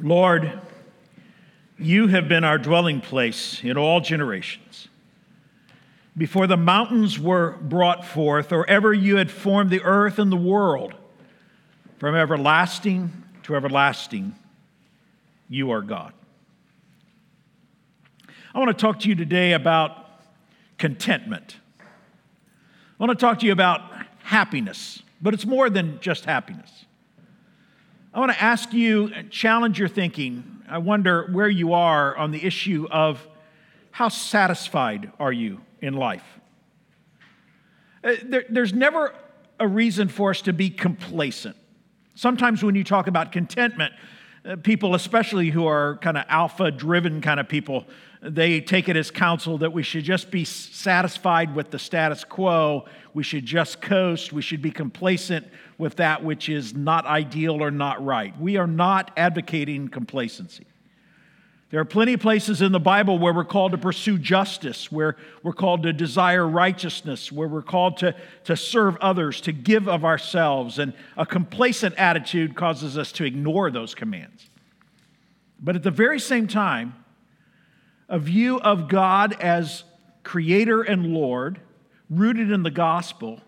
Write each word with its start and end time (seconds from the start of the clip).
Lord, 0.00 0.60
you 1.78 2.08
have 2.08 2.28
been 2.28 2.44
our 2.44 2.58
dwelling 2.58 3.00
place 3.00 3.62
in 3.62 3.76
all 3.76 4.00
generations. 4.00 4.88
Before 6.16 6.46
the 6.46 6.56
mountains 6.56 7.18
were 7.18 7.52
brought 7.60 8.04
forth, 8.04 8.52
or 8.52 8.68
ever 8.68 8.92
you 8.92 9.16
had 9.16 9.30
formed 9.30 9.70
the 9.70 9.82
earth 9.82 10.18
and 10.18 10.30
the 10.30 10.36
world, 10.36 10.94
from 11.98 12.14
everlasting 12.14 13.10
to 13.44 13.54
everlasting, 13.54 14.34
you 15.48 15.70
are 15.70 15.82
God. 15.82 16.12
I 18.54 18.58
want 18.58 18.76
to 18.76 18.80
talk 18.80 19.00
to 19.00 19.08
you 19.08 19.14
today 19.14 19.52
about 19.52 20.20
contentment. 20.78 21.56
I 21.80 21.84
want 22.98 23.18
to 23.18 23.26
talk 23.26 23.38
to 23.40 23.46
you 23.46 23.52
about 23.52 23.82
happiness, 24.24 25.02
but 25.22 25.32
it's 25.32 25.46
more 25.46 25.70
than 25.70 25.98
just 26.00 26.24
happiness. 26.24 26.84
I 28.14 28.20
want 28.20 28.30
to 28.30 28.42
ask 28.42 28.74
you, 28.74 29.10
challenge 29.30 29.78
your 29.78 29.88
thinking. 29.88 30.62
I 30.68 30.76
wonder 30.78 31.28
where 31.32 31.48
you 31.48 31.72
are 31.72 32.14
on 32.14 32.30
the 32.30 32.44
issue 32.44 32.86
of 32.90 33.26
how 33.90 34.10
satisfied 34.10 35.10
are 35.18 35.32
you 35.32 35.62
in 35.80 35.94
life? 35.94 36.24
Uh, 38.04 38.14
there, 38.22 38.44
there's 38.50 38.74
never 38.74 39.14
a 39.58 39.66
reason 39.66 40.08
for 40.08 40.28
us 40.28 40.42
to 40.42 40.52
be 40.52 40.68
complacent. 40.68 41.56
Sometimes 42.14 42.62
when 42.62 42.74
you 42.74 42.84
talk 42.84 43.06
about 43.06 43.32
contentment, 43.32 43.94
uh, 44.44 44.56
people, 44.56 44.94
especially 44.94 45.48
who 45.48 45.66
are 45.66 45.96
kind 46.02 46.18
of 46.18 46.24
alpha 46.28 46.70
driven 46.70 47.22
kind 47.22 47.40
of 47.40 47.48
people, 47.48 47.86
they 48.22 48.60
take 48.60 48.88
it 48.88 48.96
as 48.96 49.10
counsel 49.10 49.58
that 49.58 49.72
we 49.72 49.82
should 49.82 50.04
just 50.04 50.30
be 50.30 50.44
satisfied 50.44 51.56
with 51.56 51.70
the 51.70 51.78
status 51.78 52.22
quo. 52.22 52.84
We 53.14 53.24
should 53.24 53.44
just 53.44 53.82
coast. 53.82 54.32
We 54.32 54.42
should 54.42 54.62
be 54.62 54.70
complacent 54.70 55.48
with 55.76 55.96
that 55.96 56.22
which 56.22 56.48
is 56.48 56.72
not 56.72 57.04
ideal 57.04 57.62
or 57.62 57.72
not 57.72 58.04
right. 58.04 58.38
We 58.40 58.56
are 58.58 58.68
not 58.68 59.10
advocating 59.16 59.88
complacency. 59.88 60.66
There 61.70 61.80
are 61.80 61.86
plenty 61.86 62.12
of 62.12 62.20
places 62.20 62.62
in 62.62 62.70
the 62.70 62.78
Bible 62.78 63.18
where 63.18 63.32
we're 63.32 63.44
called 63.44 63.72
to 63.72 63.78
pursue 63.78 64.18
justice, 64.18 64.92
where 64.92 65.16
we're 65.42 65.54
called 65.54 65.82
to 65.84 65.92
desire 65.92 66.46
righteousness, 66.46 67.32
where 67.32 67.48
we're 67.48 67.62
called 67.62 67.96
to, 67.98 68.14
to 68.44 68.56
serve 68.56 68.96
others, 69.00 69.40
to 69.40 69.52
give 69.52 69.88
of 69.88 70.04
ourselves. 70.04 70.78
And 70.78 70.92
a 71.16 71.26
complacent 71.26 71.96
attitude 71.96 72.54
causes 72.54 72.98
us 72.98 73.10
to 73.12 73.24
ignore 73.24 73.70
those 73.70 73.94
commands. 73.94 74.48
But 75.58 75.74
at 75.74 75.82
the 75.82 75.90
very 75.90 76.20
same 76.20 76.46
time, 76.46 77.01
a 78.12 78.18
view 78.18 78.60
of 78.60 78.88
God 78.88 79.32
as 79.40 79.84
creator 80.22 80.82
and 80.82 81.14
Lord, 81.14 81.58
rooted 82.10 82.50
in 82.50 82.62
the 82.62 82.70
gospel, 82.70 83.40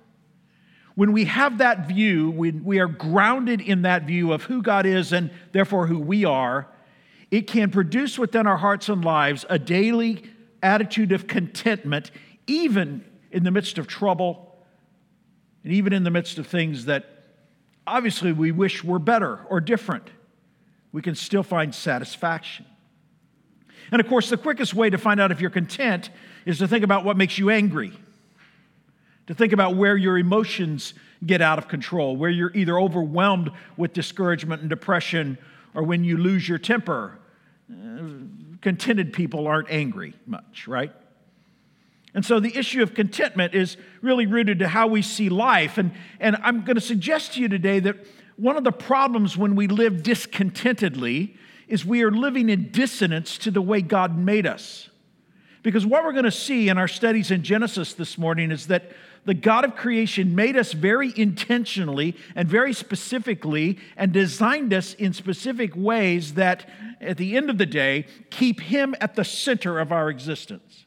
when 0.94 1.12
we 1.12 1.26
have 1.26 1.58
that 1.58 1.86
view, 1.86 2.30
we, 2.30 2.50
we 2.50 2.78
are 2.78 2.88
grounded 2.88 3.60
in 3.60 3.82
that 3.82 4.06
view 4.06 4.32
of 4.32 4.44
who 4.44 4.62
God 4.62 4.86
is 4.86 5.12
and 5.12 5.30
therefore 5.52 5.86
who 5.86 5.98
we 5.98 6.24
are, 6.24 6.66
it 7.30 7.46
can 7.46 7.70
produce 7.70 8.18
within 8.18 8.46
our 8.46 8.56
hearts 8.56 8.88
and 8.88 9.04
lives 9.04 9.44
a 9.50 9.58
daily 9.58 10.22
attitude 10.62 11.12
of 11.12 11.26
contentment, 11.26 12.10
even 12.46 13.04
in 13.30 13.44
the 13.44 13.50
midst 13.50 13.76
of 13.76 13.86
trouble 13.86 14.56
and 15.62 15.74
even 15.74 15.92
in 15.92 16.04
the 16.04 16.10
midst 16.10 16.38
of 16.38 16.46
things 16.46 16.86
that 16.86 17.04
obviously 17.86 18.32
we 18.32 18.50
wish 18.50 18.82
were 18.82 18.98
better 18.98 19.40
or 19.50 19.60
different. 19.60 20.08
We 20.90 21.02
can 21.02 21.16
still 21.16 21.42
find 21.42 21.74
satisfaction. 21.74 22.64
And 23.90 24.00
of 24.00 24.08
course, 24.08 24.30
the 24.30 24.36
quickest 24.36 24.74
way 24.74 24.90
to 24.90 24.98
find 24.98 25.20
out 25.20 25.30
if 25.30 25.40
you're 25.40 25.50
content 25.50 26.10
is 26.46 26.58
to 26.58 26.68
think 26.68 26.84
about 26.84 27.04
what 27.04 27.16
makes 27.16 27.38
you 27.38 27.50
angry, 27.50 27.92
to 29.26 29.34
think 29.34 29.52
about 29.52 29.76
where 29.76 29.96
your 29.96 30.18
emotions 30.18 30.94
get 31.24 31.40
out 31.40 31.58
of 31.58 31.68
control, 31.68 32.16
where 32.16 32.30
you're 32.30 32.52
either 32.54 32.78
overwhelmed 32.78 33.50
with 33.76 33.92
discouragement 33.92 34.60
and 34.60 34.70
depression 34.70 35.38
or 35.74 35.82
when 35.82 36.04
you 36.04 36.16
lose 36.16 36.48
your 36.48 36.58
temper. 36.58 37.18
Uh, 37.70 38.08
contented 38.60 39.12
people 39.12 39.46
aren't 39.46 39.70
angry 39.70 40.14
much, 40.26 40.66
right? 40.66 40.92
And 42.14 42.24
so 42.24 42.38
the 42.38 42.56
issue 42.56 42.82
of 42.82 42.94
contentment 42.94 43.54
is 43.54 43.76
really 44.00 44.26
rooted 44.26 44.60
to 44.60 44.68
how 44.68 44.86
we 44.86 45.02
see 45.02 45.28
life. 45.28 45.78
And, 45.78 45.92
and 46.20 46.36
I'm 46.42 46.64
going 46.64 46.76
to 46.76 46.80
suggest 46.80 47.34
to 47.34 47.40
you 47.40 47.48
today 47.48 47.80
that 47.80 47.96
one 48.36 48.56
of 48.56 48.64
the 48.64 48.72
problems 48.72 49.36
when 49.36 49.56
we 49.56 49.66
live 49.66 50.02
discontentedly 50.02 51.36
is 51.68 51.84
we 51.84 52.02
are 52.02 52.10
living 52.10 52.48
in 52.48 52.70
dissonance 52.70 53.38
to 53.38 53.50
the 53.50 53.62
way 53.62 53.80
God 53.80 54.16
made 54.18 54.46
us. 54.46 54.88
Because 55.62 55.86
what 55.86 56.04
we're 56.04 56.12
going 56.12 56.24
to 56.24 56.30
see 56.30 56.68
in 56.68 56.76
our 56.76 56.88
studies 56.88 57.30
in 57.30 57.42
Genesis 57.42 57.94
this 57.94 58.18
morning 58.18 58.50
is 58.50 58.66
that 58.66 58.92
the 59.24 59.32
God 59.32 59.64
of 59.64 59.74
creation 59.74 60.34
made 60.34 60.56
us 60.56 60.72
very 60.72 61.12
intentionally 61.16 62.14
and 62.34 62.46
very 62.46 62.74
specifically 62.74 63.78
and 63.96 64.12
designed 64.12 64.74
us 64.74 64.92
in 64.94 65.14
specific 65.14 65.74
ways 65.74 66.34
that, 66.34 66.68
at 67.00 67.16
the 67.16 67.34
end 67.34 67.48
of 67.48 67.56
the 67.56 67.64
day, 67.64 68.06
keep 68.28 68.60
Him 68.60 68.94
at 69.00 69.14
the 69.14 69.24
center 69.24 69.78
of 69.78 69.90
our 69.90 70.10
existence. 70.10 70.84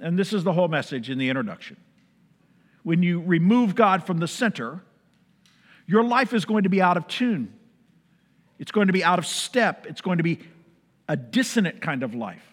And 0.00 0.18
this 0.18 0.32
is 0.32 0.42
the 0.42 0.52
whole 0.52 0.66
message 0.66 1.08
in 1.08 1.18
the 1.18 1.28
introduction. 1.28 1.76
When 2.82 3.04
you 3.04 3.20
remove 3.20 3.76
God 3.76 4.02
from 4.02 4.18
the 4.18 4.26
center, 4.26 4.82
your 5.86 6.02
life 6.02 6.32
is 6.32 6.44
going 6.44 6.64
to 6.64 6.68
be 6.68 6.82
out 6.82 6.96
of 6.96 7.06
tune. 7.06 7.54
It's 8.62 8.70
going 8.70 8.86
to 8.86 8.92
be 8.92 9.02
out 9.02 9.18
of 9.18 9.26
step. 9.26 9.86
It's 9.88 10.00
going 10.00 10.18
to 10.18 10.22
be 10.22 10.38
a 11.08 11.16
dissonant 11.16 11.82
kind 11.82 12.04
of 12.04 12.14
life. 12.14 12.46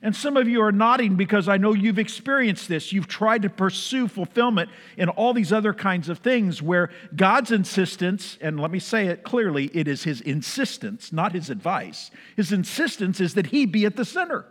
And 0.00 0.16
some 0.16 0.38
of 0.38 0.48
you 0.48 0.62
are 0.62 0.72
nodding 0.72 1.16
because 1.16 1.46
I 1.46 1.58
know 1.58 1.74
you've 1.74 1.98
experienced 1.98 2.68
this. 2.68 2.90
You've 2.90 3.06
tried 3.06 3.42
to 3.42 3.50
pursue 3.50 4.08
fulfillment 4.08 4.70
in 4.96 5.10
all 5.10 5.34
these 5.34 5.52
other 5.52 5.74
kinds 5.74 6.08
of 6.08 6.20
things 6.20 6.62
where 6.62 6.88
God's 7.14 7.50
insistence, 7.50 8.38
and 8.40 8.58
let 8.58 8.70
me 8.70 8.78
say 8.78 9.08
it 9.08 9.24
clearly, 9.24 9.66
it 9.74 9.88
is 9.88 10.04
His 10.04 10.22
insistence, 10.22 11.12
not 11.12 11.32
His 11.32 11.50
advice. 11.50 12.10
His 12.34 12.50
insistence 12.50 13.20
is 13.20 13.34
that 13.34 13.48
He 13.48 13.66
be 13.66 13.84
at 13.84 13.94
the 13.94 14.06
center. 14.06 14.46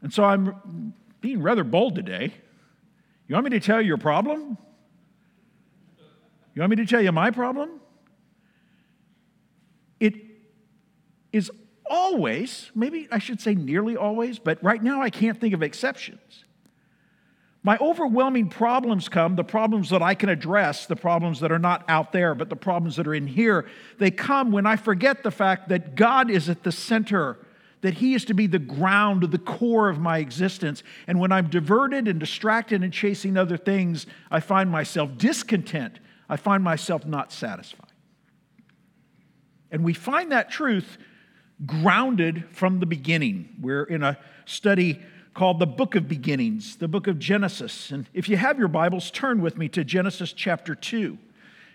And 0.00 0.12
so 0.12 0.22
I'm 0.22 0.94
being 1.20 1.42
rather 1.42 1.64
bold 1.64 1.96
today. 1.96 2.34
You 3.26 3.34
want 3.34 3.46
me 3.46 3.50
to 3.58 3.60
tell 3.60 3.80
you 3.80 3.88
your 3.88 3.98
problem? 3.98 4.58
You 6.54 6.60
want 6.60 6.70
me 6.70 6.76
to 6.76 6.86
tell 6.86 7.00
you 7.00 7.12
my 7.12 7.30
problem? 7.30 7.80
It 9.98 10.14
is 11.32 11.50
always, 11.88 12.70
maybe 12.74 13.08
I 13.10 13.18
should 13.18 13.40
say 13.40 13.54
nearly 13.54 13.96
always, 13.96 14.38
but 14.38 14.62
right 14.62 14.82
now 14.82 15.02
I 15.02 15.10
can't 15.10 15.40
think 15.40 15.52
of 15.52 15.62
exceptions. 15.62 16.44
My 17.64 17.78
overwhelming 17.78 18.50
problems 18.50 19.08
come, 19.08 19.36
the 19.36 19.44
problems 19.44 19.88
that 19.90 20.02
I 20.02 20.14
can 20.14 20.28
address, 20.28 20.86
the 20.86 20.96
problems 20.96 21.40
that 21.40 21.50
are 21.50 21.58
not 21.58 21.82
out 21.88 22.12
there, 22.12 22.34
but 22.34 22.50
the 22.50 22.56
problems 22.56 22.96
that 22.96 23.06
are 23.06 23.14
in 23.14 23.26
here, 23.26 23.66
they 23.98 24.10
come 24.10 24.52
when 24.52 24.66
I 24.66 24.76
forget 24.76 25.22
the 25.22 25.30
fact 25.30 25.70
that 25.70 25.94
God 25.94 26.30
is 26.30 26.50
at 26.50 26.62
the 26.62 26.70
center, 26.70 27.38
that 27.80 27.94
He 27.94 28.14
is 28.14 28.26
to 28.26 28.34
be 28.34 28.46
the 28.46 28.58
ground, 28.58 29.22
the 29.22 29.38
core 29.38 29.88
of 29.88 29.98
my 29.98 30.18
existence. 30.18 30.82
And 31.06 31.18
when 31.18 31.32
I'm 31.32 31.48
diverted 31.48 32.06
and 32.06 32.20
distracted 32.20 32.82
and 32.82 32.92
chasing 32.92 33.38
other 33.38 33.56
things, 33.56 34.06
I 34.30 34.40
find 34.40 34.70
myself 34.70 35.16
discontent 35.16 36.00
I 36.28 36.36
find 36.36 36.64
myself 36.64 37.06
not 37.06 37.32
satisfied. 37.32 37.92
And 39.70 39.84
we 39.84 39.92
find 39.92 40.32
that 40.32 40.50
truth 40.50 40.98
grounded 41.66 42.44
from 42.50 42.80
the 42.80 42.86
beginning. 42.86 43.48
We're 43.60 43.84
in 43.84 44.02
a 44.02 44.18
study 44.44 45.00
called 45.34 45.58
the 45.58 45.66
Book 45.66 45.94
of 45.94 46.08
Beginnings, 46.08 46.76
the 46.76 46.88
book 46.88 47.06
of 47.06 47.18
Genesis. 47.18 47.90
And 47.90 48.08
if 48.12 48.28
you 48.28 48.36
have 48.36 48.58
your 48.58 48.68
Bibles, 48.68 49.10
turn 49.10 49.42
with 49.42 49.58
me 49.58 49.68
to 49.70 49.84
Genesis 49.84 50.32
chapter 50.32 50.74
2. 50.74 51.18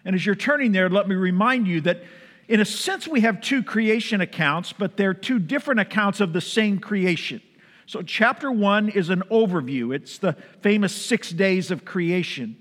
And 0.05 0.15
as 0.15 0.25
you're 0.25 0.35
turning 0.35 0.71
there, 0.71 0.89
let 0.89 1.09
me 1.09 1.15
remind 1.15 1.67
you 1.67 1.81
that 1.81 2.03
in 2.47 2.59
a 2.59 2.65
sense 2.65 3.07
we 3.07 3.21
have 3.21 3.41
two 3.41 3.61
creation 3.61 4.21
accounts, 4.21 4.73
but 4.73 4.97
they're 4.97 5.13
two 5.13 5.39
different 5.39 5.81
accounts 5.81 6.21
of 6.21 6.33
the 6.33 6.41
same 6.41 6.79
creation. 6.79 7.41
So, 7.85 8.01
chapter 8.01 8.51
one 8.51 8.89
is 8.89 9.09
an 9.09 9.23
overview, 9.31 9.95
it's 9.95 10.19
the 10.19 10.33
famous 10.61 10.95
six 10.95 11.31
days 11.31 11.71
of 11.71 11.85
creation. 11.85 12.55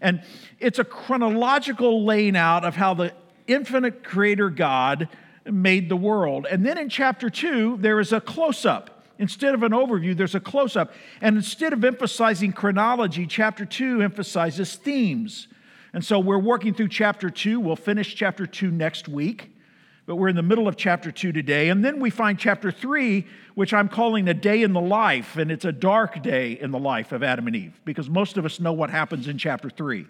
And 0.00 0.22
it's 0.58 0.78
a 0.78 0.84
chronological 0.84 2.04
laying 2.04 2.36
out 2.36 2.64
of 2.64 2.76
how 2.76 2.94
the 2.94 3.12
infinite 3.46 4.04
creator 4.04 4.50
God 4.50 5.08
made 5.44 5.88
the 5.88 5.96
world. 5.96 6.46
And 6.50 6.64
then 6.64 6.78
in 6.78 6.88
chapter 6.88 7.30
two, 7.30 7.76
there 7.78 8.00
is 8.00 8.12
a 8.12 8.20
close 8.20 8.64
up. 8.64 9.04
Instead 9.18 9.54
of 9.54 9.62
an 9.62 9.72
overview, 9.72 10.16
there's 10.16 10.34
a 10.34 10.40
close 10.40 10.76
up. 10.76 10.92
And 11.20 11.36
instead 11.36 11.72
of 11.72 11.84
emphasizing 11.84 12.52
chronology, 12.52 13.26
chapter 13.26 13.66
two 13.66 14.00
emphasizes 14.00 14.76
themes. 14.76 15.48
And 15.92 16.04
so 16.04 16.18
we're 16.18 16.38
working 16.38 16.72
through 16.72 16.88
chapter 16.88 17.28
two. 17.28 17.60
We'll 17.60 17.76
finish 17.76 18.14
chapter 18.14 18.46
two 18.46 18.70
next 18.70 19.08
week 19.08 19.50
but 20.06 20.16
we're 20.16 20.28
in 20.28 20.36
the 20.36 20.42
middle 20.42 20.66
of 20.66 20.76
chapter 20.76 21.12
two 21.12 21.32
today. 21.32 21.68
And 21.68 21.84
then 21.84 22.00
we 22.00 22.10
find 22.10 22.38
chapter 22.38 22.70
three, 22.70 23.26
which 23.54 23.72
I'm 23.72 23.88
calling 23.88 24.28
a 24.28 24.34
day 24.34 24.62
in 24.62 24.72
the 24.72 24.80
life, 24.80 25.36
and 25.36 25.50
it's 25.50 25.64
a 25.64 25.72
dark 25.72 26.22
day 26.22 26.52
in 26.52 26.70
the 26.70 26.78
life 26.78 27.12
of 27.12 27.22
Adam 27.22 27.46
and 27.46 27.56
Eve, 27.56 27.80
because 27.84 28.08
most 28.08 28.36
of 28.36 28.44
us 28.44 28.60
know 28.60 28.72
what 28.72 28.90
happens 28.90 29.28
in 29.28 29.38
chapter 29.38 29.70
three. 29.70 30.06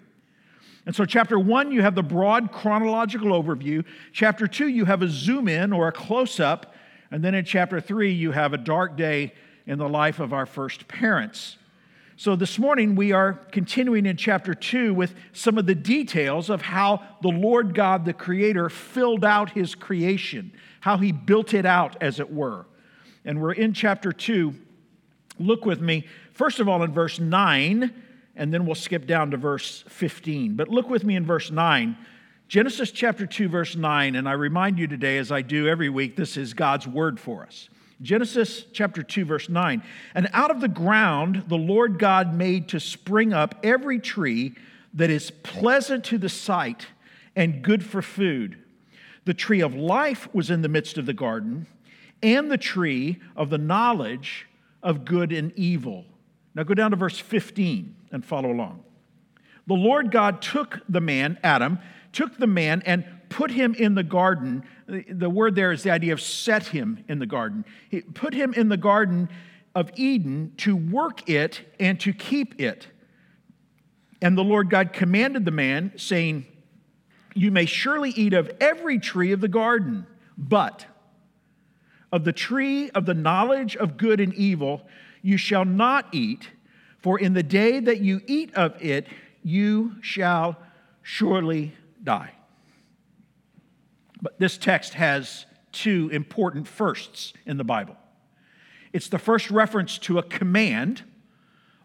And 0.85 0.95
so, 0.95 1.05
chapter 1.05 1.37
one, 1.37 1.71
you 1.71 1.83
have 1.83 1.93
the 1.93 2.03
broad 2.03 2.51
chronological 2.51 3.29
overview. 3.29 3.85
Chapter 4.13 4.47
two, 4.47 4.67
you 4.67 4.85
have 4.85 5.03
a 5.03 5.07
zoom 5.07 5.47
in 5.47 5.73
or 5.73 5.87
a 5.87 5.91
close 5.91 6.39
up. 6.39 6.73
And 7.11 7.23
then 7.23 7.35
in 7.35 7.45
chapter 7.45 7.79
three, 7.79 8.11
you 8.11 8.31
have 8.31 8.53
a 8.53 8.57
dark 8.57 8.97
day 8.97 9.33
in 9.67 9.77
the 9.77 9.89
life 9.89 10.19
of 10.19 10.33
our 10.33 10.45
first 10.45 10.87
parents. 10.87 11.57
So, 12.21 12.35
this 12.35 12.59
morning 12.59 12.95
we 12.95 13.13
are 13.13 13.33
continuing 13.51 14.05
in 14.05 14.15
chapter 14.15 14.53
2 14.53 14.93
with 14.93 15.15
some 15.33 15.57
of 15.57 15.65
the 15.65 15.73
details 15.73 16.51
of 16.51 16.61
how 16.61 17.01
the 17.23 17.29
Lord 17.29 17.73
God, 17.73 18.05
the 18.05 18.13
Creator, 18.13 18.69
filled 18.69 19.25
out 19.25 19.49
His 19.49 19.73
creation, 19.73 20.53
how 20.81 20.97
He 20.97 21.11
built 21.11 21.55
it 21.55 21.65
out, 21.65 21.97
as 21.99 22.19
it 22.19 22.31
were. 22.31 22.67
And 23.25 23.41
we're 23.41 23.53
in 23.53 23.73
chapter 23.73 24.11
2. 24.11 24.53
Look 25.39 25.65
with 25.65 25.81
me, 25.81 26.05
first 26.31 26.59
of 26.59 26.69
all, 26.69 26.83
in 26.83 26.93
verse 26.93 27.19
9, 27.19 27.91
and 28.35 28.53
then 28.53 28.67
we'll 28.67 28.75
skip 28.75 29.07
down 29.07 29.31
to 29.31 29.37
verse 29.37 29.83
15. 29.87 30.55
But 30.55 30.67
look 30.67 30.91
with 30.91 31.03
me 31.03 31.15
in 31.15 31.25
verse 31.25 31.49
9. 31.49 31.97
Genesis 32.47 32.91
chapter 32.91 33.25
2, 33.25 33.49
verse 33.49 33.75
9, 33.75 34.15
and 34.15 34.29
I 34.29 34.33
remind 34.33 34.77
you 34.77 34.85
today, 34.85 35.17
as 35.17 35.31
I 35.31 35.41
do 35.41 35.67
every 35.67 35.89
week, 35.89 36.17
this 36.17 36.37
is 36.37 36.53
God's 36.53 36.85
word 36.85 37.19
for 37.19 37.41
us. 37.41 37.67
Genesis 38.01 38.65
chapter 38.73 39.03
2, 39.03 39.25
verse 39.25 39.47
9. 39.49 39.83
And 40.15 40.29
out 40.33 40.51
of 40.51 40.59
the 40.59 40.67
ground 40.67 41.43
the 41.47 41.57
Lord 41.57 41.99
God 41.99 42.33
made 42.33 42.67
to 42.69 42.79
spring 42.79 43.31
up 43.33 43.55
every 43.63 43.99
tree 43.99 44.55
that 44.93 45.09
is 45.09 45.31
pleasant 45.43 46.03
to 46.05 46.17
the 46.17 46.29
sight 46.29 46.87
and 47.35 47.61
good 47.61 47.83
for 47.83 48.01
food. 48.01 48.57
The 49.25 49.33
tree 49.33 49.61
of 49.61 49.75
life 49.75 50.27
was 50.33 50.49
in 50.49 50.61
the 50.63 50.69
midst 50.69 50.97
of 50.97 51.05
the 51.05 51.13
garden, 51.13 51.67
and 52.23 52.49
the 52.49 52.57
tree 52.57 53.19
of 53.35 53.49
the 53.49 53.57
knowledge 53.57 54.47
of 54.81 55.05
good 55.05 55.31
and 55.31 55.53
evil. 55.55 56.05
Now 56.55 56.63
go 56.63 56.73
down 56.73 56.91
to 56.91 56.97
verse 56.97 57.19
15 57.19 57.95
and 58.11 58.25
follow 58.25 58.51
along. 58.51 58.83
The 59.67 59.73
Lord 59.75 60.11
God 60.11 60.41
took 60.41 60.81
the 60.89 61.01
man, 61.01 61.37
Adam, 61.43 61.79
took 62.11 62.37
the 62.37 62.47
man 62.47 62.81
and 62.85 63.05
put 63.29 63.51
him 63.51 63.73
in 63.75 63.95
the 63.95 64.03
garden. 64.03 64.63
The 65.09 65.29
word 65.29 65.55
there 65.55 65.71
is 65.71 65.83
the 65.83 65.91
idea 65.91 66.11
of 66.11 66.21
set 66.21 66.67
him 66.67 67.03
in 67.07 67.19
the 67.19 67.25
garden. 67.25 67.63
He 67.89 68.01
put 68.01 68.33
him 68.33 68.53
in 68.53 68.67
the 68.67 68.77
garden 68.77 69.29
of 69.73 69.89
Eden 69.95 70.53
to 70.57 70.75
work 70.75 71.29
it 71.29 71.61
and 71.79 71.99
to 72.01 72.11
keep 72.11 72.59
it. 72.59 72.87
And 74.21 74.37
the 74.37 74.43
Lord 74.43 74.69
God 74.69 74.91
commanded 74.91 75.45
the 75.45 75.51
man, 75.51 75.93
saying, 75.95 76.45
You 77.33 77.51
may 77.51 77.65
surely 77.65 78.09
eat 78.11 78.33
of 78.33 78.51
every 78.59 78.99
tree 78.99 79.31
of 79.31 79.39
the 79.39 79.47
garden, 79.47 80.05
but 80.37 80.85
of 82.11 82.25
the 82.25 82.33
tree 82.33 82.89
of 82.89 83.05
the 83.05 83.13
knowledge 83.13 83.77
of 83.77 83.95
good 83.95 84.19
and 84.19 84.33
evil 84.33 84.85
you 85.21 85.37
shall 85.37 85.65
not 85.65 86.07
eat, 86.11 86.49
for 86.97 87.17
in 87.17 87.33
the 87.33 87.43
day 87.43 87.79
that 87.79 88.01
you 88.01 88.21
eat 88.27 88.53
of 88.55 88.75
it, 88.83 89.07
you 89.43 89.95
shall 90.01 90.57
surely 91.01 91.73
die. 92.03 92.31
But 94.21 94.39
this 94.39 94.57
text 94.57 94.93
has 94.93 95.45
two 95.71 96.09
important 96.11 96.67
firsts 96.67 97.33
in 97.45 97.57
the 97.57 97.63
Bible. 97.63 97.95
It's 98.93 99.07
the 99.07 99.19
first 99.19 99.49
reference 99.49 99.97
to 99.99 100.19
a 100.19 100.23
command, 100.23 101.03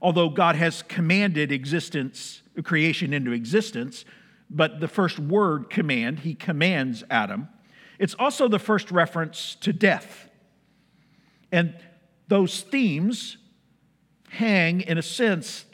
although 0.02 0.28
God 0.28 0.56
has 0.56 0.82
commanded 0.82 1.52
existence, 1.52 2.42
creation 2.64 3.12
into 3.12 3.32
existence, 3.32 4.04
but 4.50 4.80
the 4.80 4.88
first 4.88 5.18
word 5.18 5.70
command, 5.70 6.20
he 6.20 6.34
commands 6.34 7.04
Adam. 7.10 7.48
It's 7.98 8.14
also 8.14 8.48
the 8.48 8.58
first 8.58 8.90
reference 8.90 9.56
to 9.60 9.72
death. 9.72 10.28
And 11.50 11.74
those 12.28 12.62
themes 12.62 13.38
hang, 14.30 14.82
in 14.82 14.98
a 14.98 15.02
sense, 15.02 15.64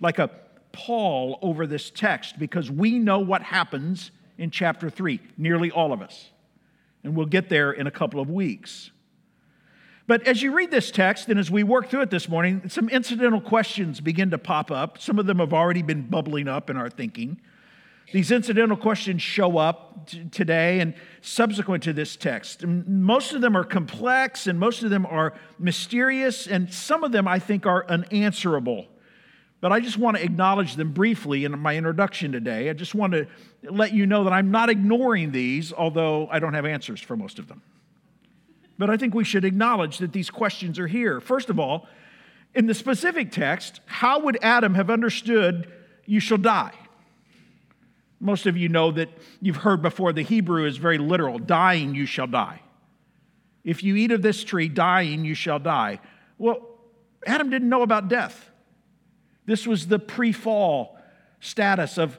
like 0.00 0.18
a 0.18 0.30
pall 0.72 1.38
over 1.40 1.66
this 1.66 1.90
text 1.90 2.38
because 2.38 2.70
we 2.70 2.98
know 2.98 3.18
what 3.18 3.42
happens 3.42 4.10
in 4.38 4.50
chapter 4.50 4.90
3, 4.90 5.20
nearly 5.36 5.70
all 5.70 5.92
of 5.92 6.02
us. 6.02 6.30
And 7.02 7.14
we'll 7.14 7.26
get 7.26 7.48
there 7.48 7.72
in 7.72 7.86
a 7.86 7.90
couple 7.90 8.20
of 8.20 8.30
weeks. 8.30 8.90
But 10.06 10.26
as 10.26 10.42
you 10.42 10.52
read 10.52 10.70
this 10.70 10.90
text 10.90 11.28
and 11.28 11.38
as 11.38 11.50
we 11.50 11.62
work 11.62 11.88
through 11.88 12.02
it 12.02 12.10
this 12.10 12.28
morning, 12.28 12.68
some 12.68 12.88
incidental 12.88 13.40
questions 13.40 14.00
begin 14.00 14.30
to 14.30 14.38
pop 14.38 14.70
up. 14.70 14.98
Some 15.00 15.18
of 15.18 15.26
them 15.26 15.38
have 15.38 15.54
already 15.54 15.82
been 15.82 16.02
bubbling 16.02 16.46
up 16.46 16.68
in 16.68 16.76
our 16.76 16.90
thinking. 16.90 17.40
These 18.12 18.30
incidental 18.30 18.76
questions 18.76 19.22
show 19.22 19.56
up 19.56 20.08
t- 20.08 20.24
today 20.30 20.80
and 20.80 20.94
subsequent 21.22 21.82
to 21.84 21.94
this 21.94 22.16
text. 22.16 22.62
And 22.62 22.86
most 23.02 23.32
of 23.32 23.40
them 23.40 23.56
are 23.56 23.64
complex 23.64 24.46
and 24.46 24.60
most 24.60 24.82
of 24.82 24.90
them 24.90 25.06
are 25.06 25.32
mysterious, 25.58 26.46
and 26.46 26.72
some 26.72 27.02
of 27.02 27.12
them 27.12 27.26
I 27.26 27.38
think 27.38 27.64
are 27.64 27.86
unanswerable 27.88 28.86
but 29.64 29.72
I 29.72 29.80
just 29.80 29.96
want 29.96 30.18
to 30.18 30.22
acknowledge 30.22 30.76
them 30.76 30.92
briefly 30.92 31.46
in 31.46 31.58
my 31.58 31.74
introduction 31.74 32.32
today. 32.32 32.68
I 32.68 32.74
just 32.74 32.94
want 32.94 33.14
to 33.14 33.26
let 33.62 33.94
you 33.94 34.04
know 34.04 34.24
that 34.24 34.32
I'm 34.34 34.50
not 34.50 34.68
ignoring 34.68 35.32
these, 35.32 35.72
although 35.72 36.28
I 36.30 36.38
don't 36.38 36.52
have 36.52 36.66
answers 36.66 37.00
for 37.00 37.16
most 37.16 37.38
of 37.38 37.48
them. 37.48 37.62
But 38.76 38.90
I 38.90 38.98
think 38.98 39.14
we 39.14 39.24
should 39.24 39.42
acknowledge 39.42 39.96
that 40.00 40.12
these 40.12 40.28
questions 40.28 40.78
are 40.78 40.86
here. 40.86 41.18
First 41.18 41.48
of 41.48 41.58
all, 41.58 41.88
in 42.54 42.66
the 42.66 42.74
specific 42.74 43.32
text, 43.32 43.80
how 43.86 44.20
would 44.20 44.36
Adam 44.42 44.74
have 44.74 44.90
understood 44.90 45.72
you 46.04 46.20
shall 46.20 46.36
die? 46.36 46.74
Most 48.20 48.44
of 48.44 48.58
you 48.58 48.68
know 48.68 48.90
that 48.90 49.08
you've 49.40 49.56
heard 49.56 49.80
before 49.80 50.12
the 50.12 50.24
Hebrew 50.24 50.66
is 50.66 50.76
very 50.76 50.98
literal 50.98 51.38
dying, 51.38 51.94
you 51.94 52.04
shall 52.04 52.26
die. 52.26 52.60
If 53.64 53.82
you 53.82 53.96
eat 53.96 54.12
of 54.12 54.20
this 54.20 54.44
tree, 54.44 54.68
dying, 54.68 55.24
you 55.24 55.34
shall 55.34 55.58
die. 55.58 56.00
Well, 56.36 56.68
Adam 57.26 57.48
didn't 57.48 57.70
know 57.70 57.80
about 57.80 58.08
death. 58.08 58.50
This 59.46 59.66
was 59.66 59.86
the 59.86 59.98
pre 59.98 60.32
fall 60.32 60.98
status 61.40 61.98
of 61.98 62.18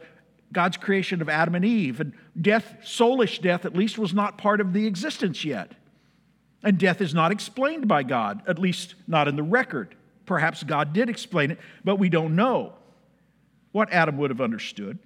God's 0.52 0.78
creation 0.78 1.22
of 1.22 1.30
Adam 1.30 1.56
and 1.56 1.66
Eve. 1.66 2.00
And 2.00 2.14
death, 2.40 2.78
soulish 2.84 3.42
death 3.42 3.66
at 3.66 3.76
least, 3.76 3.98
was 3.98 4.14
not 4.14 4.38
part 4.38 4.62
of 4.62 4.74
the 4.74 4.88
existence 4.88 5.44
yet. 5.44 5.72
And 6.64 6.78
death 6.78 7.02
is 7.02 7.14
not 7.14 7.32
explained 7.32 7.88
by 7.88 8.04
God, 8.04 8.42
at 8.48 8.58
least 8.58 8.96
not 9.08 9.28
in 9.28 9.36
the 9.36 9.44
record. 9.44 9.96
Perhaps 10.26 10.64
God 10.64 10.94
did 10.94 11.10
explain 11.10 11.52
it, 11.52 11.60
but 11.84 11.98
we 11.98 12.10
don't 12.10 12.36
know 12.36 12.74
what 13.72 13.92
Adam 13.92 14.18
would 14.18 14.32
have 14.32 14.42
understood. 14.42 14.98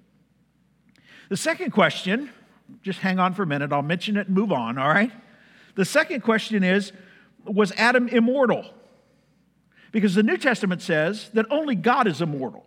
The 1.28 1.36
second 1.36 1.72
question, 1.72 2.30
just 2.82 3.00
hang 3.00 3.18
on 3.18 3.34
for 3.34 3.42
a 3.42 3.46
minute, 3.46 3.72
I'll 3.72 3.82
mention 3.82 4.16
it 4.16 4.28
and 4.28 4.36
move 4.36 4.52
on, 4.52 4.78
all 4.78 4.88
right? 4.88 5.12
The 5.74 5.84
second 5.84 6.22
question 6.22 6.62
is 6.62 6.92
Was 7.44 7.72
Adam 7.72 8.08
immortal? 8.08 8.64
Because 9.92 10.14
the 10.14 10.22
New 10.22 10.36
Testament 10.36 10.82
says 10.82 11.30
that 11.34 11.46
only 11.50 11.74
God 11.74 12.06
is 12.06 12.22
immortal. 12.22 12.64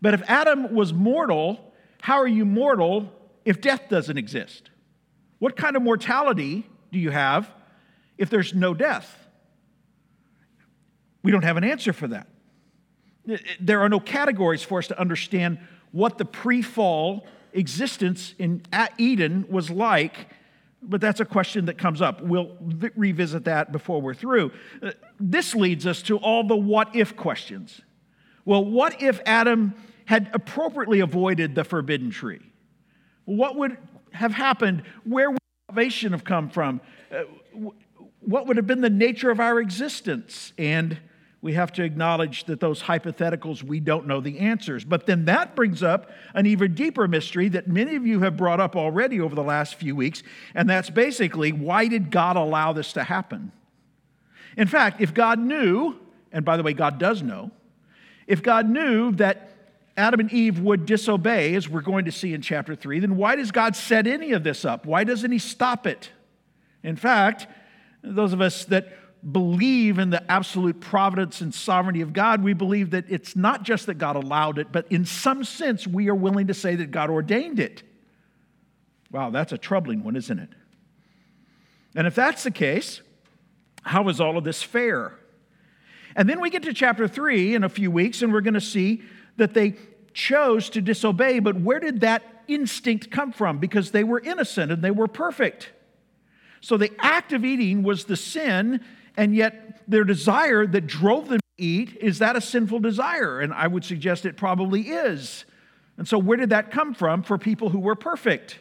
But 0.00 0.14
if 0.14 0.22
Adam 0.28 0.74
was 0.74 0.92
mortal, 0.92 1.72
how 2.02 2.16
are 2.16 2.26
you 2.26 2.44
mortal 2.44 3.12
if 3.44 3.60
death 3.60 3.88
doesn't 3.88 4.18
exist? 4.18 4.70
What 5.38 5.56
kind 5.56 5.76
of 5.76 5.82
mortality 5.82 6.66
do 6.92 6.98
you 6.98 7.10
have 7.10 7.50
if 8.18 8.30
there's 8.30 8.54
no 8.54 8.74
death? 8.74 9.26
We 11.22 11.32
don't 11.32 11.44
have 11.44 11.56
an 11.56 11.64
answer 11.64 11.92
for 11.92 12.08
that. 12.08 12.28
There 13.60 13.80
are 13.80 13.88
no 13.88 14.00
categories 14.00 14.62
for 14.62 14.78
us 14.78 14.88
to 14.88 15.00
understand 15.00 15.58
what 15.92 16.18
the 16.18 16.24
pre 16.24 16.62
fall 16.62 17.26
existence 17.52 18.34
in 18.38 18.62
Eden 18.98 19.46
was 19.48 19.70
like 19.70 20.28
but 20.82 21.00
that's 21.00 21.20
a 21.20 21.24
question 21.24 21.66
that 21.66 21.78
comes 21.78 22.00
up. 22.00 22.22
We'll 22.22 22.56
v- 22.60 22.90
revisit 22.96 23.44
that 23.44 23.72
before 23.72 24.00
we're 24.00 24.14
through. 24.14 24.52
Uh, 24.82 24.92
this 25.18 25.54
leads 25.54 25.86
us 25.86 26.02
to 26.02 26.18
all 26.18 26.44
the 26.44 26.56
what 26.56 26.94
if 26.94 27.16
questions. 27.16 27.80
Well, 28.44 28.64
what 28.64 29.02
if 29.02 29.20
Adam 29.26 29.74
had 30.04 30.30
appropriately 30.32 31.00
avoided 31.00 31.54
the 31.54 31.64
forbidden 31.64 32.10
tree? 32.10 32.40
What 33.24 33.56
would 33.56 33.76
have 34.12 34.32
happened? 34.32 34.84
Where 35.04 35.30
would 35.30 35.40
salvation 35.68 36.12
have 36.12 36.24
come 36.24 36.48
from? 36.48 36.80
Uh, 37.10 37.24
what 38.20 38.46
would 38.46 38.56
have 38.56 38.66
been 38.66 38.80
the 38.80 38.90
nature 38.90 39.30
of 39.30 39.40
our 39.40 39.60
existence? 39.60 40.52
And 40.58 40.98
we 41.42 41.52
have 41.52 41.72
to 41.72 41.84
acknowledge 41.84 42.44
that 42.44 42.60
those 42.60 42.82
hypotheticals, 42.82 43.62
we 43.62 43.78
don't 43.78 44.06
know 44.06 44.20
the 44.20 44.38
answers. 44.38 44.84
But 44.84 45.06
then 45.06 45.26
that 45.26 45.54
brings 45.54 45.82
up 45.82 46.10
an 46.34 46.46
even 46.46 46.74
deeper 46.74 47.06
mystery 47.06 47.48
that 47.50 47.68
many 47.68 47.94
of 47.94 48.06
you 48.06 48.20
have 48.20 48.36
brought 48.36 48.60
up 48.60 48.74
already 48.74 49.20
over 49.20 49.34
the 49.34 49.42
last 49.42 49.74
few 49.74 49.94
weeks, 49.94 50.22
and 50.54 50.68
that's 50.68 50.90
basically 50.90 51.52
why 51.52 51.88
did 51.88 52.10
God 52.10 52.36
allow 52.36 52.72
this 52.72 52.92
to 52.94 53.04
happen? 53.04 53.52
In 54.56 54.66
fact, 54.66 55.00
if 55.00 55.12
God 55.12 55.38
knew, 55.38 55.98
and 56.32 56.44
by 56.44 56.56
the 56.56 56.62
way, 56.62 56.72
God 56.72 56.98
does 56.98 57.22
know, 57.22 57.50
if 58.26 58.42
God 58.42 58.68
knew 58.68 59.12
that 59.12 59.52
Adam 59.96 60.20
and 60.20 60.32
Eve 60.32 60.58
would 60.60 60.84
disobey, 60.84 61.54
as 61.54 61.68
we're 61.68 61.80
going 61.80 62.06
to 62.06 62.12
see 62.12 62.34
in 62.34 62.42
chapter 62.42 62.74
3, 62.74 63.00
then 63.00 63.16
why 63.16 63.36
does 63.36 63.50
God 63.50 63.76
set 63.76 64.06
any 64.06 64.32
of 64.32 64.42
this 64.42 64.64
up? 64.64 64.84
Why 64.84 65.04
doesn't 65.04 65.30
He 65.30 65.38
stop 65.38 65.86
it? 65.86 66.10
In 66.82 66.96
fact, 66.96 67.46
those 68.02 68.32
of 68.32 68.40
us 68.40 68.64
that 68.66 68.92
believe 69.30 69.98
in 69.98 70.10
the 70.10 70.30
absolute 70.30 70.80
providence 70.80 71.40
and 71.40 71.52
sovereignty 71.52 72.00
of 72.00 72.12
God, 72.12 72.44
we 72.44 72.52
believe 72.52 72.90
that 72.90 73.06
it's 73.08 73.34
not 73.34 73.64
just 73.64 73.86
that 73.86 73.94
God 73.94 74.16
allowed 74.16 74.58
it, 74.58 74.70
but 74.70 74.86
in 74.90 75.04
some 75.04 75.42
sense, 75.42 75.86
we 75.86 76.08
are 76.08 76.14
willing 76.14 76.46
to 76.46 76.54
say 76.54 76.76
that 76.76 76.90
God 76.90 77.10
ordained 77.10 77.58
it. 77.58 77.82
Wow, 79.10 79.30
that's 79.30 79.52
a 79.52 79.58
troubling 79.58 80.04
one, 80.04 80.16
isn't 80.16 80.38
it? 80.38 80.50
And 81.94 82.06
if 82.06 82.14
that's 82.14 82.44
the 82.44 82.50
case, 82.50 83.00
how 83.82 84.08
is 84.08 84.20
all 84.20 84.36
of 84.36 84.44
this 84.44 84.62
fair? 84.62 85.18
And 86.14 86.28
then 86.28 86.40
we 86.40 86.50
get 86.50 86.62
to 86.64 86.72
chapter 86.72 87.08
three 87.08 87.54
in 87.54 87.64
a 87.64 87.68
few 87.68 87.90
weeks, 87.90 88.22
and 88.22 88.32
we're 88.32 88.40
going 88.40 88.54
to 88.54 88.60
see 88.60 89.02
that 89.36 89.54
they 89.54 89.76
chose 90.14 90.70
to 90.70 90.80
disobey, 90.80 91.40
but 91.40 91.60
where 91.60 91.80
did 91.80 92.00
that 92.00 92.22
instinct 92.48 93.10
come 93.10 93.32
from? 93.32 93.58
Because 93.58 93.90
they 93.90 94.04
were 94.04 94.20
innocent 94.20 94.72
and 94.72 94.82
they 94.82 94.90
were 94.90 95.08
perfect. 95.08 95.72
So 96.60 96.76
the 96.76 96.92
act 96.98 97.32
of 97.32 97.44
eating 97.44 97.82
was 97.82 98.04
the 98.04 98.16
sin, 98.16 98.84
and 99.16 99.34
yet 99.34 99.82
their 99.88 100.04
desire 100.04 100.66
that 100.66 100.86
drove 100.86 101.28
them 101.28 101.38
to 101.38 101.64
eat, 101.64 101.96
is 102.00 102.18
that 102.18 102.36
a 102.36 102.40
sinful 102.40 102.80
desire? 102.80 103.40
And 103.40 103.52
I 103.52 103.66
would 103.66 103.84
suggest 103.84 104.26
it 104.26 104.36
probably 104.36 104.82
is. 104.82 105.44
And 105.96 106.06
so, 106.06 106.18
where 106.18 106.36
did 106.36 106.50
that 106.50 106.70
come 106.70 106.92
from 106.94 107.22
for 107.22 107.38
people 107.38 107.70
who 107.70 107.78
were 107.78 107.94
perfect? 107.94 108.58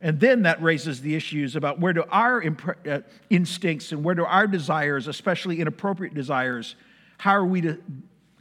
And 0.00 0.20
then 0.20 0.42
that 0.42 0.60
raises 0.62 1.00
the 1.00 1.14
issues 1.14 1.56
about 1.56 1.80
where 1.80 1.92
do 1.92 2.04
our 2.10 2.44
uh, 2.44 3.00
instincts 3.30 3.92
and 3.92 4.04
where 4.04 4.14
do 4.14 4.24
our 4.24 4.46
desires, 4.46 5.08
especially 5.08 5.60
inappropriate 5.60 6.12
desires, 6.12 6.74
how 7.16 7.30
are 7.30 7.46
we 7.46 7.62
to 7.62 7.78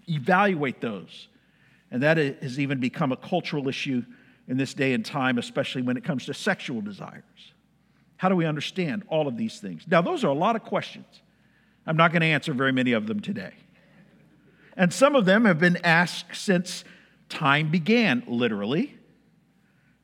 evaluate 0.10 0.82
those? 0.82 1.30
And 1.90 2.04
that 2.04 2.18
has 2.18 2.60
even 2.60 2.80
become 2.80 3.12
a 3.12 3.16
cultural 3.16 3.70
issue 3.70 4.04
in 4.48 4.58
this 4.58 4.74
day 4.74 4.94
and 4.94 5.06
time, 5.06 5.38
especially 5.38 5.84
when 5.84 5.96
it 5.96 6.04
comes 6.04 6.26
to 6.26 6.34
sexual 6.34 6.82
desires. 6.82 7.24
How 8.24 8.30
do 8.30 8.38
we 8.38 8.46
understand 8.46 9.04
all 9.10 9.28
of 9.28 9.36
these 9.36 9.60
things? 9.60 9.84
Now, 9.86 10.02
those 10.02 10.24
are 10.24 10.30
a 10.30 10.34
lot 10.34 10.56
of 10.56 10.64
questions. 10.64 11.06
I'm 11.86 11.98
not 11.98 12.14
going 12.14 12.22
to 12.22 12.28
answer 12.28 12.54
very 12.54 12.72
many 12.72 12.94
of 12.94 13.06
them 13.06 13.20
today. 13.20 13.52
And 14.78 14.94
some 14.94 15.18
of 15.18 15.26
them 15.26 15.44
have 15.44 15.60
been 15.60 15.78
asked 15.84 16.34
since 16.34 16.86
time 17.28 17.70
began, 17.70 18.24
literally. 18.26 18.98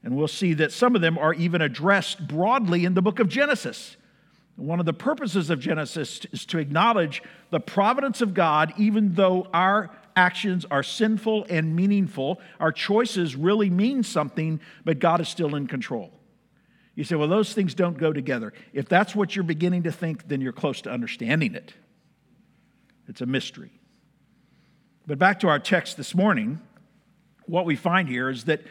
And 0.03 0.17
we'll 0.17 0.27
see 0.27 0.53
that 0.55 0.73
some 0.73 0.97
of 0.97 1.01
them 1.01 1.17
are 1.17 1.33
even 1.33 1.61
addressed 1.61 2.27
broadly 2.27 2.83
in 2.83 2.93
the 2.93 3.01
book 3.01 3.19
of 3.19 3.29
Genesis. 3.29 3.95
One 4.57 4.81
of 4.81 4.85
the 4.85 4.91
purposes 4.91 5.49
of 5.49 5.61
Genesis 5.61 6.25
is 6.33 6.45
to 6.47 6.57
acknowledge 6.57 7.23
the 7.51 7.61
providence 7.61 8.19
of 8.19 8.33
God, 8.33 8.73
even 8.77 9.13
though 9.13 9.47
our 9.53 9.91
actions 10.17 10.65
are 10.69 10.83
sinful 10.83 11.45
and 11.49 11.73
meaningful. 11.73 12.41
Our 12.59 12.73
choices 12.73 13.37
really 13.37 13.69
mean 13.69 14.03
something, 14.03 14.59
but 14.83 14.99
God 14.99 15.21
is 15.21 15.29
still 15.29 15.55
in 15.55 15.67
control. 15.67 16.18
You 16.99 17.05
say, 17.05 17.15
well, 17.15 17.29
those 17.29 17.53
things 17.53 17.75
don't 17.75 17.97
go 17.97 18.11
together. 18.11 18.51
If 18.73 18.89
that's 18.89 19.15
what 19.15 19.33
you're 19.33 19.43
beginning 19.43 19.83
to 19.83 19.91
think, 19.91 20.27
then 20.27 20.41
you're 20.41 20.51
close 20.51 20.81
to 20.81 20.91
understanding 20.91 21.55
it. 21.55 21.73
It's 23.07 23.21
a 23.21 23.25
mystery. 23.25 23.71
But 25.07 25.17
back 25.17 25.39
to 25.39 25.47
our 25.47 25.59
text 25.59 25.95
this 25.95 26.13
morning, 26.13 26.59
what 27.45 27.63
we 27.63 27.77
find 27.77 28.09
here 28.09 28.29
is 28.29 28.43
that 28.43 28.63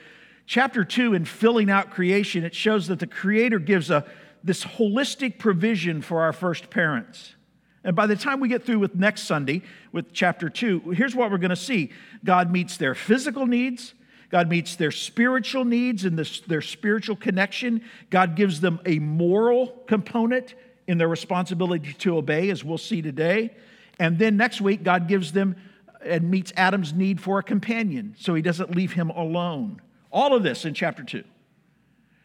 chapter 0.44 0.84
2 0.84 1.14
in 1.14 1.24
filling 1.24 1.70
out 1.70 1.90
creation 1.90 2.44
it 2.44 2.54
shows 2.54 2.88
that 2.88 2.98
the 2.98 3.06
creator 3.06 3.58
gives 3.58 3.90
a 3.90 4.04
this 4.44 4.62
holistic 4.62 5.38
provision 5.38 6.02
for 6.02 6.20
our 6.20 6.34
first 6.34 6.68
parents 6.68 7.34
and 7.82 7.96
by 7.96 8.06
the 8.06 8.16
time 8.16 8.40
we 8.40 8.48
get 8.48 8.62
through 8.62 8.78
with 8.78 8.94
next 8.94 9.22
sunday 9.22 9.62
with 9.90 10.12
chapter 10.12 10.48
2 10.48 10.90
here's 10.90 11.14
what 11.14 11.30
we're 11.30 11.38
going 11.38 11.50
to 11.50 11.56
see 11.56 11.90
god 12.24 12.52
meets 12.52 12.76
their 12.76 12.94
physical 12.94 13.46
needs 13.46 13.94
god 14.30 14.48
meets 14.48 14.76
their 14.76 14.90
spiritual 14.90 15.64
needs 15.64 16.04
and 16.04 16.18
this, 16.18 16.40
their 16.40 16.62
spiritual 16.62 17.16
connection 17.16 17.82
god 18.10 18.36
gives 18.36 18.60
them 18.60 18.80
a 18.86 18.98
moral 18.98 19.68
component 19.86 20.54
in 20.86 20.98
their 20.98 21.08
responsibility 21.08 21.92
to 21.94 22.16
obey 22.16 22.50
as 22.50 22.64
we'll 22.64 22.78
see 22.78 23.02
today 23.02 23.54
and 23.98 24.18
then 24.18 24.36
next 24.36 24.60
week 24.60 24.82
god 24.82 25.08
gives 25.08 25.32
them 25.32 25.56
and 26.04 26.30
meets 26.30 26.52
adam's 26.56 26.92
need 26.92 27.20
for 27.20 27.38
a 27.38 27.42
companion 27.42 28.14
so 28.18 28.34
he 28.34 28.42
doesn't 28.42 28.74
leave 28.74 28.92
him 28.92 29.10
alone 29.10 29.80
all 30.10 30.34
of 30.34 30.42
this 30.42 30.64
in 30.64 30.74
chapter 30.74 31.02
2. 31.02 31.22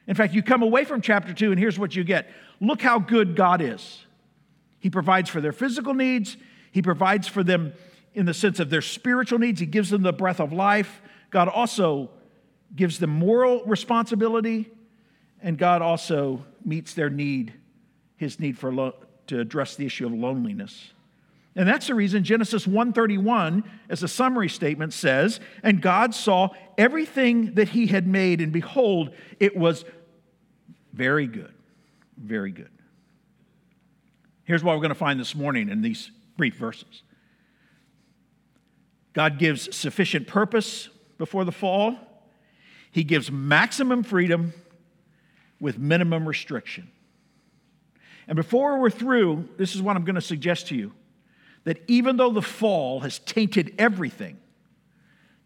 In 0.07 0.15
fact, 0.15 0.33
you 0.33 0.43
come 0.43 0.63
away 0.63 0.83
from 0.83 1.01
chapter 1.01 1.33
2, 1.33 1.51
and 1.51 1.59
here's 1.59 1.79
what 1.79 1.95
you 1.95 2.03
get 2.03 2.29
look 2.59 2.81
how 2.81 2.99
good 2.99 3.35
God 3.35 3.61
is. 3.61 4.05
He 4.79 4.89
provides 4.89 5.29
for 5.29 5.41
their 5.41 5.51
physical 5.51 5.93
needs, 5.93 6.37
He 6.71 6.81
provides 6.81 7.27
for 7.27 7.43
them 7.43 7.73
in 8.13 8.25
the 8.25 8.33
sense 8.33 8.59
of 8.59 8.69
their 8.69 8.81
spiritual 8.81 9.39
needs, 9.39 9.59
He 9.59 9.65
gives 9.65 9.89
them 9.89 10.01
the 10.01 10.13
breath 10.13 10.39
of 10.39 10.51
life. 10.51 11.01
God 11.33 11.47
also 11.47 12.11
gives 12.75 12.99
them 12.99 13.09
moral 13.09 13.65
responsibility, 13.65 14.71
and 15.41 15.57
God 15.57 15.81
also 15.81 16.45
meets 16.63 16.93
their 16.93 17.09
need, 17.09 17.53
His 18.15 18.39
need 18.39 18.57
for 18.57 18.71
lo- 18.71 18.93
to 19.27 19.39
address 19.39 19.75
the 19.75 19.85
issue 19.85 20.05
of 20.05 20.13
loneliness. 20.13 20.93
And 21.55 21.67
that's 21.67 21.87
the 21.87 21.95
reason 21.95 22.23
Genesis 22.23 22.67
131 22.67 23.63
as 23.89 24.03
a 24.03 24.07
summary 24.07 24.47
statement 24.47 24.93
says, 24.93 25.39
"And 25.63 25.81
God 25.81 26.13
saw 26.13 26.49
everything 26.77 27.55
that 27.55 27.69
he 27.69 27.87
had 27.87 28.07
made 28.07 28.39
and 28.39 28.51
behold, 28.51 29.13
it 29.39 29.55
was 29.55 29.85
very 30.93 31.27
good. 31.27 31.53
Very 32.15 32.51
good." 32.51 32.69
Here's 34.43 34.63
what 34.63 34.75
we're 34.75 34.81
going 34.81 34.89
to 34.89 34.95
find 34.95 35.19
this 35.19 35.35
morning 35.35 35.69
in 35.69 35.81
these 35.81 36.11
brief 36.37 36.55
verses. 36.55 37.01
God 39.13 39.39
gives 39.39 39.75
sufficient 39.75 40.27
purpose 40.27 40.89
before 41.23 41.45
the 41.45 41.53
fall. 41.53 41.97
He 42.91 43.05
gives 43.05 43.31
maximum 43.31 44.03
freedom 44.03 44.51
with 45.57 45.79
minimum 45.79 46.27
restriction. 46.27 46.91
And 48.27 48.35
before 48.35 48.81
we're 48.81 48.89
through, 48.89 49.47
this 49.57 49.73
is 49.73 49.81
what 49.81 49.95
I'm 49.95 50.03
going 50.03 50.15
to 50.15 50.21
suggest 50.21 50.67
to 50.67 50.75
you 50.75 50.91
that 51.63 51.79
even 51.87 52.17
though 52.17 52.31
the 52.31 52.41
fall 52.41 52.99
has 52.99 53.19
tainted 53.19 53.73
everything, 53.77 54.37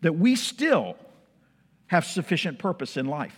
that 0.02 0.14
we 0.14 0.36
still 0.36 0.96
have 1.86 2.06
sufficient 2.06 2.58
purpose 2.58 2.98
in 2.98 3.06
life. 3.06 3.38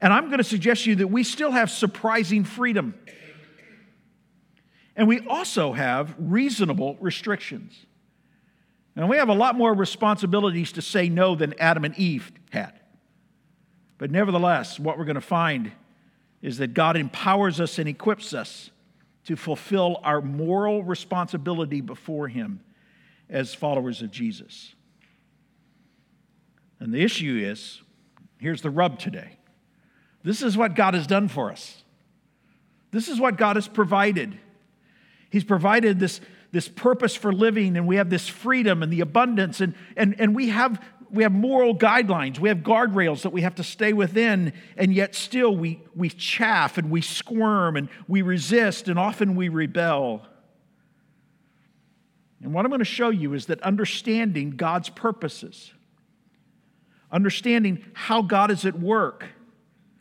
And 0.00 0.12
I'm 0.12 0.26
going 0.26 0.38
to 0.38 0.44
suggest 0.44 0.84
to 0.84 0.90
you 0.90 0.96
that 0.96 1.08
we 1.08 1.24
still 1.24 1.50
have 1.50 1.68
surprising 1.68 2.44
freedom. 2.44 2.94
And 4.94 5.08
we 5.08 5.26
also 5.26 5.72
have 5.72 6.14
reasonable 6.16 6.96
restrictions. 7.00 7.86
And 8.96 9.08
we 9.08 9.16
have 9.16 9.28
a 9.28 9.34
lot 9.34 9.56
more 9.56 9.74
responsibilities 9.74 10.72
to 10.72 10.82
say 10.82 11.08
no 11.08 11.34
than 11.34 11.54
Adam 11.58 11.84
and 11.84 11.96
Eve 11.98 12.30
had. 12.50 12.78
But 13.98 14.10
nevertheless, 14.10 14.78
what 14.78 14.98
we're 14.98 15.04
going 15.04 15.14
to 15.16 15.20
find 15.20 15.72
is 16.42 16.58
that 16.58 16.74
God 16.74 16.96
empowers 16.96 17.60
us 17.60 17.78
and 17.78 17.88
equips 17.88 18.34
us 18.34 18.70
to 19.24 19.36
fulfill 19.36 19.98
our 20.04 20.20
moral 20.20 20.84
responsibility 20.84 21.80
before 21.80 22.28
Him 22.28 22.60
as 23.28 23.54
followers 23.54 24.02
of 24.02 24.10
Jesus. 24.10 24.74
And 26.78 26.92
the 26.92 27.02
issue 27.02 27.40
is 27.42 27.80
here's 28.38 28.62
the 28.62 28.70
rub 28.70 28.98
today. 28.98 29.38
This 30.22 30.42
is 30.42 30.56
what 30.56 30.74
God 30.74 30.94
has 30.94 31.06
done 31.06 31.28
for 31.28 31.50
us. 31.50 31.82
This 32.90 33.08
is 33.08 33.18
what 33.18 33.36
God 33.36 33.56
has 33.56 33.66
provided. 33.66 34.38
He's 35.30 35.44
provided 35.44 35.98
this, 35.98 36.20
this 36.54 36.68
purpose 36.68 37.16
for 37.16 37.32
living, 37.32 37.76
and 37.76 37.84
we 37.84 37.96
have 37.96 38.08
this 38.08 38.28
freedom 38.28 38.82
and 38.82 38.92
the 38.92 39.00
abundance, 39.00 39.60
and, 39.60 39.74
and, 39.96 40.14
and 40.20 40.36
we 40.36 40.48
have 40.50 40.80
we 41.10 41.22
have 41.22 41.32
moral 41.32 41.76
guidelines, 41.76 42.40
we 42.40 42.48
have 42.48 42.58
guardrails 42.58 43.22
that 43.22 43.30
we 43.30 43.42
have 43.42 43.54
to 43.56 43.62
stay 43.62 43.92
within, 43.92 44.52
and 44.76 44.92
yet 44.92 45.14
still 45.14 45.56
we, 45.56 45.80
we 45.94 46.08
chaff 46.08 46.76
and 46.76 46.90
we 46.90 47.00
squirm 47.00 47.76
and 47.76 47.88
we 48.08 48.20
resist 48.22 48.88
and 48.88 48.98
often 48.98 49.36
we 49.36 49.48
rebel. 49.48 50.26
And 52.42 52.52
what 52.52 52.64
I'm 52.64 52.70
going 52.70 52.80
to 52.80 52.84
show 52.84 53.10
you 53.10 53.32
is 53.34 53.46
that 53.46 53.62
understanding 53.62 54.56
God's 54.56 54.88
purposes, 54.88 55.72
understanding 57.12 57.84
how 57.92 58.20
God 58.20 58.50
is 58.50 58.66
at 58.66 58.78
work, 58.80 59.26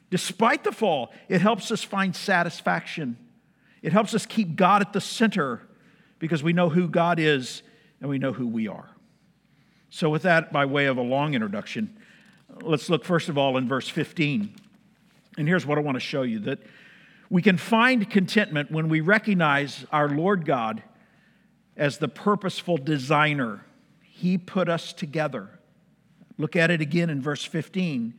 despite 0.09 0.63
the 0.63 0.71
fall, 0.71 1.13
it 1.29 1.41
helps 1.41 1.69
us 1.69 1.83
find 1.83 2.15
satisfaction. 2.15 3.17
It 3.83 3.93
helps 3.93 4.15
us 4.15 4.25
keep 4.25 4.55
God 4.55 4.81
at 4.81 4.93
the 4.93 5.01
center 5.01 5.61
because 6.23 6.41
we 6.41 6.53
know 6.53 6.69
who 6.69 6.87
God 6.87 7.19
is 7.19 7.63
and 7.99 8.09
we 8.09 8.17
know 8.17 8.31
who 8.31 8.47
we 8.47 8.69
are. 8.69 8.89
So, 9.89 10.09
with 10.09 10.21
that, 10.21 10.53
by 10.53 10.65
way 10.65 10.85
of 10.85 10.95
a 10.95 11.01
long 11.01 11.33
introduction, 11.33 11.97
let's 12.61 12.89
look 12.89 13.03
first 13.03 13.27
of 13.27 13.37
all 13.37 13.57
in 13.57 13.67
verse 13.67 13.89
15. 13.89 14.55
And 15.37 15.47
here's 15.49 15.65
what 15.65 15.77
I 15.77 15.81
want 15.81 15.95
to 15.95 15.99
show 15.99 16.21
you 16.21 16.39
that 16.39 16.59
we 17.29 17.41
can 17.41 17.57
find 17.57 18.09
contentment 18.09 18.71
when 18.71 18.87
we 18.87 19.01
recognize 19.01 19.85
our 19.91 20.07
Lord 20.07 20.45
God 20.45 20.81
as 21.75 21.97
the 21.97 22.07
purposeful 22.07 22.77
designer. 22.77 23.65
He 24.01 24.37
put 24.37 24.69
us 24.69 24.93
together. 24.93 25.59
Look 26.37 26.55
at 26.55 26.71
it 26.71 26.79
again 26.79 27.09
in 27.09 27.21
verse 27.21 27.43
15. 27.43 28.13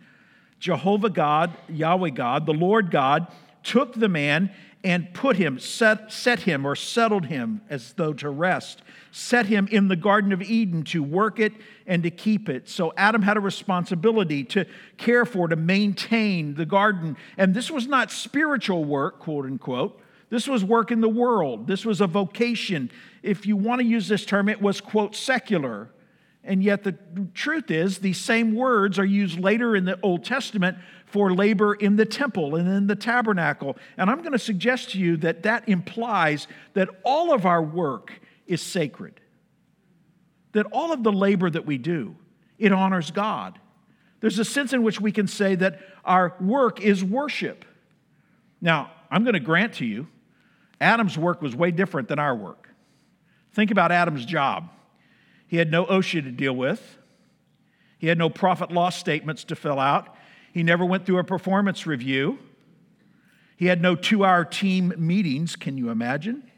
Jehovah 0.59 1.09
God, 1.09 1.57
Yahweh 1.71 2.11
God, 2.11 2.45
the 2.45 2.53
Lord 2.53 2.91
God, 2.91 3.29
took 3.63 3.95
the 3.95 4.11
man 4.11 4.53
and 4.85 5.13
put 5.15 5.37
him, 5.37 5.59
set, 5.59 6.13
set 6.13 6.41
him 6.41 6.67
or 6.67 6.77
settled 6.77 7.25
him 7.25 7.63
as 7.71 7.95
though 7.95 8.13
to 8.13 8.29
rest, 8.29 8.83
set 9.11 9.47
him 9.47 9.67
in 9.73 9.89
the 9.89 9.97
Garden 9.97 10.31
of 10.31 10.43
Eden 10.43 10.85
to 10.85 11.03
work 11.03 11.41
it 11.41 11.55
and 11.87 12.03
to 12.03 12.11
keep 12.11 12.51
it. 12.51 12.69
So 12.69 12.93
Adam 12.95 13.23
had 13.23 13.39
a 13.39 13.41
responsibility 13.41 14.45
to 14.45 14.67
care 14.99 15.25
for, 15.25 15.49
to 15.49 15.57
maintain 15.57 16.55
the 16.55 16.67
garden. 16.67 17.17
And 17.39 17.55
this 17.55 17.71
was 17.71 17.87
not 17.87 18.13
spiritual 18.13 18.85
work, 18.85 19.21
quote 19.21 19.47
unquote. 19.47 20.01
This 20.29 20.47
was 20.47 20.63
work 20.63 20.91
in 20.91 21.01
the 21.01 21.09
world. 21.09 21.67
This 21.67 21.87
was 21.87 22.03
a 22.03 22.07
vocation. 22.07 22.91
If 23.23 23.47
you 23.47 23.57
want 23.57 23.81
to 23.81 23.87
use 23.87 24.07
this 24.07 24.27
term, 24.27 24.49
it 24.51 24.61
was, 24.61 24.81
quote, 24.81 25.17
secular. 25.17 25.89
And 26.43 26.63
yet, 26.63 26.83
the 26.83 26.97
truth 27.33 27.71
is, 27.71 27.99
these 27.99 28.21
same 28.21 28.55
words 28.55 28.99
are 28.99 29.05
used 29.05 29.39
later 29.39 29.75
in 29.77 29.87
the 29.87 29.99
Old 30.03 30.25
Testament 30.25 30.77
for 31.15 31.33
labor 31.33 31.75
in 31.75 31.95
the 31.95 32.05
temple 32.05 32.57
and 32.57 32.67
in 32.67 32.89
the 32.89 32.97
tabernacle. 32.97 33.77
And 33.97 34.11
I'm 34.11 34.19
going 34.19 34.33
to 34.33 34.39
suggest 34.39 34.91
to 34.91 34.99
you 34.99 35.17
that 35.19 35.45
that 35.45 35.69
implies 35.69 36.49
that 36.73 36.89
all 37.05 37.33
of 37.33 37.47
our 37.47 37.63
work 37.63 38.13
is 38.49 38.61
sacred, 38.61 39.21
that 40.55 40.67
all 40.73 40.93
of 40.93 41.05
the 41.05 41.13
labor 41.13 41.49
that 41.49 41.65
we 41.65 41.79
do, 41.79 42.17
it 42.59 42.73
honors 42.73 43.13
God. 43.13 43.61
There's 44.19 44.41
a 44.41 44.45
sense 44.45 44.73
in 44.73 44.83
which 44.83 45.01
we 45.01 45.13
can 45.13 45.29
say 45.29 45.55
that 45.55 45.79
our 46.05 46.35
work 46.41 46.81
is 46.81 47.05
worship. 47.05 47.65
Now, 48.61 48.91
I'm 49.09 49.23
going 49.23 49.35
to 49.35 49.41
grant 49.41 49.75
to 49.75 49.87
you, 49.87 50.09
Adam's 50.81 51.17
work 51.17 51.41
was 51.41 51.55
way 51.55 51.71
different 51.71 52.09
than 52.09 52.19
our 52.19 52.35
work. 52.35 52.71
Think 53.53 53.71
about 53.71 53.93
Adam's 53.93 54.27
job. 54.27 54.69
He 55.47 55.59
had 55.59 55.71
no 55.71 55.87
OSHA 55.87 56.25
to 56.25 56.33
deal 56.33 56.57
with, 56.57 56.99
he 57.99 58.09
had 58.09 58.19
no 58.19 58.29
profit 58.29 58.73
loss 58.73 58.97
statements 58.97 59.45
to 59.45 59.55
fill 59.55 59.79
out, 59.79 60.17
he 60.55 60.63
never 60.63 60.85
went 60.85 61.05
through 61.05 61.19
a 61.19 61.25
performance 61.25 61.85
review, 61.85 62.39
he 63.57 63.67
had 63.67 63.83
no 63.83 63.97
two 63.97 64.25
hour 64.25 64.45
team 64.45 64.95
meetings. 64.97 65.57
Can 65.57 65.77
you 65.77 65.91
imagine? 65.91 66.49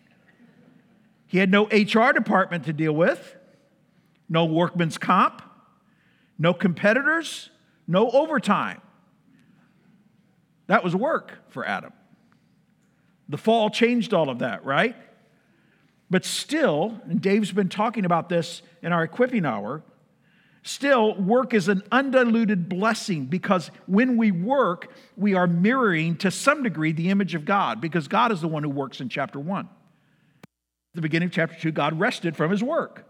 He 1.27 1.39
had 1.39 1.51
no 1.51 1.65
HR 1.69 2.13
department 2.13 2.65
to 2.67 2.75
deal 2.75 2.93
with, 2.93 3.35
no 4.29 4.45
workman's 4.45 4.99
comp, 4.99 5.41
no 6.39 6.53
competitors, 6.53 7.49
no 7.89 8.11
overtime. 8.11 8.83
That 10.67 10.85
was 10.85 10.95
work 10.95 11.33
for 11.49 11.67
Adam. 11.67 11.95
The 13.31 13.39
fall 13.39 13.71
changed 13.71 14.13
all 14.13 14.29
of 14.29 14.41
that, 14.41 14.63
right? 14.65 14.95
But 16.11 16.27
still, 16.27 17.01
and 17.09 17.21
Dave's 17.21 17.51
been 17.51 17.71
talking 17.71 18.05
about 18.05 18.29
this 18.29 18.61
in 18.83 18.93
our 18.93 19.03
equipping 19.03 19.47
hour, 19.47 19.83
still, 20.67 21.15
work 21.15 21.55
is 21.55 21.69
an 21.69 21.83
undiluted 21.91 22.69
blessing 22.69 23.27
because 23.27 23.71
when 23.87 24.17
we 24.17 24.31
work, 24.31 24.93
we 25.17 25.35
are 25.35 25.47
mirroring 25.47 26.17
to 26.19 26.31
some 26.31 26.63
degree 26.63 26.93
the 26.93 27.11
image 27.11 27.35
of 27.35 27.45
God 27.45 27.81
because 27.81 28.09
God 28.09 28.33
is 28.33 28.41
the 28.41 28.49
one 28.49 28.63
who 28.63 28.71
works 28.71 29.01
in 29.01 29.09
chapter 29.09 29.39
one. 29.39 29.69
At 30.43 30.97
the 30.97 31.03
beginning 31.03 31.27
of 31.27 31.33
chapter 31.33 31.59
two, 31.59 31.73
God 31.73 31.99
rested 31.99 32.37
from 32.37 32.51
his 32.51 32.63
work. 32.63 33.05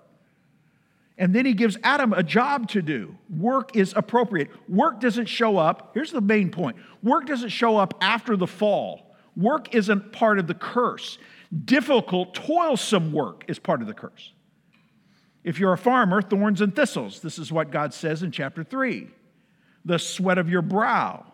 And 1.18 1.34
then 1.34 1.46
he 1.46 1.54
gives 1.54 1.78
Adam 1.82 2.12
a 2.12 2.22
job 2.22 2.68
to 2.70 2.82
do. 2.82 3.16
Work 3.30 3.74
is 3.74 3.94
appropriate. 3.96 4.50
Work 4.68 5.00
doesn't 5.00 5.26
show 5.26 5.56
up. 5.56 5.92
Here's 5.94 6.12
the 6.12 6.20
main 6.20 6.50
point 6.50 6.76
work 7.02 7.26
doesn't 7.26 7.48
show 7.48 7.76
up 7.78 7.94
after 8.00 8.36
the 8.36 8.46
fall. 8.46 9.14
Work 9.36 9.74
isn't 9.74 10.12
part 10.12 10.38
of 10.38 10.46
the 10.46 10.54
curse. 10.54 11.18
Difficult, 11.64 12.34
toilsome 12.34 13.12
work 13.12 13.44
is 13.48 13.58
part 13.58 13.80
of 13.80 13.86
the 13.86 13.94
curse. 13.94 14.32
If 15.46 15.60
you're 15.60 15.72
a 15.72 15.78
farmer, 15.78 16.20
thorns 16.20 16.60
and 16.60 16.74
thistles, 16.74 17.20
this 17.20 17.38
is 17.38 17.52
what 17.52 17.70
God 17.70 17.94
says 17.94 18.24
in 18.24 18.32
chapter 18.32 18.64
3 18.64 19.08
the 19.84 19.98
sweat 19.98 20.36
of 20.36 20.50
your 20.50 20.62
brow. 20.62 21.24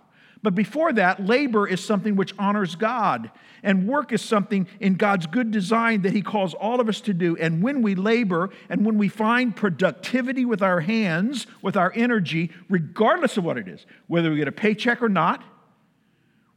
But 0.42 0.54
before 0.54 0.92
that, 0.92 1.24
labor 1.24 1.66
is 1.66 1.82
something 1.82 2.16
which 2.16 2.34
honors 2.38 2.74
God, 2.74 3.30
and 3.62 3.88
work 3.88 4.12
is 4.12 4.20
something 4.20 4.68
in 4.80 4.96
God's 4.96 5.26
good 5.26 5.50
design 5.50 6.02
that 6.02 6.12
He 6.12 6.20
calls 6.20 6.52
all 6.52 6.78
of 6.78 6.90
us 6.90 7.00
to 7.02 7.14
do. 7.14 7.34
And 7.38 7.62
when 7.62 7.80
we 7.80 7.94
labor 7.94 8.50
and 8.68 8.84
when 8.84 8.98
we 8.98 9.08
find 9.08 9.56
productivity 9.56 10.44
with 10.44 10.60
our 10.60 10.80
hands, 10.80 11.46
with 11.62 11.78
our 11.78 11.90
energy, 11.94 12.50
regardless 12.68 13.38
of 13.38 13.44
what 13.44 13.56
it 13.56 13.66
is, 13.66 13.86
whether 14.08 14.30
we 14.30 14.36
get 14.36 14.48
a 14.48 14.52
paycheck 14.52 15.00
or 15.00 15.08
not, 15.08 15.42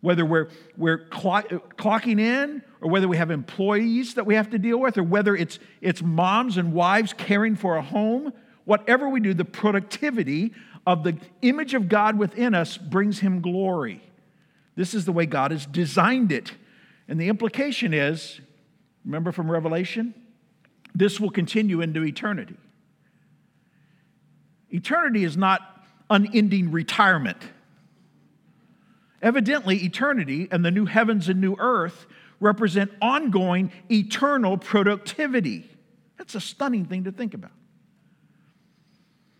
whether 0.05 0.24
we're, 0.24 0.50
we're 0.77 1.00
clock, 1.00 1.50
clocking 1.77 2.19
in 2.19 2.62
or 2.79 2.89
whether 2.89 3.07
we 3.07 3.17
have 3.17 3.31
employees 3.31 4.13
that 4.13 4.25
we 4.25 4.35
have 4.35 4.51
to 4.51 4.59
deal 4.59 4.79
with, 4.79 4.97
or 4.97 5.03
whether 5.03 5.35
it's, 5.35 5.57
it's 5.81 6.01
moms 6.03 6.57
and 6.57 6.71
wives 6.71 7.13
caring 7.13 7.55
for 7.55 7.75
a 7.75 7.81
home, 7.81 8.31
whatever 8.65 9.09
we 9.09 9.19
do, 9.19 9.33
the 9.33 9.43
productivity 9.43 10.53
of 10.85 11.03
the 11.03 11.17
image 11.41 11.74
of 11.74 11.89
God 11.89 12.17
within 12.17 12.53
us 12.53 12.77
brings 12.77 13.19
him 13.19 13.41
glory. 13.41 14.01
This 14.75 14.93
is 14.93 15.05
the 15.05 15.12
way 15.12 15.25
God 15.25 15.51
has 15.51 15.65
designed 15.65 16.31
it. 16.31 16.53
And 17.07 17.19
the 17.19 17.27
implication 17.27 17.93
is 17.93 18.39
remember 19.03 19.31
from 19.31 19.50
Revelation? 19.50 20.13
This 20.93 21.19
will 21.19 21.31
continue 21.31 21.81
into 21.81 22.03
eternity. 22.05 22.55
Eternity 24.69 25.24
is 25.24 25.35
not 25.35 25.62
unending 26.09 26.71
retirement. 26.71 27.38
Evidently, 29.22 29.77
eternity 29.84 30.48
and 30.51 30.63
the 30.63 30.72
new 30.72 30.86
heavens 30.86 31.29
and 31.29 31.41
new 31.41 31.55
earth 31.57 32.05
represent 32.39 32.91
ongoing 33.01 33.72
eternal 33.89 34.57
productivity. 34.57 35.69
That's 36.17 36.36
a 36.36 36.41
stunning 36.41 36.86
thing 36.86 37.05
to 37.05 37.12
think 37.12 37.34
about. 37.34 37.51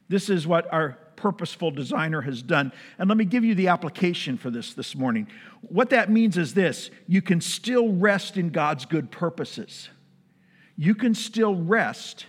This 0.08 0.29
is 0.29 0.46
what 0.46 0.72
our 0.72 0.98
purposeful 1.15 1.72
designer 1.72 2.22
has 2.22 2.41
done. 2.41 2.72
And 3.00 3.10
let 3.10 3.17
me 3.17 3.25
give 3.25 3.44
you 3.44 3.55
the 3.55 3.70
application 3.70 4.38
for 4.38 4.50
this 4.50 4.74
this 4.74 4.96
morning. 4.96 5.27
What 5.62 5.89
that 5.89 6.12
means 6.12 6.38
is 6.38 6.53
this 6.53 6.91
you 7.08 7.21
can 7.21 7.41
still 7.41 7.93
rest 7.93 8.38
in 8.38 8.50
God's 8.50 8.86
good 8.86 9.12
purposes. 9.12 9.89
You 10.78 10.93
can 10.93 11.15
still 11.15 11.56
rest 11.56 12.26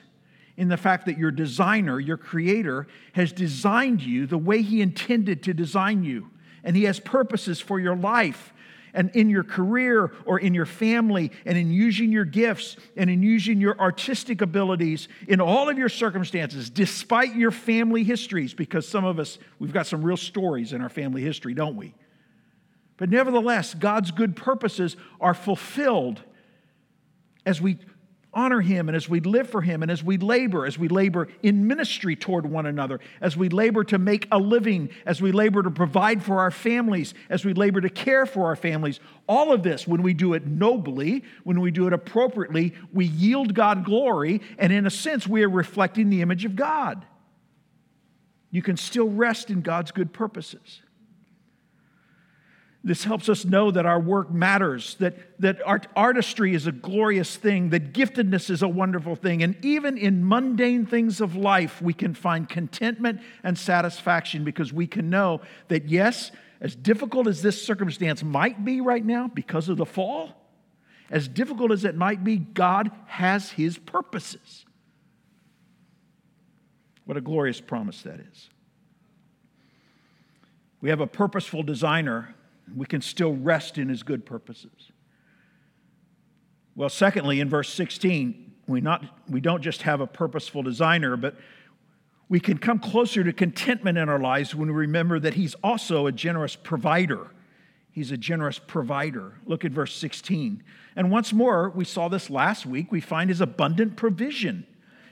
in 0.57 0.69
the 0.69 0.77
fact 0.77 1.07
that 1.07 1.19
your 1.19 1.31
designer, 1.31 2.01
your 2.01 2.17
creator, 2.17 2.87
has 3.13 3.33
designed 3.33 4.03
you 4.03 4.27
the 4.27 4.39
way 4.39 4.63
he 4.63 4.81
intended 4.81 5.43
to 5.43 5.53
design 5.53 6.03
you. 6.03 6.31
And 6.67 6.77
he 6.77 6.85
has 6.85 7.01
purposes 7.01 7.61
for 7.61 7.81
your 7.81 7.97
life 7.97 8.53
and 8.93 9.11
in 9.15 9.31
your 9.31 9.45
career 9.45 10.13
or 10.25 10.41
in 10.41 10.53
your 10.53 10.67
family 10.67 11.31
and 11.45 11.57
in 11.57 11.71
using 11.71 12.11
your 12.11 12.25
gifts 12.25 12.77
and 12.97 13.09
in 13.09 13.23
using 13.23 13.61
your 13.61 13.79
artistic 13.79 14.41
abilities 14.41 15.07
in 15.29 15.41
all 15.41 15.69
of 15.69 15.79
your 15.79 15.89
circumstances, 15.89 16.69
despite 16.69 17.37
your 17.37 17.53
family 17.53 18.03
histories, 18.03 18.53
because 18.53 18.89
some 18.89 19.05
of 19.05 19.21
us, 19.21 19.39
we've 19.59 19.73
got 19.73 19.87
some 19.87 20.03
real 20.03 20.17
stories 20.17 20.73
in 20.73 20.81
our 20.81 20.89
family 20.89 21.23
history, 21.23 21.55
don't 21.55 21.77
we? 21.77 21.95
But 22.97 23.11
nevertheless, 23.11 23.73
God's 23.75 24.11
good 24.11 24.35
purposes 24.35 24.97
are 25.21 25.35
fulfilled 25.35 26.21
as 27.45 27.61
we 27.61 27.79
honor 28.37 28.61
Him 28.61 28.89
and 28.89 28.95
as 28.95 29.09
we 29.09 29.19
live 29.21 29.49
for 29.49 29.63
Him 29.63 29.83
and 29.83 29.91
as 29.91 30.05
we 30.05 30.19
labor, 30.19 30.67
as 30.67 30.79
we 30.79 30.87
labor 30.89 31.27
in 31.43 31.67
ministry 31.67 32.15
toward 32.15 32.47
one 32.47 32.67
another, 32.67 33.01
as 33.21 33.37
we 33.37 33.49
labor 33.49 33.83
to 33.85 33.99
make 33.99 34.29
a 34.31 34.39
living, 34.39 34.91
as 35.07 35.23
we 35.23 35.33
labor 35.33 35.63
to 35.63 35.71
provide 35.71 36.23
for 36.23 36.39
our 36.39 36.51
families, 36.51 37.15
as 37.31 37.45
we 37.45 37.55
labor 37.55 37.81
to 37.81 37.89
care 37.89 38.27
for 38.27 38.45
our 38.45 38.55
families. 38.55 39.01
All 39.27 39.53
of 39.53 39.63
this, 39.63 39.89
when 39.89 40.03
we 40.03 40.13
do 40.15 40.35
it 40.35 40.47
nobly, 40.47 41.25
when 41.43 41.61
we 41.61 41.71
do 41.71 41.87
it 41.87 41.93
appropriately, 41.93 42.75
we 42.93 43.07
yield 43.07 43.55
God 43.55 43.85
glory, 43.85 44.43
and 44.59 44.73
in 44.73 44.87
a 44.87 44.91
sense, 44.91 45.27
we 45.27 45.43
are 45.43 45.51
reflecting 45.51 46.11
the 46.11 46.21
image 46.21 46.45
of 46.45 46.55
God. 46.55 47.05
You 48.51 48.63
can 48.63 48.77
still 48.77 49.09
rest 49.09 49.51
in 49.51 49.63
God's 49.63 49.91
good 49.91 50.13
purposes. 50.13 50.83
This 52.87 53.03
helps 53.03 53.29
us 53.29 53.45
know 53.45 53.73
that 53.73 53.85
our 53.85 53.99
work 53.99 54.31
matters, 54.31 54.95
that, 55.01 55.17
that 55.41 55.61
art, 55.67 55.89
artistry 55.97 56.55
is 56.55 56.69
a 56.69 56.73
glorious 56.73 57.35
thing, 57.35 57.71
that 57.71 57.93
giftedness 57.93 58.49
is 58.49 58.63
a 58.63 58.69
wonderful 58.69 59.17
thing. 59.17 59.43
And 59.43 59.57
even 59.65 59.99
in 59.99 60.27
mundane 60.27 60.87
things 60.87 61.21
of 61.21 61.35
life, 61.35 61.83
we 61.83 61.93
can 61.93 62.15
find 62.15 62.49
contentment 62.49 63.23
and 63.43 63.59
satisfaction 63.59 64.45
because 64.45 64.73
we 64.73 64.87
can 64.87 65.11
know 65.11 65.41
that, 65.67 65.89
yes, 65.89 66.31
as 66.61 66.77
difficult 66.77 67.27
as 67.27 67.43
this 67.43 67.61
circumstance 67.61 68.23
might 68.23 68.65
be 68.65 68.81
right 68.81 69.05
now 69.05 69.27
because 69.35 69.69
of 69.69 69.79
the 69.79 69.85
fall, 69.85 70.49
as 71.11 71.27
difficult 71.27 71.73
as 71.73 71.85
it 71.85 71.97
might 71.97 72.23
be, 72.23 72.37
God 72.37 72.93
has 73.07 73.51
His 73.51 73.79
purposes. 73.79 74.65
What 77.05 77.17
a 77.17 77.21
glorious 77.21 77.61
promise 77.61 78.03
that 78.03 78.21
is. 78.21 78.49
We 80.81 80.91
have 80.91 81.01
a 81.01 81.09
purposeful 81.09 81.65
designer 81.65 82.36
we 82.75 82.87
can 82.87 83.01
still 83.01 83.35
rest 83.35 83.79
in 83.79 83.89
his 83.89 84.03
good 84.03 84.27
purposes. 84.27 84.93
Well, 86.75 86.89
secondly, 86.89 87.41
in 87.41 87.49
verse 87.49 87.73
16, 87.73 88.53
we, 88.67 88.81
not, 88.81 89.05
we 89.29 89.41
don't 89.41 89.63
just 89.63 89.83
have 89.83 90.01
a 90.01 90.07
purposeful 90.07 90.63
designer, 90.63 91.17
but 91.17 91.37
we 92.29 92.41
can 92.41 92.59
come 92.59 92.79
closer 92.79 93.23
to 93.23 93.33
contentment 93.33 93.99
in 93.99 94.09
our 94.09 94.19
lives 94.19 94.55
when 94.55 94.69
we 94.69 94.75
remember 94.75 95.19
that 95.21 95.35
he's 95.35 95.55
also 95.63 96.07
a 96.07 96.13
generous 96.13 96.57
provider. 96.57 97.29
He's 97.93 98.11
a 98.11 98.17
generous 98.17 98.59
provider. 98.59 99.39
Look 99.47 99.65
at 99.65 99.73
verse 99.73 99.95
16. 99.97 100.63
And 100.97 101.11
once 101.11 101.33
more, 101.33 101.71
we 101.71 101.85
saw 101.85 102.09
this 102.09 102.29
last 102.29 102.67
week, 102.67 102.91
we 102.91 103.01
find 103.01 103.31
his 103.31 103.41
abundant 103.41 103.97
provision. 103.97 104.67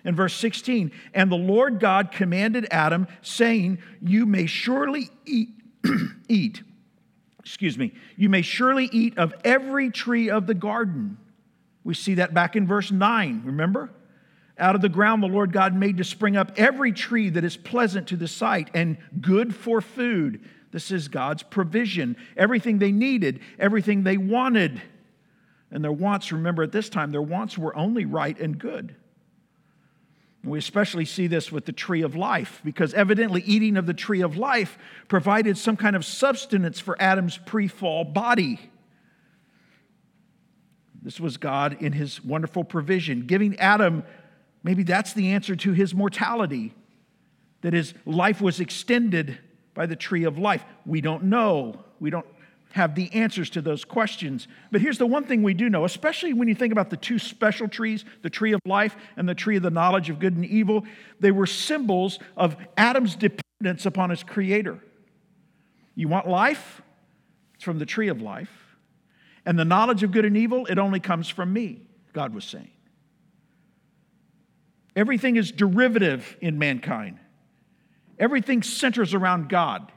In 0.04 0.14
verse 0.14 0.34
16, 0.34 0.92
and 1.14 1.32
the 1.32 1.36
Lord 1.36 1.80
God 1.80 2.10
commanded 2.12 2.66
Adam, 2.70 3.06
saying, 3.22 3.78
You 4.02 4.26
may 4.26 4.44
surely 4.44 5.08
eat, 5.24 5.48
eat 6.28 6.62
excuse 7.44 7.76
me, 7.76 7.92
you 8.16 8.28
may 8.28 8.42
surely 8.42 8.88
eat 8.90 9.18
of 9.18 9.34
every 9.44 9.90
tree 9.90 10.30
of 10.30 10.46
the 10.46 10.54
garden. 10.54 11.18
We 11.84 11.94
see 11.94 12.14
that 12.14 12.32
back 12.32 12.56
in 12.56 12.66
verse 12.66 12.90
9, 12.90 13.42
remember? 13.44 13.90
Out 14.56 14.74
of 14.74 14.80
the 14.80 14.88
ground, 14.88 15.22
the 15.22 15.26
Lord 15.28 15.52
God 15.52 15.74
made 15.74 15.98
to 15.98 16.04
spring 16.04 16.36
up 16.36 16.52
every 16.56 16.92
tree 16.92 17.28
that 17.30 17.44
is 17.44 17.56
pleasant 17.56 18.08
to 18.08 18.16
the 18.16 18.28
sight 18.28 18.70
and 18.72 18.96
good 19.20 19.54
for 19.54 19.80
food. 19.80 20.42
This 20.70 20.90
is 20.90 21.08
God's 21.08 21.42
provision. 21.42 22.16
Everything 22.36 22.78
they 22.78 22.92
needed, 22.92 23.40
everything 23.58 24.04
they 24.04 24.16
wanted. 24.16 24.80
And 25.70 25.84
their 25.84 25.92
wants, 25.92 26.32
remember 26.32 26.62
at 26.62 26.72
this 26.72 26.88
time, 26.88 27.10
their 27.10 27.20
wants 27.20 27.58
were 27.58 27.76
only 27.76 28.06
right 28.06 28.38
and 28.38 28.58
good. 28.58 28.94
We 30.44 30.58
especially 30.58 31.06
see 31.06 31.26
this 31.26 31.50
with 31.50 31.64
the 31.64 31.72
tree 31.72 32.02
of 32.02 32.14
life 32.14 32.60
because 32.64 32.92
evidently 32.92 33.42
eating 33.46 33.76
of 33.76 33.86
the 33.86 33.94
tree 33.94 34.20
of 34.20 34.36
life 34.36 34.76
provided 35.08 35.56
some 35.56 35.76
kind 35.76 35.96
of 35.96 36.04
sustenance 36.04 36.80
for 36.80 37.00
Adam's 37.00 37.38
pre 37.38 37.66
fall 37.66 38.04
body. 38.04 38.70
This 41.02 41.18
was 41.18 41.36
God 41.36 41.76
in 41.80 41.92
his 41.92 42.24
wonderful 42.24 42.64
provision, 42.64 43.26
giving 43.26 43.58
Adam, 43.58 44.04
maybe 44.62 44.82
that's 44.82 45.12
the 45.12 45.32
answer 45.32 45.54
to 45.56 45.72
his 45.72 45.94
mortality, 45.94 46.74
that 47.60 47.72
his 47.72 47.94
life 48.06 48.40
was 48.40 48.60
extended 48.60 49.38
by 49.74 49.86
the 49.86 49.96
tree 49.96 50.24
of 50.24 50.38
life. 50.38 50.64
We 50.86 51.00
don't 51.00 51.24
know. 51.24 51.84
We 52.00 52.10
don't 52.10 52.26
have 52.74 52.96
the 52.96 53.08
answers 53.12 53.50
to 53.50 53.62
those 53.62 53.84
questions. 53.84 54.48
But 54.72 54.80
here's 54.80 54.98
the 54.98 55.06
one 55.06 55.22
thing 55.22 55.44
we 55.44 55.54
do 55.54 55.70
know, 55.70 55.84
especially 55.84 56.32
when 56.32 56.48
you 56.48 56.56
think 56.56 56.72
about 56.72 56.90
the 56.90 56.96
two 56.96 57.20
special 57.20 57.68
trees, 57.68 58.04
the 58.22 58.30
tree 58.30 58.52
of 58.52 58.60
life 58.66 58.96
and 59.16 59.28
the 59.28 59.34
tree 59.34 59.56
of 59.56 59.62
the 59.62 59.70
knowledge 59.70 60.10
of 60.10 60.18
good 60.18 60.34
and 60.34 60.44
evil, 60.44 60.84
they 61.20 61.30
were 61.30 61.46
symbols 61.46 62.18
of 62.36 62.56
Adam's 62.76 63.14
dependence 63.14 63.86
upon 63.86 64.10
his 64.10 64.24
creator. 64.24 64.80
You 65.94 66.08
want 66.08 66.26
life? 66.26 66.82
It's 67.54 67.62
from 67.62 67.78
the 67.78 67.86
tree 67.86 68.08
of 68.08 68.20
life. 68.20 68.50
And 69.46 69.56
the 69.56 69.64
knowledge 69.64 70.02
of 70.02 70.10
good 70.10 70.24
and 70.24 70.36
evil, 70.36 70.66
it 70.66 70.76
only 70.76 70.98
comes 70.98 71.28
from 71.28 71.52
me, 71.52 71.80
God 72.12 72.34
was 72.34 72.44
saying. 72.44 72.72
Everything 74.96 75.36
is 75.36 75.52
derivative 75.52 76.36
in 76.40 76.58
mankind. 76.58 77.20
Everything 78.18 78.64
centers 78.64 79.14
around 79.14 79.48
God. 79.48 79.92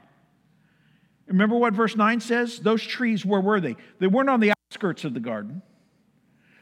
Remember 1.28 1.56
what 1.56 1.74
verse 1.74 1.94
9 1.94 2.20
says? 2.20 2.58
Those 2.58 2.82
trees, 2.82 3.24
where 3.24 3.40
were 3.40 3.60
they? 3.60 3.76
They 3.98 4.06
weren't 4.06 4.30
on 4.30 4.40
the 4.40 4.52
outskirts 4.52 5.04
of 5.04 5.14
the 5.14 5.20
garden. 5.20 5.62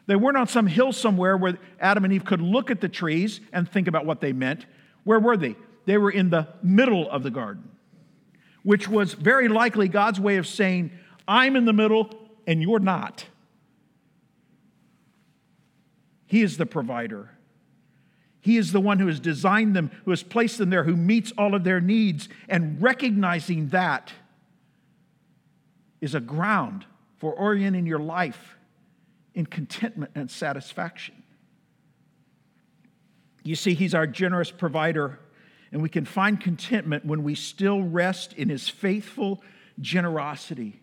They 0.06 0.16
weren't 0.16 0.36
on 0.36 0.48
some 0.48 0.66
hill 0.66 0.92
somewhere 0.92 1.36
where 1.36 1.58
Adam 1.80 2.04
and 2.04 2.12
Eve 2.12 2.24
could 2.24 2.40
look 2.40 2.70
at 2.70 2.80
the 2.80 2.88
trees 2.88 3.40
and 3.52 3.68
think 3.68 3.88
about 3.88 4.06
what 4.06 4.20
they 4.20 4.32
meant. 4.32 4.66
Where 5.04 5.18
were 5.18 5.36
they? 5.36 5.56
They 5.84 5.98
were 5.98 6.10
in 6.10 6.30
the 6.30 6.48
middle 6.62 7.08
of 7.10 7.22
the 7.22 7.30
garden, 7.30 7.70
which 8.62 8.88
was 8.88 9.14
very 9.14 9.48
likely 9.48 9.88
God's 9.88 10.20
way 10.20 10.36
of 10.36 10.46
saying, 10.46 10.90
I'm 11.28 11.56
in 11.56 11.64
the 11.64 11.72
middle 11.72 12.10
and 12.46 12.60
you're 12.62 12.78
not. 12.78 13.24
He 16.26 16.42
is 16.42 16.56
the 16.56 16.66
provider. 16.66 17.30
He 18.40 18.56
is 18.56 18.72
the 18.72 18.80
one 18.80 18.98
who 18.98 19.06
has 19.06 19.18
designed 19.18 19.74
them, 19.74 19.90
who 20.04 20.10
has 20.10 20.22
placed 20.22 20.58
them 20.58 20.70
there, 20.70 20.84
who 20.84 20.96
meets 20.96 21.32
all 21.38 21.54
of 21.54 21.64
their 21.64 21.80
needs. 21.80 22.28
And 22.48 22.80
recognizing 22.80 23.68
that 23.68 24.12
is 26.00 26.14
a 26.14 26.20
ground 26.20 26.84
for 27.16 27.32
orienting 27.32 27.86
your 27.86 27.98
life 27.98 28.56
in 29.34 29.46
contentment 29.46 30.12
and 30.14 30.30
satisfaction. 30.30 31.22
You 33.42 33.54
see, 33.54 33.74
He's 33.74 33.94
our 33.94 34.06
generous 34.06 34.50
provider, 34.50 35.20
and 35.70 35.82
we 35.82 35.88
can 35.88 36.04
find 36.04 36.40
contentment 36.40 37.04
when 37.04 37.22
we 37.22 37.34
still 37.34 37.82
rest 37.82 38.32
in 38.32 38.48
His 38.48 38.68
faithful 38.68 39.42
generosity. 39.80 40.80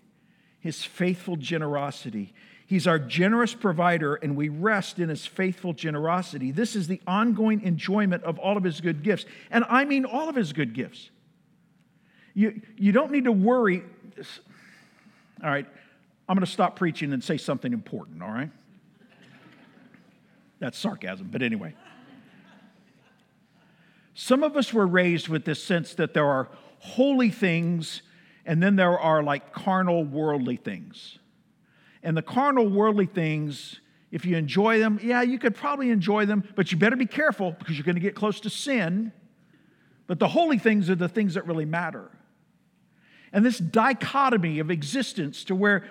His 0.59 0.83
faithful 0.83 1.35
generosity. 1.35 2.33
He's 2.65 2.87
our 2.87 2.97
generous 2.97 3.53
provider, 3.53 4.15
and 4.15 4.35
we 4.35 4.49
rest 4.49 4.97
in 4.97 5.09
his 5.09 5.25
faithful 5.25 5.73
generosity. 5.73 6.51
This 6.51 6.75
is 6.75 6.87
the 6.87 7.01
ongoing 7.05 7.61
enjoyment 7.61 8.23
of 8.23 8.39
all 8.39 8.57
of 8.57 8.63
his 8.63 8.81
good 8.81 9.03
gifts. 9.03 9.25
And 9.51 9.65
I 9.69 9.85
mean 9.85 10.05
all 10.05 10.29
of 10.29 10.35
his 10.35 10.53
good 10.53 10.73
gifts. 10.73 11.09
You, 12.33 12.61
you 12.77 12.91
don't 12.91 13.11
need 13.11 13.25
to 13.25 13.31
worry. 13.31 13.83
All 15.43 15.49
right, 15.49 15.67
I'm 16.29 16.35
going 16.35 16.45
to 16.45 16.51
stop 16.51 16.77
preaching 16.77 17.11
and 17.11 17.21
say 17.21 17.37
something 17.37 17.73
important, 17.73 18.23
all 18.23 18.31
right? 18.31 18.49
That's 20.59 20.77
sarcasm, 20.77 21.27
but 21.29 21.41
anyway. 21.41 21.75
Some 24.13 24.43
of 24.43 24.55
us 24.55 24.73
were 24.73 24.87
raised 24.87 25.27
with 25.27 25.43
this 25.43 25.61
sense 25.61 25.95
that 25.95 26.13
there 26.13 26.25
are 26.25 26.49
holy 26.79 27.29
things 27.29 28.03
and 28.45 28.63
then 28.63 28.77
there 28.77 28.97
are 28.97 29.21
like 29.21 29.51
carnal, 29.51 30.05
worldly 30.05 30.55
things. 30.55 31.17
And 32.03 32.15
the 32.15 32.21
carnal, 32.21 32.69
worldly 32.69 33.05
things, 33.05 33.79
if 34.11 34.25
you 34.25 34.37
enjoy 34.37 34.79
them, 34.79 34.99
yeah, 35.03 35.21
you 35.23 35.39
could 35.39 35.55
probably 35.55 35.89
enjoy 35.89 36.25
them, 36.25 36.43
but 36.55 36.71
you 36.71 36.77
better 36.77 36.95
be 36.95 37.05
careful 37.05 37.51
because 37.51 37.77
you're 37.77 37.85
going 37.85 37.95
to 37.95 38.01
get 38.01 38.15
close 38.15 38.39
to 38.41 38.49
sin. 38.49 39.11
But 40.07 40.19
the 40.19 40.27
holy 40.27 40.57
things 40.57 40.89
are 40.89 40.95
the 40.95 41.09
things 41.09 41.33
that 41.33 41.47
really 41.47 41.65
matter. 41.65 42.11
And 43.33 43.43
this 43.43 43.57
dichotomy 43.57 44.59
of 44.59 44.69
existence 44.69 45.43
to 45.45 45.55
where 45.55 45.85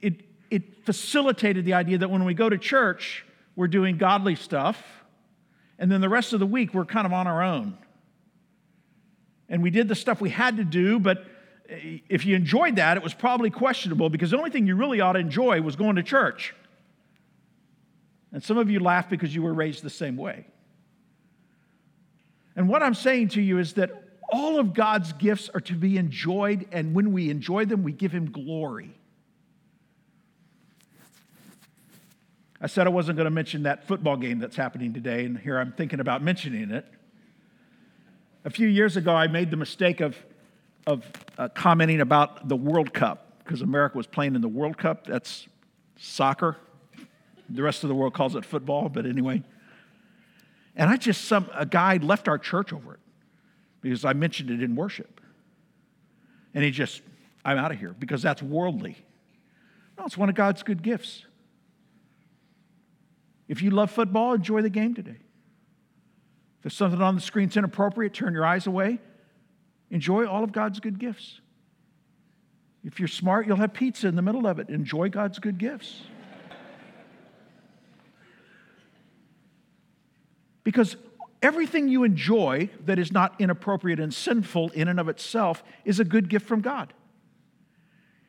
it, 0.00 0.22
it 0.50 0.84
facilitated 0.84 1.64
the 1.66 1.74
idea 1.74 1.98
that 1.98 2.10
when 2.10 2.24
we 2.24 2.34
go 2.34 2.48
to 2.48 2.58
church, 2.58 3.24
we're 3.54 3.68
doing 3.68 3.98
godly 3.98 4.34
stuff, 4.34 4.82
and 5.78 5.92
then 5.92 6.00
the 6.00 6.08
rest 6.08 6.32
of 6.32 6.40
the 6.40 6.46
week, 6.46 6.74
we're 6.74 6.84
kind 6.84 7.06
of 7.06 7.12
on 7.12 7.26
our 7.26 7.42
own. 7.42 7.76
And 9.48 9.62
we 9.62 9.70
did 9.70 9.88
the 9.88 9.94
stuff 9.94 10.20
we 10.20 10.30
had 10.30 10.56
to 10.56 10.64
do, 10.64 10.98
but 10.98 11.24
if 11.68 12.24
you 12.24 12.36
enjoyed 12.36 12.76
that, 12.76 12.96
it 12.96 13.02
was 13.02 13.14
probably 13.14 13.50
questionable 13.50 14.10
because 14.10 14.30
the 14.30 14.38
only 14.38 14.50
thing 14.50 14.66
you 14.66 14.76
really 14.76 15.00
ought 15.00 15.12
to 15.12 15.18
enjoy 15.18 15.60
was 15.62 15.76
going 15.76 15.96
to 15.96 16.02
church. 16.02 16.54
And 18.32 18.42
some 18.42 18.58
of 18.58 18.70
you 18.70 18.80
laugh 18.80 19.08
because 19.08 19.34
you 19.34 19.42
were 19.42 19.54
raised 19.54 19.82
the 19.82 19.90
same 19.90 20.16
way. 20.16 20.46
And 22.56 22.68
what 22.68 22.82
I'm 22.82 22.94
saying 22.94 23.28
to 23.30 23.40
you 23.40 23.58
is 23.58 23.74
that 23.74 23.99
all 24.32 24.58
of 24.58 24.74
God's 24.74 25.12
gifts 25.14 25.50
are 25.54 25.60
to 25.60 25.74
be 25.74 25.96
enjoyed, 25.96 26.66
and 26.72 26.94
when 26.94 27.12
we 27.12 27.30
enjoy 27.30 27.64
them, 27.64 27.82
we 27.82 27.92
give 27.92 28.12
Him 28.12 28.30
glory. 28.30 28.94
I 32.60 32.66
said 32.66 32.86
I 32.86 32.90
wasn't 32.90 33.16
going 33.16 33.24
to 33.24 33.30
mention 33.30 33.62
that 33.62 33.86
football 33.86 34.16
game 34.16 34.38
that's 34.38 34.56
happening 34.56 34.92
today, 34.92 35.24
and 35.24 35.38
here 35.38 35.58
I'm 35.58 35.72
thinking 35.72 36.00
about 36.00 36.22
mentioning 36.22 36.70
it. 36.70 36.86
A 38.44 38.50
few 38.50 38.68
years 38.68 38.96
ago, 38.96 39.14
I 39.14 39.26
made 39.26 39.50
the 39.50 39.56
mistake 39.56 40.00
of 40.00 40.16
of 40.86 41.04
uh, 41.38 41.48
commenting 41.48 42.00
about 42.00 42.48
the 42.48 42.56
World 42.56 42.92
Cup 42.92 43.38
because 43.44 43.62
America 43.62 43.96
was 43.96 44.06
playing 44.06 44.34
in 44.34 44.40
the 44.40 44.48
World 44.48 44.78
Cup. 44.78 45.06
That's 45.06 45.46
soccer. 45.98 46.56
The 47.48 47.62
rest 47.62 47.82
of 47.84 47.88
the 47.88 47.94
world 47.94 48.14
calls 48.14 48.34
it 48.34 48.44
football, 48.44 48.88
but 48.88 49.06
anyway. 49.06 49.42
And 50.76 50.88
I 50.88 50.96
just, 50.96 51.24
some, 51.24 51.50
a 51.54 51.66
guy 51.66 51.96
left 51.96 52.28
our 52.28 52.38
church 52.38 52.72
over 52.72 52.94
it 52.94 53.00
because 53.80 54.04
I 54.04 54.12
mentioned 54.12 54.50
it 54.50 54.62
in 54.62 54.76
worship. 54.76 55.20
And 56.54 56.64
he 56.64 56.70
just, 56.70 57.02
I'm 57.44 57.58
out 57.58 57.72
of 57.72 57.78
here 57.78 57.94
because 57.98 58.22
that's 58.22 58.42
worldly. 58.42 58.96
No, 59.98 60.04
it's 60.04 60.16
one 60.16 60.28
of 60.28 60.34
God's 60.34 60.62
good 60.62 60.82
gifts. 60.82 61.24
If 63.48 63.62
you 63.62 63.70
love 63.70 63.90
football, 63.90 64.34
enjoy 64.34 64.62
the 64.62 64.70
game 64.70 64.94
today. 64.94 65.18
If 66.58 66.62
there's 66.62 66.74
something 66.74 67.00
on 67.00 67.14
the 67.14 67.20
screen 67.20 67.48
that's 67.48 67.56
inappropriate, 67.56 68.14
turn 68.14 68.32
your 68.32 68.44
eyes 68.44 68.66
away. 68.66 69.00
Enjoy 69.90 70.26
all 70.26 70.44
of 70.44 70.52
God's 70.52 70.78
good 70.78 70.98
gifts. 70.98 71.40
If 72.84 72.98
you're 72.98 73.08
smart, 73.08 73.46
you'll 73.46 73.56
have 73.56 73.74
pizza 73.74 74.08
in 74.08 74.16
the 74.16 74.22
middle 74.22 74.46
of 74.46 74.58
it. 74.58 74.68
Enjoy 74.68 75.08
God's 75.08 75.38
good 75.38 75.58
gifts. 75.58 76.02
Because 80.62 80.96
everything 81.42 81.88
you 81.88 82.04
enjoy 82.04 82.68
that 82.84 82.98
is 82.98 83.12
not 83.12 83.40
inappropriate 83.40 84.00
and 84.00 84.12
sinful 84.12 84.70
in 84.70 84.88
and 84.88 85.00
of 85.00 85.08
itself 85.08 85.62
is 85.84 86.00
a 86.00 86.04
good 86.04 86.28
gift 86.28 86.46
from 86.46 86.60
God. 86.60 86.92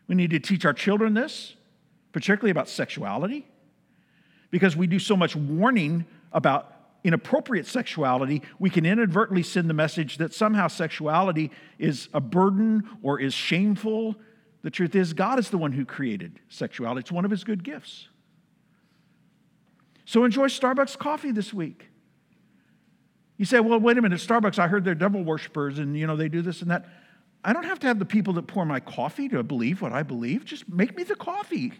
We 0.07 0.15
need 0.15 0.31
to 0.31 0.39
teach 0.39 0.65
our 0.65 0.73
children 0.73 1.13
this, 1.13 1.55
particularly 2.11 2.51
about 2.51 2.67
sexuality, 2.67 3.47
because 4.49 4.75
we 4.75 4.87
do 4.87 4.99
so 4.99 5.15
much 5.15 5.35
warning 5.35 6.05
about 6.33 6.73
inappropriate 7.03 7.65
sexuality, 7.65 8.41
we 8.59 8.69
can 8.69 8.85
inadvertently 8.85 9.43
send 9.43 9.69
the 9.69 9.73
message 9.73 10.17
that 10.17 10.33
somehow 10.33 10.67
sexuality 10.67 11.51
is 11.79 12.09
a 12.13 12.21
burden 12.21 12.87
or 13.01 13.19
is 13.19 13.33
shameful. 13.33 14.15
The 14.61 14.69
truth 14.69 14.95
is, 14.95 15.13
God 15.13 15.39
is 15.39 15.49
the 15.49 15.57
one 15.57 15.71
who 15.71 15.85
created 15.85 16.39
sexuality, 16.49 16.99
it's 16.99 17.11
one 17.11 17.25
of 17.25 17.31
his 17.31 17.43
good 17.43 17.63
gifts. 17.63 18.07
So 20.05 20.25
enjoy 20.25 20.47
Starbucks 20.47 20.97
coffee 20.97 21.31
this 21.31 21.53
week. 21.53 21.87
You 23.41 23.45
say, 23.45 23.59
well, 23.59 23.79
wait 23.79 23.97
a 23.97 24.03
minute, 24.03 24.19
Starbucks, 24.19 24.59
I 24.59 24.67
heard 24.67 24.85
they're 24.85 24.93
devil 24.93 25.23
worshippers 25.23 25.79
and 25.79 25.97
you 25.97 26.05
know 26.05 26.15
they 26.15 26.29
do 26.29 26.43
this 26.43 26.61
and 26.61 26.69
that. 26.69 26.85
I 27.43 27.53
don't 27.53 27.63
have 27.63 27.79
to 27.79 27.87
have 27.87 27.97
the 27.97 28.05
people 28.05 28.33
that 28.33 28.45
pour 28.45 28.67
my 28.67 28.79
coffee 28.79 29.27
to 29.29 29.41
believe 29.41 29.81
what 29.81 29.91
I 29.91 30.03
believe. 30.03 30.45
Just 30.45 30.69
make 30.69 30.95
me 30.95 31.01
the 31.01 31.15
coffee. 31.15 31.73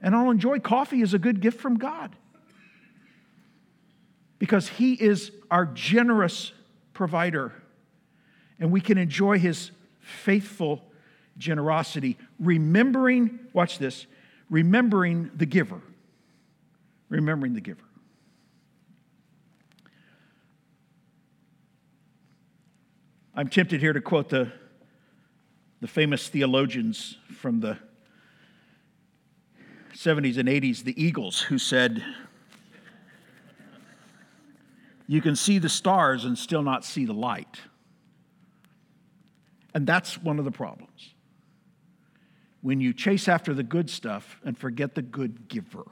And 0.00 0.16
I'll 0.16 0.30
enjoy 0.30 0.58
coffee 0.60 1.02
as 1.02 1.12
a 1.12 1.18
good 1.18 1.42
gift 1.42 1.60
from 1.60 1.76
God 1.76 2.16
because 4.38 4.68
He 4.68 4.94
is 4.94 5.32
our 5.50 5.66
generous 5.66 6.50
provider, 6.94 7.52
and 8.58 8.72
we 8.72 8.80
can 8.80 8.96
enjoy 8.96 9.38
His 9.38 9.70
faithful 10.00 10.80
generosity, 11.36 12.16
remembering, 12.40 13.38
watch 13.52 13.78
this, 13.78 14.06
remembering 14.48 15.30
the 15.36 15.44
giver. 15.44 15.82
Remembering 17.10 17.52
the 17.52 17.60
giver. 17.60 17.85
I'm 23.38 23.48
tempted 23.48 23.82
here 23.82 23.92
to 23.92 24.00
quote 24.00 24.30
the, 24.30 24.50
the 25.82 25.86
famous 25.86 26.26
theologians 26.26 27.18
from 27.34 27.60
the 27.60 27.76
70s 29.94 30.38
and 30.38 30.48
80s, 30.48 30.84
the 30.84 31.00
Eagles, 31.02 31.42
who 31.42 31.58
said, 31.58 32.02
you 35.06 35.20
can 35.20 35.36
see 35.36 35.58
the 35.58 35.68
stars 35.68 36.24
and 36.24 36.38
still 36.38 36.62
not 36.62 36.82
see 36.82 37.04
the 37.04 37.12
light. 37.12 37.60
And 39.74 39.86
that's 39.86 40.16
one 40.16 40.38
of 40.38 40.46
the 40.46 40.50
problems. 40.50 41.12
When 42.62 42.80
you 42.80 42.94
chase 42.94 43.28
after 43.28 43.52
the 43.52 43.62
good 43.62 43.90
stuff 43.90 44.40
and 44.46 44.56
forget 44.56 44.94
the 44.94 45.02
good 45.02 45.46
giver. 45.46 45.84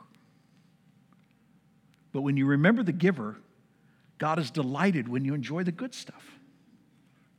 But 2.10 2.22
when 2.22 2.38
you 2.38 2.46
remember 2.46 2.82
the 2.82 2.92
giver, 2.92 3.36
God 4.16 4.38
is 4.38 4.50
delighted 4.50 5.08
when 5.08 5.26
you 5.26 5.34
enjoy 5.34 5.62
the 5.62 5.72
good 5.72 5.94
stuff. 5.94 6.33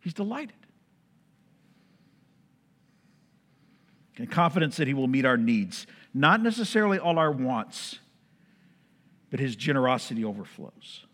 He's 0.05 0.13
delighted. 0.13 0.55
and 4.17 4.31
confidence 4.31 4.77
that 4.77 4.87
He 4.87 4.93
will 4.93 5.07
meet 5.07 5.25
our 5.25 5.37
needs, 5.37 5.87
not 6.13 6.41
necessarily 6.41 6.99
all 6.99 7.19
our 7.19 7.31
wants, 7.31 7.99
but 9.29 9.39
His 9.39 9.55
generosity 9.55 10.23
overflows. 10.23 11.05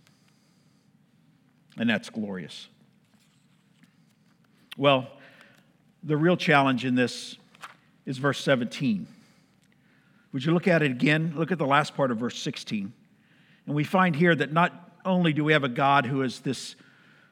And 1.77 1.89
that's 1.89 2.09
glorious. 2.09 2.67
Well, 4.77 5.07
the 6.03 6.17
real 6.17 6.37
challenge 6.37 6.85
in 6.85 6.95
this 6.95 7.37
is 8.05 8.17
verse 8.17 8.39
17. 8.43 9.07
Would 10.33 10.45
you 10.45 10.53
look 10.53 10.67
at 10.67 10.81
it 10.81 10.91
again? 10.91 11.33
Look 11.35 11.51
at 11.51 11.57
the 11.57 11.65
last 11.65 11.95
part 11.95 12.11
of 12.11 12.17
verse 12.17 12.39
16. 12.39 12.93
And 13.65 13.75
we 13.75 13.83
find 13.83 14.15
here 14.15 14.35
that 14.35 14.51
not 14.51 14.91
only 15.05 15.33
do 15.33 15.43
we 15.43 15.53
have 15.53 15.63
a 15.63 15.69
God 15.69 16.05
who 16.05 16.21
is 16.21 16.41
this 16.41 16.75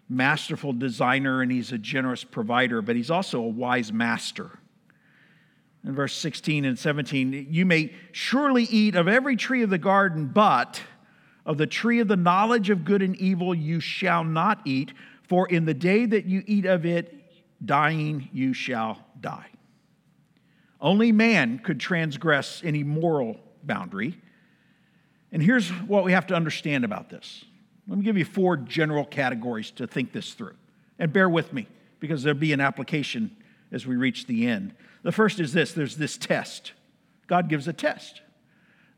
masterful 0.10 0.74
designer 0.74 1.41
and 1.41 1.52
he's 1.52 1.72
a 1.72 1.78
generous 1.78 2.24
provider, 2.24 2.82
but 2.82 2.95
he's 2.95 3.12
also 3.12 3.39
a 3.39 3.48
wise 3.48 3.93
master. 3.93 4.50
In 5.86 5.93
verse 5.93 6.13
16 6.15 6.65
and 6.65 6.78
17, 6.78 7.48
you 7.50 7.65
may 7.65 7.93
surely 8.12 8.63
eat 8.63 8.95
of 8.95 9.08
every 9.08 9.36
tree 9.36 9.62
of 9.62 9.69
the 9.69 9.78
garden, 9.78 10.26
but 10.28 10.82
of 11.45 11.58
the 11.58 11.67
tree 11.67 12.00
of 12.00 12.08
the 12.08 12.17
knowledge 12.17 12.69
of 12.69 12.84
good 12.84 13.02
and 13.02 13.15
evil 13.15 13.56
you 13.56 13.80
shall 13.80 14.24
not 14.24 14.62
eat, 14.65 14.91
for 15.24 15.48
in 15.48 15.65
the 15.65 15.74
day 15.74 16.06
that 16.06 16.26
you 16.26 16.43
eat 16.48 16.65
of 16.65 16.86
it, 16.86 17.15
dying 17.63 18.30
you 18.34 18.54
shall 18.54 19.00
die. 19.22 19.48
Only 20.82 21.12
man 21.12 21.60
could 21.60 21.80
transgress 21.80 22.62
any 22.63 22.84
moral 22.84 23.39
boundary. 23.63 24.19
And 25.32 25.41
here's 25.41 25.69
what 25.69 26.04
we 26.04 26.13
have 26.13 26.28
to 26.28 26.36
understand 26.36 26.84
about 26.84 27.10
this. 27.10 27.45
Let 27.89 27.97
me 27.97 28.04
give 28.04 28.17
you 28.17 28.25
four 28.25 28.56
general 28.56 29.04
categories 29.04 29.71
to 29.71 29.88
think 29.88 30.13
this 30.13 30.34
through. 30.34 30.56
And 30.99 31.12
bear 31.12 31.28
with 31.28 31.52
me, 31.52 31.67
because 31.99 32.21
there'll 32.21 32.39
be 32.39 32.54
an 32.54 32.62
application 32.62 33.36
as 33.71 33.88
we 33.88 33.95
reach 33.95 34.28
the 34.28 34.47
end. 34.47 34.75
The 35.02 35.12
first 35.12 35.39
is 35.39 35.54
this 35.54 35.73
there's 35.73 35.97
this 35.97 36.15
test. 36.15 36.73
God 37.25 37.49
gives 37.49 37.67
a 37.67 37.73
test. 37.73 38.21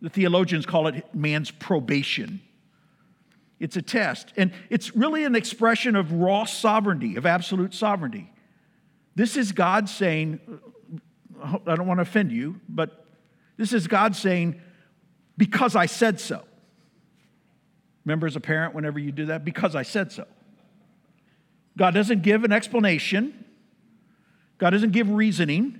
The 0.02 0.10
theologians 0.10 0.66
call 0.66 0.88
it 0.88 1.16
man's 1.16 1.52
probation. 1.52 2.42
It's 3.60 3.78
a 3.78 3.82
test. 3.82 4.34
And 4.36 4.52
it's 4.70 4.96
really 4.96 5.24
an 5.24 5.36
expression 5.36 5.96
of 5.96 6.12
raw 6.12 6.46
sovereignty, 6.46 7.16
of 7.16 7.26
absolute 7.26 7.74
sovereignty. 7.74 8.32
This 9.16 9.38
is 9.38 9.52
God 9.52 9.88
saying, 9.88 10.40
I 11.44 11.76
don't 11.76 11.88
want 11.88 12.00
to 12.00 12.04
offend 12.04 12.32
you, 12.32 12.60
but 12.68 13.06
this 13.58 13.72
is 13.72 13.88
God 13.88 14.16
saying, 14.16 14.60
because 15.38 15.76
I 15.76 15.86
said 15.86 16.20
so. 16.20 16.44
Remember, 18.06 18.28
as 18.28 18.36
a 18.36 18.40
parent, 18.40 18.74
whenever 18.74 19.00
you 19.00 19.12
do 19.12 19.28
that, 19.28 19.46
because 19.46 19.76
I 19.76 19.84
said 19.84 20.12
so. 20.12 20.26
God 21.78 21.94
doesn't 21.94 22.24
give 22.24 22.44
an 22.44 22.52
explanation, 22.52 23.46
God 24.58 24.72
doesn't 24.72 24.92
give 24.92 25.10
reasoning. 25.10 25.80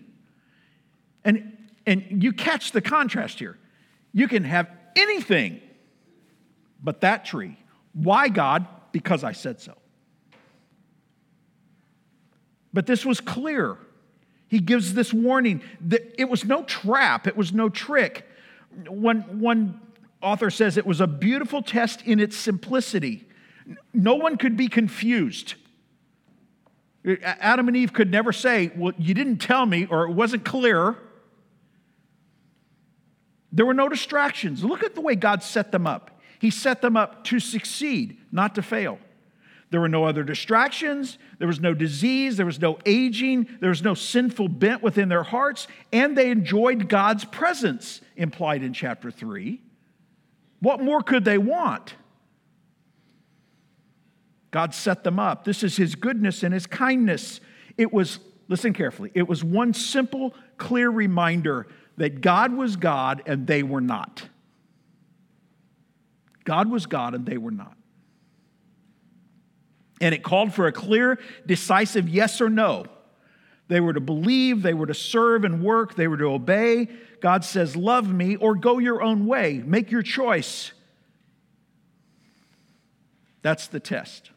And, 1.24 1.56
and 1.86 2.24
you 2.24 2.34
catch 2.34 2.72
the 2.72 2.82
contrast 2.82 3.38
here. 3.38 3.58
You 4.12 4.28
can 4.28 4.44
have 4.44 4.68
anything 4.96 5.62
but 6.82 7.02
that 7.02 7.26
tree. 7.26 7.58
Why, 7.94 8.28
God? 8.28 8.68
Because 8.92 9.24
I 9.24 9.34
said 9.34 9.62
so. 9.62 9.76
But 12.74 12.88
this 12.88 13.06
was 13.06 13.20
clear. 13.20 13.78
He 14.48 14.60
gives 14.60 14.94
this 14.94 15.14
warning 15.14 15.62
that 15.82 16.20
it 16.20 16.30
was 16.30 16.44
no 16.44 16.64
trap, 16.64 17.28
it 17.28 17.38
was 17.38 17.54
no 17.54 17.70
trick. 17.70 18.28
One, 18.88 19.40
one 19.40 19.80
author 20.22 20.50
says 20.50 20.78
it 20.78 20.86
was 20.86 21.02
a 21.02 21.08
beautiful 21.08 21.62
test 21.62 22.02
in 22.04 22.20
its 22.20 22.38
simplicity. 22.38 23.28
No 23.94 24.16
one 24.16 24.38
could 24.38 24.58
be 24.58 24.68
confused. 24.68 25.56
Adam 27.24 27.68
and 27.68 27.76
Eve 27.76 27.94
could 27.94 28.12
never 28.12 28.32
say, 28.32 28.72
Well, 28.76 28.94
you 28.98 29.14
didn't 29.14 29.38
tell 29.38 29.66
me, 29.66 29.88
or 29.90 30.08
it 30.08 30.12
wasn't 30.12 30.46
clear. 30.46 30.98
There 33.52 33.66
were 33.66 33.74
no 33.74 33.90
distractions. 33.90 34.64
Look 34.64 34.84
at 34.84 34.96
the 34.96 35.02
way 35.02 35.16
God 35.16 35.44
set 35.44 35.72
them 35.72 35.86
up. 35.86 36.22
He 36.40 36.50
set 36.50 36.82
them 36.82 36.96
up 36.96 37.24
to 37.26 37.40
succeed, 37.40 38.18
not 38.32 38.56
to 38.56 38.62
fail. 38.62 39.00
There 39.72 39.80
were 39.80 39.90
no 39.90 40.04
other 40.04 40.24
distractions. 40.24 41.18
There 41.40 41.48
was 41.48 41.60
no 41.60 41.74
disease. 41.74 42.38
There 42.38 42.46
was 42.46 42.60
no 42.60 42.78
aging. 42.86 43.48
There 43.62 43.70
was 43.70 43.82
no 43.82 43.94
sinful 43.94 44.50
bent 44.50 44.84
within 44.84 45.08
their 45.10 45.24
hearts. 45.24 45.68
And 45.94 46.18
they 46.18 46.30
enjoyed 46.30 46.90
God's 46.90 47.26
presence, 47.26 48.02
implied 48.16 48.64
in 48.64 48.74
chapter 48.74 49.12
3. 49.12 49.62
What 50.62 50.82
more 50.82 51.02
could 51.02 51.26
they 51.26 51.38
want? 51.38 51.96
God 54.52 54.74
set 54.74 55.04
them 55.04 55.20
up. 55.20 55.44
This 55.44 55.64
is 55.64 55.76
His 55.78 55.96
goodness 55.96 56.44
and 56.44 56.54
His 56.54 56.68
kindness. 56.68 57.40
It 57.78 57.92
was, 57.92 58.20
listen 58.48 58.74
carefully, 58.74 59.12
it 59.14 59.28
was 59.28 59.44
one 59.44 59.74
simple, 59.74 60.34
clear 60.58 60.90
reminder 60.90 61.68
that 61.98 62.22
God 62.22 62.54
was 62.54 62.76
God 62.76 63.24
and 63.26 63.48
they 63.48 63.64
were 63.64 63.82
not. 63.82 64.28
God 66.44 66.70
was 66.70 66.86
God 66.86 67.14
and 67.16 67.26
they 67.26 67.38
were 67.38 67.52
not. 67.52 67.76
And 70.00 70.16
it 70.16 70.24
called 70.24 70.54
for 70.54 70.68
a 70.68 70.72
clear, 70.72 71.20
decisive 71.46 72.10
yes 72.10 72.42
or 72.42 72.50
no. 72.50 72.86
They 73.68 73.80
were 73.80 73.94
to 73.94 74.02
believe, 74.02 74.64
they 74.64 74.74
were 74.74 74.88
to 74.88 74.94
serve 74.94 75.46
and 75.46 75.64
work, 75.64 75.96
they 75.96 76.08
were 76.08 76.18
to 76.18 76.26
obey. 76.26 76.90
God 77.22 77.46
says, 77.46 77.76
Love 77.76 78.12
me 78.12 78.36
or 78.36 78.56
go 78.56 78.80
your 78.80 79.02
own 79.02 79.26
way. 79.26 79.62
Make 79.66 79.92
your 79.92 80.02
choice. 80.02 80.74
That's 83.42 83.68
the 83.68 83.80
test. 83.80 84.32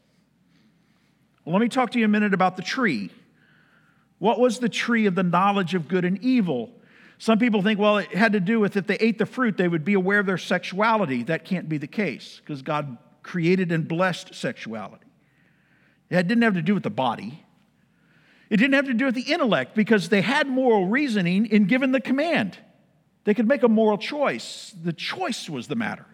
Well, 1.45 1.55
let 1.55 1.61
me 1.61 1.69
talk 1.69 1.91
to 1.91 1.99
you 1.99 2.05
a 2.05 2.09
minute 2.09 2.33
about 2.33 2.57
the 2.57 2.63
tree. 2.63 3.11
What 4.19 4.39
was 4.39 4.59
the 4.59 4.69
tree 4.69 5.07
of 5.07 5.15
the 5.15 5.23
knowledge 5.23 5.75
of 5.75 5.89
good 5.89 6.05
and 6.05 6.23
evil? 6.23 6.71
Some 7.19 7.39
people 7.39 7.63
think, 7.63 7.79
well, 7.79 7.99
it 7.99 8.15
had 8.15 8.33
to 8.33 8.41
do 8.41 8.61
with 8.61 8.77
if 8.77 8.87
they 8.87 8.97
ate 8.97 9.19
the 9.19 9.27
fruit, 9.27 9.57
they 9.57 9.69
would 9.69 9.85
be 9.85 9.95
aware 9.95 10.21
of 10.21 10.27
their 10.27 10.39
sexuality. 10.39 11.23
That 11.25 11.45
can't 11.45 11.69
be 11.69 11.79
the 11.79 11.87
case 11.87 12.41
because 12.41 12.63
God 12.63 12.97
created 13.23 13.73
and 13.73 13.87
blessed 13.87 14.35
sexuality. 14.35 15.05
It 16.11 16.29
didn't 16.29 16.43
have 16.43 16.55
to 16.55 16.63
do 16.63 16.75
with 16.75 16.83
the 16.83 16.91
body. 16.91 17.45
It 18.51 18.59
didn't 18.59 18.75
have 18.75 18.87
to 18.87 18.95
do 18.95 19.07
with 19.07 19.15
the 19.15 19.33
intellect 19.33 19.75
because 19.75 20.09
they 20.09 20.21
had 20.21 20.47
moral 20.47 20.87
reasoning 20.87 21.47
in 21.47 21.65
given 21.65 21.93
the 21.93 22.01
command. 22.01 22.59
They 23.25 23.35
could 23.35 23.49
make 23.49 23.63
a 23.63 23.69
moral 23.69 23.99
choice. 23.99 24.75
The 24.83 24.93
choice 24.93 25.49
was 25.49 25.67
the 25.67 25.75
matter. 25.75 26.07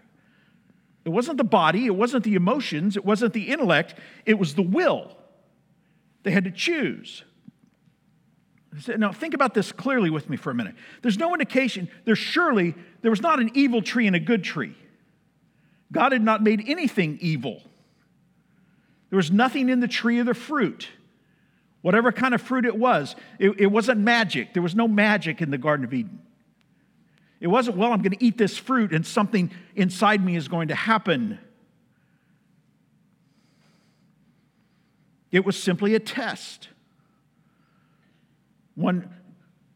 It 1.05 1.11
wasn't 1.11 1.39
the 1.39 1.45
body, 1.45 1.87
it 1.87 1.97
wasn't 1.97 2.25
the 2.25 2.35
emotions, 2.35 2.97
it 2.97 3.05
wasn't 3.05 3.33
the 3.33 3.49
intellect, 3.49 3.95
it 4.27 4.39
was 4.39 4.55
the 4.55 4.63
will. 4.63 5.17
They 6.23 6.31
had 6.31 6.45
to 6.45 6.51
choose. 6.51 7.25
Now, 8.97 9.11
think 9.11 9.35
about 9.35 9.55
this 9.55 9.73
clearly 9.73 10.11
with 10.11 10.29
me 10.31 10.37
for 10.37 10.51
a 10.51 10.55
minute. 10.55 10.75
There's 11.03 11.19
no 11.19 11.33
indication, 11.33 11.89
there's 12.05 12.19
surely, 12.19 12.75
there 13.01 13.11
was 13.11 13.23
not 13.23 13.41
an 13.41 13.51
evil 13.55 13.83
tree 13.83 14.07
and 14.07 14.15
a 14.15 14.21
good 14.21 14.45
tree. 14.45 14.77
God 15.91 16.13
had 16.13 16.23
not 16.23 16.43
made 16.43 16.65
anything 16.69 17.19
evil. 17.21 17.63
There 19.09 19.17
was 19.17 19.33
nothing 19.33 19.71
in 19.71 19.81
the 19.81 19.89
tree 19.89 20.21
of 20.21 20.27
the 20.27 20.35
fruit. 20.35 20.89
Whatever 21.81 22.13
kind 22.13 22.35
of 22.35 22.43
fruit 22.43 22.65
it 22.65 22.77
was, 22.77 23.17
it, 23.39 23.59
it 23.59 23.67
wasn't 23.67 24.01
magic. 24.01 24.53
There 24.53 24.63
was 24.63 24.77
no 24.77 24.87
magic 24.87 25.41
in 25.41 25.51
the 25.51 25.59
Garden 25.59 25.85
of 25.85 25.93
Eden. 25.93 26.21
It 27.41 27.47
wasn't, 27.47 27.77
well, 27.77 27.93
I'm 27.93 28.03
going 28.03 28.17
to 28.17 28.25
eat 28.25 28.37
this 28.37 28.57
fruit 28.57 28.93
and 28.93 29.07
something 29.07 29.51
inside 29.75 30.25
me 30.25 30.37
is 30.37 30.49
going 30.49 30.69
to 30.69 30.75
happen. 30.75 31.39
It 35.31 35.45
was 35.45 35.61
simply 35.61 35.95
a 35.95 36.01
test. 36.01 36.69
One 38.75 39.15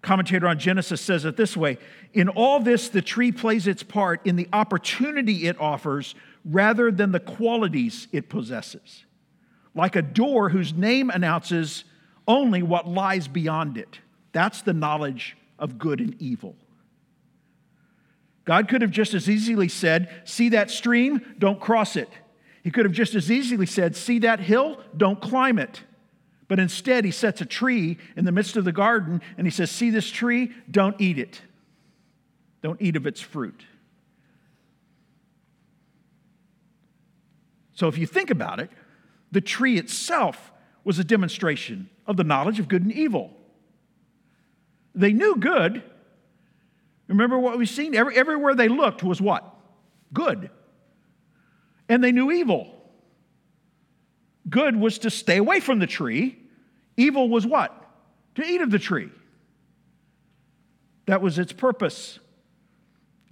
commentator 0.03 0.46
on 0.46 0.59
Genesis 0.59 1.00
says 1.00 1.24
it 1.24 1.37
this 1.37 1.57
way 1.57 1.79
In 2.12 2.29
all 2.29 2.61
this, 2.61 2.90
the 2.90 3.00
tree 3.00 3.33
plays 3.33 3.66
its 3.66 3.83
part 3.83 4.20
in 4.27 4.37
the 4.37 4.48
opportunity 4.53 5.46
it 5.46 5.59
offers 5.59 6.14
rather 6.44 6.90
than 6.90 7.12
the 7.12 7.20
qualities 7.20 8.09
it 8.12 8.29
possesses 8.29 9.05
like 9.74 9.96
a 9.96 10.03
door 10.03 10.48
whose 10.48 10.72
name 10.72 11.11
announces 11.11 11.85
only 12.27 12.62
what 12.62 12.88
lies 12.88 13.29
beyond 13.29 13.77
it. 13.77 13.98
That's 14.33 14.62
the 14.62 14.72
knowledge 14.72 15.37
of 15.59 15.79
good 15.79 16.00
and 16.00 16.20
evil. 16.20 16.57
God 18.44 18.68
could 18.68 18.83
have 18.83 18.90
just 18.90 19.14
as 19.14 19.28
easily 19.28 19.68
said, 19.68 20.09
See 20.24 20.50
that 20.50 20.70
stream? 20.70 21.35
Don't 21.38 21.61
cross 21.61 21.96
it. 21.96 22.11
He 22.62 22.70
could 22.70 22.85
have 22.85 22.92
just 22.92 23.14
as 23.14 23.30
easily 23.30 23.66
said, 23.66 23.96
See 23.96 24.18
that 24.20 24.40
hill? 24.40 24.80
Don't 24.96 25.20
climb 25.20 25.59
it. 25.59 25.83
But 26.46 26.59
instead, 26.59 27.04
he 27.04 27.11
sets 27.11 27.40
a 27.40 27.46
tree 27.46 27.98
in 28.16 28.24
the 28.26 28.33
midst 28.33 28.57
of 28.57 28.64
the 28.64 28.72
garden 28.72 29.22
and 29.38 29.46
he 29.46 29.50
says, 29.50 29.70
See 29.70 29.90
this 29.90 30.11
tree? 30.11 30.52
Don't 30.70 31.00
eat 31.00 31.18
it. 31.18 31.40
Don't 32.62 32.80
eat 32.80 32.96
of 32.96 33.07
its 33.07 33.20
fruit. 33.20 33.64
So 37.72 37.88
if 37.88 37.98
you 37.98 38.07
think 38.07 38.30
about 38.30 38.61
it, 38.61 38.70
the 39.33 39.40
tree 39.40 39.78
itself 39.78 40.52
was 40.85 40.98
a 40.98 41.04
demonstration 41.04 41.90
of 42.07 42.16
the 42.16 42.24
knowledge 42.24 42.61
of 42.61 42.68
good 42.68 42.83
and 42.83 42.92
evil. 42.92 43.33
They 44.94 45.12
knew 45.12 45.37
good. 45.37 45.83
Remember 47.09 47.38
what 47.38 47.59
we've 47.59 47.69
seen? 47.69 47.95
Every, 47.95 48.17
everywhere 48.17 48.55
they 48.55 48.69
looked 48.69 49.03
was 49.03 49.21
what? 49.21 49.45
Good. 50.12 50.51
And 51.88 52.03
they 52.03 52.12
knew 52.12 52.33
evil. 52.33 52.75
Good 54.49 54.77
was 54.77 54.99
to 54.99 55.11
stay 55.11 55.38
away 55.38 55.61
from 55.61 55.79
the 55.79 55.87
tree, 55.87 56.38
evil 56.97 57.29
was 57.29 57.47
what? 57.47 57.73
To 58.37 58.45
eat 58.45 58.61
of 58.61 58.71
the 58.71 58.79
tree. 58.79 59.11
That 61.07 61.21
was 61.21 61.38
its 61.38 61.53
purpose. 61.53 62.19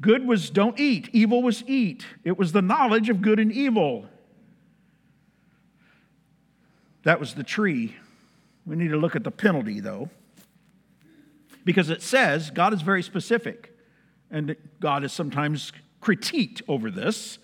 Good 0.00 0.26
was 0.26 0.50
don't 0.50 0.78
eat, 0.78 1.08
evil 1.12 1.42
was 1.42 1.62
eat. 1.66 2.04
It 2.24 2.38
was 2.38 2.52
the 2.52 2.62
knowledge 2.62 3.08
of 3.08 3.22
good 3.22 3.38
and 3.38 3.52
evil. 3.52 4.06
That 7.04 7.20
was 7.20 7.34
the 7.34 7.44
tree. 7.44 7.96
We 8.66 8.76
need 8.76 8.88
to 8.88 8.96
look 8.96 9.16
at 9.16 9.24
the 9.24 9.30
penalty, 9.30 9.80
though, 9.80 10.08
because 11.64 11.90
it 11.90 12.02
says 12.02 12.50
God 12.50 12.72
is 12.72 12.82
very 12.82 13.02
specific, 13.02 13.76
and 14.30 14.56
God 14.80 15.04
is 15.04 15.12
sometimes 15.12 15.72
critiqued 16.00 16.62
over 16.68 16.90
this, 16.90 17.38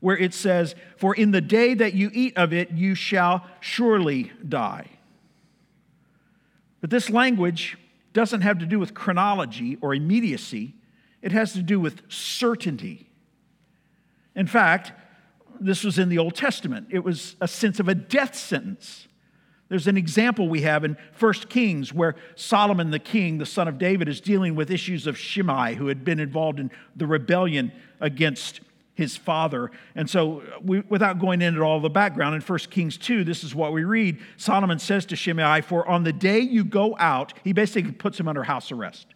where 0.00 0.16
it 0.16 0.34
says, 0.34 0.74
For 0.96 1.14
in 1.14 1.30
the 1.30 1.40
day 1.40 1.74
that 1.74 1.94
you 1.94 2.10
eat 2.12 2.36
of 2.36 2.52
it, 2.52 2.70
you 2.72 2.94
shall 2.94 3.46
surely 3.60 4.32
die. 4.48 4.88
But 6.80 6.90
this 6.90 7.10
language 7.10 7.78
doesn't 8.12 8.40
have 8.42 8.58
to 8.58 8.66
do 8.66 8.78
with 8.78 8.94
chronology 8.94 9.78
or 9.80 9.94
immediacy, 9.94 10.74
it 11.22 11.32
has 11.32 11.52
to 11.52 11.62
do 11.62 11.78
with 11.78 12.02
certainty. 12.10 13.08
In 14.34 14.46
fact, 14.46 14.92
this 15.60 15.84
was 15.84 15.98
in 15.98 16.08
the 16.08 16.18
Old 16.18 16.34
Testament, 16.34 16.88
it 16.90 17.04
was 17.04 17.36
a 17.40 17.48
sense 17.48 17.78
of 17.80 17.88
a 17.88 17.94
death 17.94 18.34
sentence. 18.34 19.06
There's 19.72 19.86
an 19.86 19.96
example 19.96 20.50
we 20.50 20.60
have 20.60 20.84
in 20.84 20.98
1 21.18 21.32
Kings 21.48 21.94
where 21.94 22.14
Solomon 22.34 22.90
the 22.90 22.98
king, 22.98 23.38
the 23.38 23.46
son 23.46 23.68
of 23.68 23.78
David, 23.78 24.06
is 24.06 24.20
dealing 24.20 24.54
with 24.54 24.70
issues 24.70 25.06
of 25.06 25.16
Shimei, 25.16 25.76
who 25.76 25.86
had 25.86 26.04
been 26.04 26.20
involved 26.20 26.60
in 26.60 26.70
the 26.94 27.06
rebellion 27.06 27.72
against 27.98 28.60
his 28.92 29.16
father. 29.16 29.70
And 29.94 30.10
so, 30.10 30.42
we, 30.62 30.80
without 30.80 31.18
going 31.18 31.40
into 31.40 31.62
all 31.62 31.80
the 31.80 31.88
background, 31.88 32.34
in 32.34 32.42
1 32.42 32.58
Kings 32.68 32.98
2, 32.98 33.24
this 33.24 33.42
is 33.42 33.54
what 33.54 33.72
we 33.72 33.84
read. 33.84 34.20
Solomon 34.36 34.78
says 34.78 35.06
to 35.06 35.16
Shimei, 35.16 35.62
For 35.62 35.88
on 35.88 36.04
the 36.04 36.12
day 36.12 36.40
you 36.40 36.64
go 36.64 36.94
out, 36.98 37.32
he 37.42 37.54
basically 37.54 37.92
puts 37.92 38.20
him 38.20 38.28
under 38.28 38.42
house 38.42 38.70
arrest. 38.72 39.06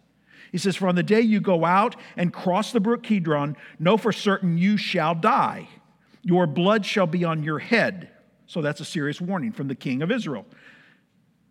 He 0.51 0.57
says, 0.57 0.75
For 0.75 0.87
on 0.87 0.95
the 0.95 1.03
day 1.03 1.21
you 1.21 1.39
go 1.39 1.65
out 1.65 1.95
and 2.15 2.33
cross 2.33 2.71
the 2.71 2.79
brook 2.79 3.03
Kidron, 3.03 3.55
know 3.77 3.95
for 3.95 4.11
certain 4.11 4.57
you 4.57 4.75
shall 4.75 5.13
die. 5.13 5.67
Your 6.23 6.47
blood 6.47 6.83
shall 6.83 7.05
be 7.05 7.23
on 7.23 7.43
your 7.43 7.59
head. 7.59 8.09
So 8.47 8.61
that's 8.61 8.79
a 8.79 8.85
serious 8.85 9.21
warning 9.21 9.51
from 9.51 9.67
the 9.67 9.75
king 9.75 10.01
of 10.01 10.11
Israel. 10.11 10.45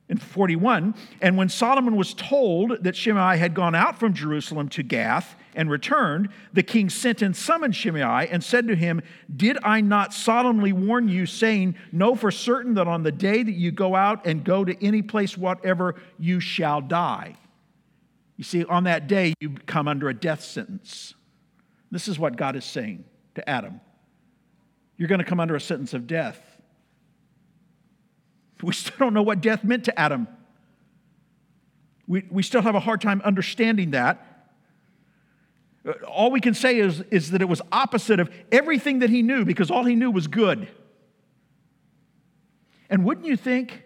In 0.09 0.19
41, 0.19 0.95
and 1.21 1.37
when 1.37 1.49
Solomon 1.49 1.97
was 1.97 2.15
told 2.15 2.85
that 2.85 2.95
Shimei 2.95 3.39
had 3.39 3.55
gone 3.55 3.75
out 3.75 3.99
from 3.99 4.15
Jerusalem 4.15 4.69
to 4.69 4.85
Gath 4.85 5.35
and 5.57 5.69
returned, 5.69 6.29
the 6.53 6.63
king 6.63 6.89
sent 6.89 7.23
and 7.23 7.37
summoned 7.37 7.75
Shimei 7.75 8.29
and 8.29 8.43
said 8.43 8.69
to 8.69 8.77
him, 8.77 9.03
Did 9.35 9.59
I 9.65 9.81
not 9.81 10.15
solemnly 10.15 10.73
warn 10.73 11.09
you, 11.09 11.27
saying, 11.27 11.75
Know 11.91 12.15
for 12.15 12.31
certain 12.31 12.75
that 12.75 12.87
on 12.87 13.03
the 13.03 13.11
day 13.11 13.43
that 13.43 13.53
you 13.53 13.73
go 13.73 13.97
out 13.97 14.25
and 14.27 14.45
go 14.45 14.65
to 14.65 14.85
any 14.85 15.03
place 15.03 15.37
whatever, 15.37 15.97
you 16.21 16.39
shall 16.39 16.81
die? 16.81 17.35
You 18.37 18.45
see, 18.45 18.65
on 18.65 18.85
that 18.85 19.09
day, 19.09 19.35
you 19.41 19.57
come 19.67 19.89
under 19.89 20.09
a 20.09 20.15
death 20.15 20.45
sentence. 20.45 21.15
This 21.91 22.07
is 22.07 22.17
what 22.17 22.37
God 22.37 22.55
is 22.55 22.65
saying 22.65 23.05
to 23.35 23.49
Adam. 23.49 23.81
You're 24.97 25.09
going 25.09 25.19
to 25.19 25.25
come 25.25 25.41
under 25.41 25.57
a 25.57 25.61
sentence 25.61 25.95
of 25.95 26.07
death. 26.07 26.46
We 28.63 28.73
still 28.73 28.97
don't 28.99 29.15
know 29.15 29.23
what 29.23 29.41
death 29.41 29.65
meant 29.65 29.85
to 29.85 29.99
Adam. 29.99 30.29
We, 32.09 32.25
we 32.31 32.43
still 32.43 32.63
have 32.63 32.75
a 32.75 32.81
hard 32.81 33.01
time 33.01 33.21
understanding 33.25 33.91
that. 33.91 34.49
All 36.07 36.31
we 36.31 36.41
can 36.41 36.55
say 36.55 36.79
is, 36.79 37.03
is 37.11 37.31
that 37.31 37.43
it 37.43 37.49
was 37.49 37.61
opposite 37.71 38.19
of 38.19 38.31
everything 38.51 39.01
that 39.01 39.11
he 39.11 39.23
knew 39.23 39.45
because 39.45 39.71
all 39.71 39.85
he 39.85 39.95
knew 39.95 40.11
was 40.11 40.27
good. 40.27 40.69
And 42.89 43.05
wouldn't 43.05 43.27
you 43.27 43.37
think, 43.37 43.83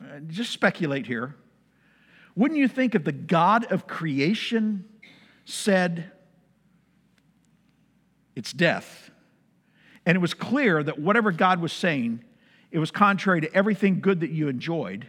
uh, 0.00 0.20
just 0.28 0.52
speculate 0.52 1.06
here, 1.06 1.34
wouldn't 2.36 2.58
you 2.58 2.68
think 2.68 2.94
if 2.94 3.04
the 3.04 3.12
God 3.12 3.70
of 3.70 3.86
creation 3.86 4.84
said, 5.44 6.10
it's 8.34 8.52
death, 8.52 9.10
and 10.06 10.16
it 10.16 10.20
was 10.20 10.34
clear 10.34 10.82
that 10.82 10.98
whatever 10.98 11.30
God 11.30 11.60
was 11.60 11.72
saying 11.72 12.24
it 12.74 12.80
was 12.80 12.90
contrary 12.90 13.40
to 13.40 13.54
everything 13.54 14.00
good 14.00 14.18
that 14.18 14.30
you 14.30 14.48
enjoyed, 14.48 15.06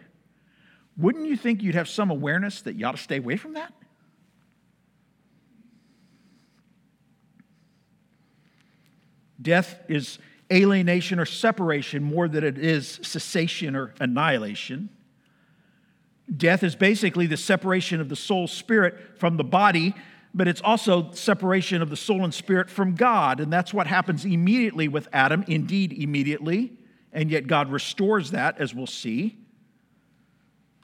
wouldn't 0.98 1.26
you 1.26 1.36
think 1.36 1.64
you'd 1.64 1.74
have 1.74 1.90
some 1.90 2.12
awareness 2.12 2.62
that 2.62 2.76
you 2.76 2.86
ought 2.86 2.92
to 2.92 3.02
stay 3.02 3.18
away 3.18 3.38
from 3.38 3.54
that? 3.54 3.74
Death 9.42 9.80
is 9.88 10.20
alienation 10.54 11.20
or 11.20 11.26
separation 11.26 12.04
more 12.04 12.28
than 12.28 12.44
it 12.44 12.60
is 12.60 13.00
cessation 13.02 13.76
or 13.76 13.96
annihilation. 14.00 14.88
Death 16.38 16.62
is 16.62 16.76
basically 16.76 17.26
the 17.26 17.36
separation 17.36 18.00
of 18.00 18.10
the 18.10 18.16
soul 18.16 18.48
spirit 18.48 18.96
from 19.18 19.38
the 19.38 19.44
body, 19.44 19.96
but 20.36 20.48
it's 20.48 20.62
also 20.62 21.10
separation 21.14 21.82
of 21.82 21.90
the 21.90 21.98
soul 21.98 22.24
and 22.24 22.34
spirit 22.34 22.70
from 22.70 22.94
God. 22.94 23.40
And 23.40 23.52
that's 23.52 23.74
what 23.74 23.88
happens 23.88 24.24
immediately 24.24 24.88
with 24.88 25.08
Adam, 25.12 25.44
indeed, 25.48 25.94
immediately 25.94 26.78
and 27.16 27.32
yet 27.32 27.48
God 27.48 27.72
restores 27.72 28.32
that, 28.32 28.60
as 28.60 28.76
we'll 28.76 28.86
see. 28.86 29.38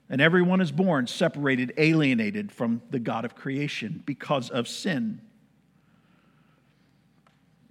And 0.10 0.22
everyone 0.22 0.62
is 0.62 0.72
born 0.72 1.06
separated, 1.06 1.74
alienated 1.78 2.52
from 2.54 2.82
the 2.90 3.00
God 3.00 3.26
of 3.26 3.36
creation 3.36 4.02
because 4.06 4.50
of 4.50 4.68
sin. 4.68 5.22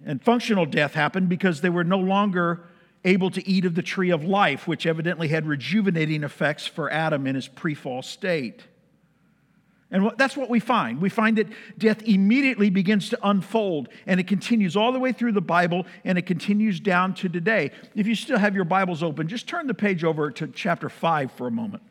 And 0.05 0.23
functional 0.23 0.67
death 0.67 0.93
happened 0.93 1.27
because 1.27 1.61
they 1.61 1.69
were 1.69 1.83
no 1.83 1.97
longer 1.97 2.67
able 3.03 3.31
to 3.31 3.47
eat 3.47 3.65
of 3.65 3.73
the 3.73 3.81
tree 3.81 4.11
of 4.11 4.23
life, 4.23 4.67
which 4.67 4.85
evidently 4.85 5.27
had 5.27 5.47
rejuvenating 5.47 6.23
effects 6.23 6.67
for 6.67 6.91
Adam 6.91 7.25
in 7.25 7.33
his 7.33 7.47
pre 7.47 7.73
fall 7.73 8.03
state. 8.03 8.67
And 9.91 10.09
that's 10.17 10.37
what 10.37 10.49
we 10.49 10.61
find. 10.61 11.01
We 11.01 11.09
find 11.09 11.37
that 11.37 11.47
death 11.77 12.01
immediately 12.03 12.69
begins 12.69 13.09
to 13.09 13.19
unfold, 13.27 13.89
and 14.05 14.21
it 14.21 14.27
continues 14.27 14.77
all 14.77 14.93
the 14.93 14.99
way 14.99 15.11
through 15.11 15.33
the 15.33 15.41
Bible, 15.41 15.85
and 16.05 16.17
it 16.17 16.25
continues 16.25 16.79
down 16.79 17.13
to 17.15 17.27
today. 17.27 17.71
If 17.93 18.07
you 18.07 18.15
still 18.15 18.37
have 18.37 18.55
your 18.55 18.63
Bibles 18.63 19.03
open, 19.03 19.27
just 19.27 19.47
turn 19.47 19.67
the 19.67 19.73
page 19.73 20.05
over 20.05 20.31
to 20.31 20.47
chapter 20.47 20.87
5 20.87 21.33
for 21.33 21.47
a 21.47 21.51
moment. 21.51 21.83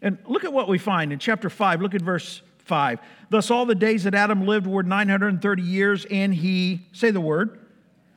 And 0.00 0.16
look 0.26 0.44
at 0.44 0.52
what 0.52 0.68
we 0.68 0.78
find 0.78 1.12
in 1.12 1.18
chapter 1.18 1.50
5. 1.50 1.82
Look 1.82 1.94
at 1.94 2.00
verse 2.00 2.40
5. 2.58 3.00
Thus, 3.28 3.50
all 3.50 3.66
the 3.66 3.74
days 3.74 4.04
that 4.04 4.14
Adam 4.14 4.46
lived 4.46 4.66
were 4.66 4.82
930 4.82 5.62
years, 5.62 6.06
and 6.10 6.34
he, 6.34 6.86
say 6.92 7.10
the 7.10 7.20
word, 7.20 7.58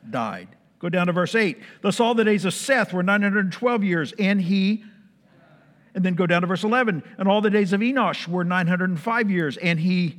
died. 0.10 0.48
Go 0.82 0.90
down 0.90 1.06
to 1.08 1.14
verse 1.14 1.36
8. 1.36 1.60
Thus, 1.82 2.00
all 2.00 2.16
the 2.16 2.24
days 2.24 2.44
of 2.44 2.56
Seth 2.56 2.92
were 2.92 3.04
912 3.04 3.84
years, 3.84 4.14
and 4.18 4.42
he, 4.42 4.84
and 5.94 6.04
then 6.04 6.16
go 6.16 6.26
down 6.26 6.42
to 6.42 6.48
verse 6.48 6.64
11. 6.64 7.04
And 7.20 7.28
all 7.28 7.40
the 7.40 7.52
days 7.52 7.72
of 7.72 7.82
Enosh 7.82 8.28
were 8.28 8.44
905 8.44 9.30
years, 9.30 9.58
and 9.58 9.80
he, 9.80 10.18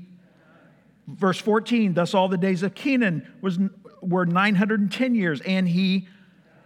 verse 1.09 1.38
14. 1.38 1.94
Thus, 1.94 2.14
all 2.14 2.29
the 2.29 2.38
days 2.38 2.62
of 2.62 2.77
Kenan 2.77 3.27
was, 3.40 3.59
were 4.01 4.25
910 4.25 5.16
years, 5.16 5.40
and 5.40 5.68
he, 5.68 6.07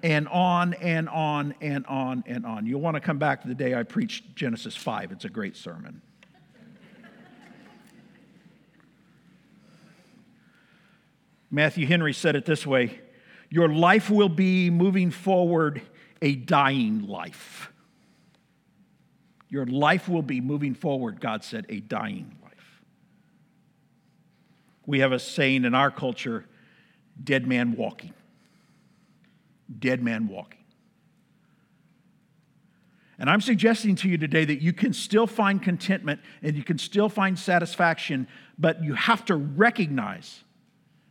and 0.03 0.29
on 0.29 0.75
and 0.75 1.09
on 1.09 1.55
and 1.63 1.87
on 1.87 2.23
and 2.27 2.45
on. 2.45 2.67
You'll 2.67 2.83
want 2.83 2.97
to 2.97 3.01
come 3.01 3.17
back 3.17 3.41
to 3.43 3.49
the 3.49 3.55
day 3.55 3.75
I 3.75 3.83
preached 3.83 4.37
Genesis 4.37 4.77
5. 4.77 5.11
It's 5.11 5.25
a 5.25 5.31
great 5.31 5.57
sermon. 5.57 6.03
Matthew 11.51 11.87
Henry 11.87 12.13
said 12.13 12.37
it 12.37 12.45
this 12.45 12.67
way 12.67 13.01
your 13.51 13.69
life 13.69 14.11
will 14.11 14.29
be 14.29 14.71
moving 14.71 15.11
forward 15.11 15.83
a 16.23 16.35
dying 16.35 17.07
life. 17.07 17.73
Your 19.49 19.67
life 19.67 20.09
will 20.09 20.23
be 20.23 20.41
moving 20.41 20.75
forward, 20.75 21.21
God 21.21 21.45
said, 21.45 21.67
a 21.69 21.81
dying 21.81 22.37
life. 22.43 22.83
We 24.85 25.01
have 25.01 25.13
a 25.13 25.19
saying 25.19 25.65
in 25.65 25.75
our 25.75 25.91
culture 25.91 26.47
dead 27.23 27.47
man 27.47 27.77
walking. 27.77 28.13
Dead 29.79 30.03
man 30.03 30.29
walking. 30.29 30.61
And 33.19 33.31
I'm 33.31 33.41
suggesting 33.41 33.95
to 33.97 34.09
you 34.09 34.19
today 34.19 34.45
that 34.45 34.61
you 34.61 34.73
can 34.73 34.93
still 34.93 35.27
find 35.27 35.63
contentment 35.63 36.21
and 36.43 36.55
you 36.55 36.63
can 36.63 36.77
still 36.77 37.09
find 37.09 37.39
satisfaction, 37.39 38.29
but 38.59 38.85
you 38.85 38.95
have 38.95 39.25
to 39.27 39.37
recognize 39.37 40.45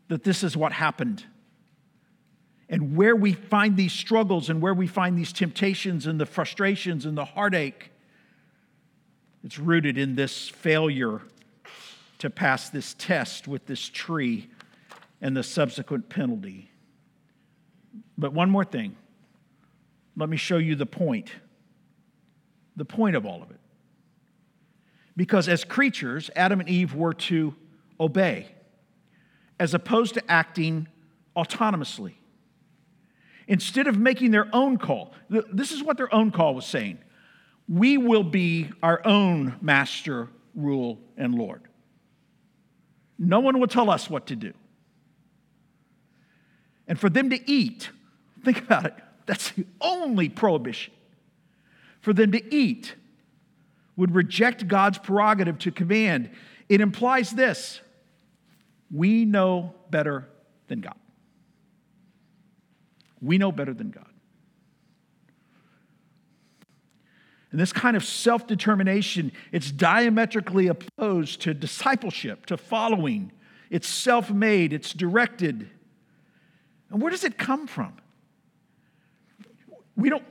that 0.10 0.24
this 0.24 0.44
is 0.44 0.56
what 0.56 0.72
happened 0.72 1.26
and 2.70 2.96
where 2.96 3.16
we 3.16 3.34
find 3.34 3.78
these 3.78 3.94
struggles 3.94 4.50
and 4.50 4.62
where 4.62 4.74
we 4.74 4.88
find 4.88 5.18
these 5.18 5.32
temptations 5.32 6.08
and 6.08 6.20
the 6.20 6.26
frustrations 6.26 7.06
and 7.06 7.18
the 7.18 7.26
heartache, 7.26 7.92
it's 9.44 9.60
rooted 9.60 9.98
in 9.98 10.16
this 10.16 10.50
failure 10.50 11.22
to 12.18 12.30
pass 12.30 12.70
this 12.70 12.96
test 12.98 13.48
with 13.48 13.66
this 13.68 13.88
tree 13.88 14.50
and 15.22 15.38
the 15.38 15.44
subsequent 15.44 16.10
penalty. 16.10 16.72
But 18.18 18.34
one 18.34 18.50
more 18.50 18.66
thing. 18.66 18.96
Let 20.18 20.30
me 20.30 20.38
show 20.38 20.58
you 20.58 20.76
the 20.76 20.86
point. 20.86 21.32
The 22.76 22.86
point 22.86 23.16
of 23.16 23.26
all 23.26 23.44
of 23.44 23.52
it. 23.52 23.60
Because 25.16 25.48
as 25.48 25.64
creatures, 25.64 26.30
Adam 26.36 26.60
and 26.60 26.68
Eve 26.68 26.94
were 26.96 27.14
to 27.14 27.56
obey, 28.00 28.48
as 29.60 29.74
opposed 29.74 30.16
to 30.16 30.32
acting 30.32 30.88
autonomously. 31.38 32.16
Instead 33.48 33.88
of 33.88 33.98
making 33.98 34.32
their 34.32 34.48
own 34.54 34.78
call, 34.78 35.14
this 35.30 35.72
is 35.72 35.84
what 35.84 35.98
their 35.98 36.14
own 36.14 36.32
call 36.32 36.56
was 36.56 36.66
saying 36.66 37.00
we 37.68 37.98
will 37.98 38.24
be 38.24 38.70
our 38.84 39.02
own 39.06 39.56
master, 39.62 40.30
rule, 40.54 41.00
and 41.18 41.34
Lord. 41.34 41.64
No 43.18 43.40
one 43.40 43.60
will 43.60 43.68
tell 43.68 43.90
us 43.90 44.10
what 44.10 44.28
to 44.28 44.36
do. 44.36 44.54
And 46.88 47.00
for 47.00 47.10
them 47.10 47.30
to 47.32 47.52
eat, 47.52 47.90
think 48.44 48.60
about 48.60 48.86
it, 48.86 48.94
that's 49.26 49.52
the 49.52 49.66
only 49.82 50.30
prohibition. 50.30 50.94
For 52.02 52.14
them 52.14 52.32
to 52.34 52.56
eat 52.56 52.94
would 53.96 54.14
reject 54.14 54.68
God's 54.68 55.00
prerogative 55.00 55.58
to 55.60 55.72
command. 55.72 56.30
It 56.70 56.82
implies 56.82 57.32
this 57.32 57.80
we 58.92 59.26
know 59.26 59.74
better 59.90 60.28
than 60.68 60.82
God. 60.82 60.96
We 63.26 63.38
know 63.38 63.52
better 63.52 63.74
than 63.74 63.90
God. 63.90 64.06
And 67.52 67.60
this 67.60 67.72
kind 67.72 67.96
of 67.96 68.04
self 68.04 68.48
determination, 68.48 69.32
it's 69.52 69.72
diametrically 69.72 70.68
opposed 70.68 71.42
to 71.44 71.54
discipleship, 71.54 72.46
to 72.48 72.58
following. 72.58 73.32
It's 73.70 73.88
self 73.88 74.30
made, 74.30 74.74
it's 74.74 74.94
directed. 74.94 75.70
And 76.90 77.02
where 77.02 77.12
does 77.12 77.24
it 77.24 77.38
come 77.38 77.66
from? 77.66 77.94
We 79.96 80.10
don't 80.10 80.26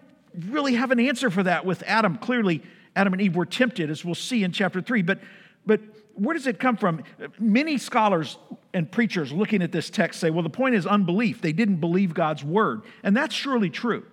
really 0.49 0.75
have 0.75 0.91
an 0.91 1.01
answer 1.01 1.31
for 1.31 1.43
that 1.43 1.65
with 1.65 1.83
Adam. 1.87 2.17
Clearly, 2.17 2.63
Adam 2.95 3.13
and 3.13 3.23
Eve 3.23 3.37
were 3.37 3.47
tempted, 3.47 3.91
as 3.91 4.05
we'll 4.05 4.15
see 4.15 4.45
in 4.45 4.53
chapter 4.53 4.81
3. 4.81 5.03
But, 5.03 5.21
but 5.65 5.81
where 6.15 6.35
does 6.35 6.47
it 6.47 6.59
come 6.59 6.77
from? 6.77 7.03
Many 7.39 7.79
scholars 7.79 8.39
and 8.73 8.91
preachers 8.91 9.33
looking 9.33 9.63
at 9.63 9.73
this 9.73 9.91
text 9.91 10.21
say, 10.21 10.31
well, 10.31 10.43
the 10.43 10.51
point 10.51 10.75
is 10.75 10.87
unbelief. 10.87 11.41
They 11.41 11.53
didn't 11.53 11.77
believe 11.77 12.15
God's 12.15 12.45
word. 12.45 12.83
And 13.03 13.17
that's 13.17 13.35
surely 13.35 13.71
true. 13.71 14.05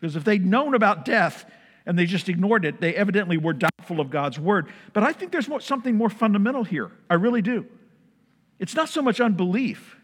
Because 0.00 0.16
if 0.16 0.24
they'd 0.24 0.44
known 0.44 0.74
about 0.74 1.04
death, 1.04 1.44
and 1.88 1.98
they 1.98 2.04
just 2.04 2.28
ignored 2.28 2.66
it. 2.66 2.82
They 2.82 2.94
evidently 2.94 3.38
were 3.38 3.54
doubtful 3.54 3.98
of 3.98 4.10
God's 4.10 4.38
word. 4.38 4.68
But 4.92 5.04
I 5.04 5.14
think 5.14 5.32
there's 5.32 5.48
something 5.64 5.96
more 5.96 6.10
fundamental 6.10 6.62
here. 6.62 6.92
I 7.08 7.14
really 7.14 7.40
do. 7.40 7.64
It's 8.58 8.74
not 8.74 8.90
so 8.90 9.00
much 9.00 9.20
unbelief, 9.20 9.96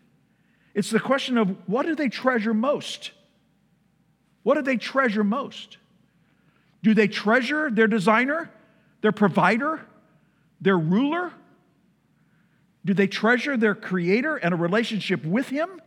it's 0.75 0.91
the 0.91 0.99
question 0.99 1.39
of 1.39 1.55
what 1.69 1.87
do 1.87 1.95
they 1.95 2.09
treasure 2.09 2.55
most? 2.55 3.13
What 4.43 4.55
do 4.55 4.63
they 4.63 4.77
treasure 4.77 5.23
most? 5.23 5.77
Do 6.83 6.95
they 6.95 7.07
treasure 7.07 7.71
their 7.71 7.87
designer, 7.87 8.51
their 9.01 9.13
provider, 9.13 9.81
their 10.65 10.79
ruler? 10.79 11.33
Do 12.85 12.93
they 12.93 13.07
treasure 13.07 13.57
their 13.57 13.75
creator 13.75 14.37
and 14.37 14.53
a 14.53 14.57
relationship 14.57 15.25
with 15.25 15.49
him? 15.49 15.81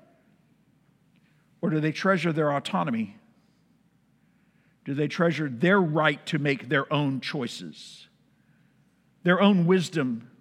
Or 1.61 1.69
do 1.69 1.79
they 1.79 1.91
treasure 1.91 2.31
their 2.31 2.51
autonomy 2.51 3.17
do 4.87 4.93
they 4.93 5.09
treasure 5.09 5.49
their 5.49 5.81
right 5.81 6.25
to 6.27 6.39
make 6.39 6.69
their 6.69 6.91
own 6.91 7.19
choices, 7.19 8.07
their 9.23 9.41
own 9.41 9.65
wisdom? 9.65 10.31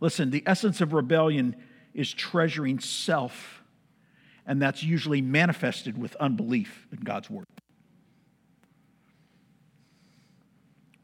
Listen, 0.00 0.32
the 0.32 0.42
essence 0.46 0.80
of 0.80 0.92
rebellion 0.92 1.54
is 1.94 2.12
treasuring 2.12 2.80
self, 2.80 3.62
and 4.44 4.60
that's 4.60 4.82
usually 4.82 5.22
manifested 5.22 5.96
with 5.96 6.16
unbelief 6.16 6.88
in 6.90 6.98
God's 6.98 7.30
word. 7.30 7.46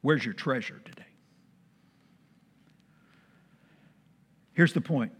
Where's 0.01 0.25
your 0.25 0.35
treasure 0.35 0.81
today? 0.85 1.12
Here's 4.55 4.73
the 4.73 4.81
point. 4.81 5.13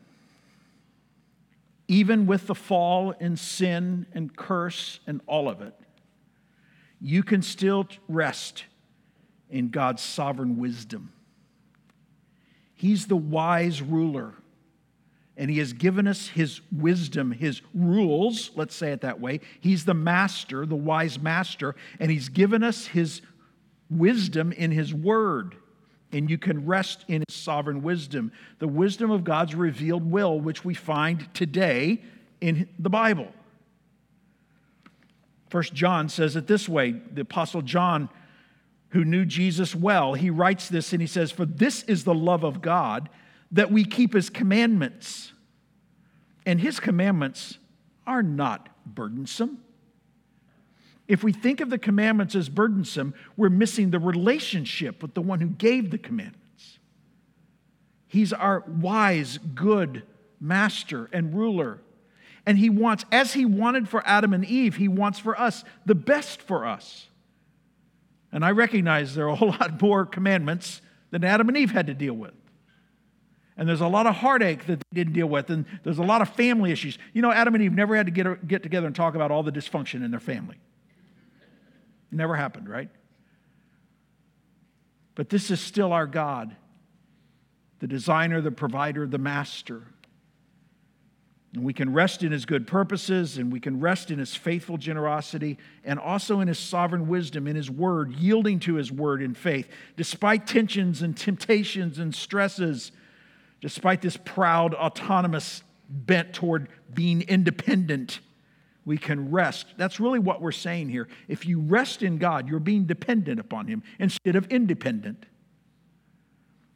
Even 1.89 2.27
with 2.27 2.47
the 2.47 2.55
fall 2.55 3.15
and 3.21 3.39
sin 3.39 4.07
and 4.15 4.35
curse 4.35 5.01
and 5.07 5.21
all 5.27 5.49
of 5.49 5.61
it, 5.61 5.75
you 7.01 7.23
can 7.23 7.43
still 7.43 7.87
rest 8.09 8.65
in 9.51 9.69
God's 9.69 10.03
sovereign 10.03 10.57
wisdom. 10.57 11.13
He's 12.75 13.07
the 13.07 13.17
wise 13.17 13.83
ruler, 13.83 14.35
and 15.37 15.51
He 15.51 15.59
has 15.59 15.73
given 15.73 16.07
us 16.07 16.29
His 16.29 16.61
wisdom, 16.71 17.33
His 17.33 17.61
rules, 17.75 18.51
let's 18.55 18.75
say 18.75 18.93
it 18.93 19.03
that 19.03 19.21
way. 19.21 19.41
He's 19.61 19.85
the 19.85 19.95
master, 19.95 20.65
the 20.65 20.77
wise 20.77 21.19
master, 21.19 21.75
and 22.01 22.11
He's 22.11 22.29
given 22.29 22.63
us 22.63 22.87
His 22.87 23.21
wisdom 23.91 24.53
in 24.53 24.71
His 24.71 24.95
word. 24.95 25.57
And 26.13 26.29
you 26.29 26.39
can 26.39 26.67
rest 26.67 27.05
in 27.09 27.25
His 27.27 27.35
sovereign 27.35 27.83
wisdom, 27.83 28.33
the 28.59 28.69
wisdom 28.69 29.11
of 29.11 29.25
God's 29.25 29.55
revealed 29.55 30.11
will, 30.11 30.39
which 30.39 30.65
we 30.65 30.75
find 30.75 31.33
today 31.35 32.03
in 32.41 32.69
the 32.79 32.91
Bible. 32.91 33.29
First 35.49 35.75
John 35.75 36.09
says 36.09 36.37
it 36.37 36.47
this 36.47 36.69
way 36.69 36.93
the 36.93 37.23
Apostle 37.23 37.63
John, 37.63 38.09
who 38.91 39.05
knew 39.05 39.25
Jesus 39.25 39.75
well, 39.75 40.15
he 40.15 40.31
writes 40.31 40.69
this 40.69 40.93
and 40.93 41.01
he 41.01 41.07
says, 41.07 41.31
For 41.31 41.47
this 41.47 41.83
is 41.85 42.05
the 42.05 42.15
love 42.15 42.45
of 42.45 42.61
God, 42.61 43.09
that 43.51 43.71
we 43.71 43.85
keep 43.85 44.15
his 44.15 44.31
commandments. 44.31 45.33
And 46.45 46.61
his 46.61 46.81
commandments 46.81 47.59
are 48.07 48.23
not 48.23 48.69
burdensome. 48.85 49.62
If 51.13 51.23
we 51.23 51.31
think 51.31 51.61
of 51.61 51.69
the 51.69 51.77
commandments 51.77 52.35
as 52.35 52.49
burdensome, 52.49 53.13
we're 53.37 53.51
missing 53.51 53.91
the 53.91 53.99
relationship 53.99 55.03
with 55.03 55.13
the 55.13 55.21
one 55.21 55.41
who 55.41 55.49
gave 55.49 55.91
the 55.91 55.99
commandments. 55.99 56.79
He's 58.09 58.33
our 58.33 58.61
wise, 58.67 59.37
good 59.55 60.05
master 60.41 61.11
and 61.13 61.35
ruler. 61.35 61.81
And 62.47 62.57
he 62.57 62.71
wants, 62.71 63.05
as 63.13 63.35
he 63.35 63.45
wanted 63.45 63.91
for 63.91 64.03
Adam 64.07 64.33
and 64.33 64.43
Eve, 64.43 64.77
he 64.77 64.89
wants 64.89 65.19
for 65.19 65.39
us 65.39 65.65
the 65.85 65.95
best 65.95 66.41
for 66.41 66.65
us. 66.65 67.09
And 68.33 68.43
I 68.43 68.53
recognize 68.53 69.15
there 69.15 69.27
are 69.27 69.33
a 69.33 69.37
whole 69.37 69.51
lot 69.61 69.83
more 69.83 70.07
commandments 70.07 70.81
than 71.11 71.25
Adam 71.25 71.47
and 71.49 71.59
Eve 71.59 71.73
had 71.73 71.89
to 71.89 71.95
deal 71.95 72.15
with. 72.15 72.33
And 73.59 73.69
there's 73.69 73.83
a 73.83 73.87
lot 73.87 74.07
of 74.07 74.15
heartache 74.15 74.65
that 74.65 74.79
they 74.79 74.95
didn't 74.95 75.13
deal 75.13 75.29
with, 75.29 75.51
and 75.51 75.67
there's 75.85 75.99
a 75.99 76.05
lot 76.05 76.23
of 76.23 76.31
family 76.31 76.73
issues. 76.73 76.97
You 77.13 77.21
know, 77.21 77.31
Adam 77.31 77.55
and 77.55 77.63
Eve 77.63 77.75
never 77.75 77.95
had 77.95 78.07
to 78.07 78.13
get, 78.13 78.49
get 78.49 78.63
together 78.63 78.87
and 78.87 78.97
talk 78.97 79.15
about 79.15 79.31
all 79.31 79.43
the 79.43 79.53
dysfunction 79.53 80.03
in 80.03 80.11
their 80.11 80.19
family. 80.19 80.57
Never 82.13 82.37
happened, 82.37 82.69
right? 82.69 82.91
But 85.15 85.31
this 85.31 85.51
is 85.51 85.61
still 85.61 85.93
our 85.93 86.07
God, 86.07 86.55
the 87.81 87.87
designer, 87.87 88.41
the 88.41 88.51
provider, 88.51 89.07
the 89.07 89.19
master. 89.19 89.83
And 91.55 91.65
we 91.65 91.75
can 91.75 91.93
rest 91.93 92.23
in 92.23 92.33
his 92.33 92.47
good 92.47 92.67
purposes, 92.67 93.37
and 93.37 93.53
we 93.53 93.61
can 93.61 93.81
rest 93.81 94.11
in 94.11 94.19
his 94.19 94.35
faithful 94.35 94.79
generosity, 94.79 95.59
and 95.85 95.99
also 95.99 96.41
in 96.41 96.49
his 96.49 96.59
sovereign 96.59 97.09
wisdom, 97.09 97.47
in 97.47 97.57
his 97.57 97.71
word, 97.71 98.15
yielding 98.15 98.59
to 98.61 98.75
his 98.77 98.91
word 98.91 99.23
in 99.23 99.35
faith. 99.35 99.69
Despite 99.97 100.47
tensions 100.47 101.03
and 101.03 101.17
temptations 101.17 101.99
and 101.99 102.15
stresses, 102.15 102.93
despite 103.61 104.01
this 104.01 104.17
proud, 104.17 104.75
autonomous 104.75 105.63
bent 105.89 106.33
toward 106.33 106.69
being 106.95 107.23
independent, 107.23 108.21
we 108.85 108.99
can 108.99 109.31
rest. 109.31 109.67
That's 109.77 110.01
really 110.01 110.19
what 110.19 110.41
we're 110.41 110.53
saying 110.53 110.89
here. 110.89 111.09
If 111.29 111.47
you 111.47 111.61
rest 111.61 112.03
in 112.03 112.19
God, 112.19 112.49
you're 112.49 112.61
being 112.61 112.85
dependent 112.85 113.39
upon 113.39 113.69
him 113.69 113.83
instead 113.99 114.37
of 114.37 114.47
independent. 114.49 115.27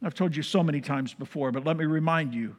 I've 0.01 0.13
told 0.13 0.35
you 0.35 0.43
so 0.43 0.63
many 0.63 0.79
times 0.79 1.13
before, 1.13 1.51
but 1.51 1.65
let 1.65 1.77
me 1.77 1.85
remind 1.85 2.33
you 2.33 2.55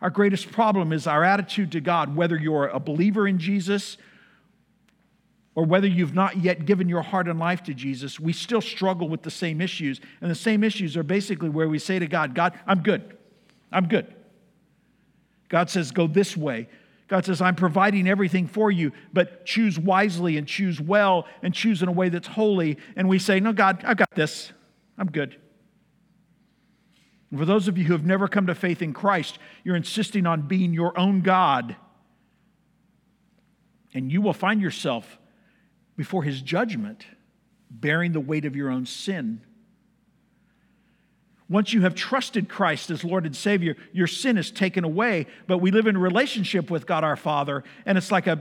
our 0.00 0.10
greatest 0.10 0.50
problem 0.50 0.92
is 0.92 1.06
our 1.06 1.22
attitude 1.22 1.72
to 1.72 1.80
God, 1.80 2.16
whether 2.16 2.36
you're 2.36 2.66
a 2.66 2.80
believer 2.80 3.28
in 3.28 3.38
Jesus 3.38 3.96
or 5.54 5.64
whether 5.64 5.86
you've 5.86 6.14
not 6.14 6.38
yet 6.38 6.64
given 6.64 6.88
your 6.88 7.02
heart 7.02 7.28
and 7.28 7.38
life 7.38 7.62
to 7.64 7.74
Jesus, 7.74 8.18
we 8.18 8.32
still 8.32 8.60
struggle 8.60 9.08
with 9.08 9.22
the 9.22 9.30
same 9.30 9.60
issues. 9.60 10.00
And 10.20 10.30
the 10.30 10.34
same 10.34 10.64
issues 10.64 10.96
are 10.96 11.04
basically 11.04 11.50
where 11.50 11.68
we 11.68 11.78
say 11.78 12.00
to 12.00 12.06
God, 12.06 12.34
God, 12.34 12.58
I'm 12.66 12.82
good. 12.82 13.16
I'm 13.70 13.86
good. 13.86 14.12
God 15.48 15.70
says, 15.70 15.92
go 15.92 16.06
this 16.06 16.36
way. 16.36 16.68
God 17.12 17.26
says, 17.26 17.42
I'm 17.42 17.56
providing 17.56 18.08
everything 18.08 18.46
for 18.46 18.70
you, 18.70 18.90
but 19.12 19.44
choose 19.44 19.78
wisely 19.78 20.38
and 20.38 20.48
choose 20.48 20.80
well 20.80 21.26
and 21.42 21.52
choose 21.52 21.82
in 21.82 21.88
a 21.90 21.92
way 21.92 22.08
that's 22.08 22.26
holy. 22.26 22.78
And 22.96 23.06
we 23.06 23.18
say, 23.18 23.38
No, 23.38 23.52
God, 23.52 23.84
I've 23.84 23.98
got 23.98 24.14
this. 24.14 24.50
I'm 24.96 25.10
good. 25.10 25.36
And 27.30 27.38
for 27.38 27.44
those 27.44 27.68
of 27.68 27.76
you 27.76 27.84
who 27.84 27.92
have 27.92 28.06
never 28.06 28.28
come 28.28 28.46
to 28.46 28.54
faith 28.54 28.80
in 28.80 28.94
Christ, 28.94 29.38
you're 29.62 29.76
insisting 29.76 30.24
on 30.24 30.48
being 30.48 30.72
your 30.72 30.98
own 30.98 31.20
God. 31.20 31.76
And 33.92 34.10
you 34.10 34.22
will 34.22 34.32
find 34.32 34.62
yourself 34.62 35.18
before 35.98 36.22
his 36.22 36.40
judgment 36.40 37.04
bearing 37.70 38.12
the 38.12 38.20
weight 38.20 38.46
of 38.46 38.56
your 38.56 38.70
own 38.70 38.86
sin. 38.86 39.42
Once 41.52 41.74
you 41.74 41.82
have 41.82 41.94
trusted 41.94 42.48
Christ 42.48 42.90
as 42.90 43.04
Lord 43.04 43.26
and 43.26 43.36
Savior, 43.36 43.76
your 43.92 44.06
sin 44.06 44.38
is 44.38 44.50
taken 44.50 44.84
away, 44.84 45.26
but 45.46 45.58
we 45.58 45.70
live 45.70 45.86
in 45.86 45.98
relationship 45.98 46.70
with 46.70 46.86
God 46.86 47.04
our 47.04 47.14
Father, 47.14 47.62
and 47.84 47.98
it's 47.98 48.10
like 48.10 48.26
a, 48.26 48.40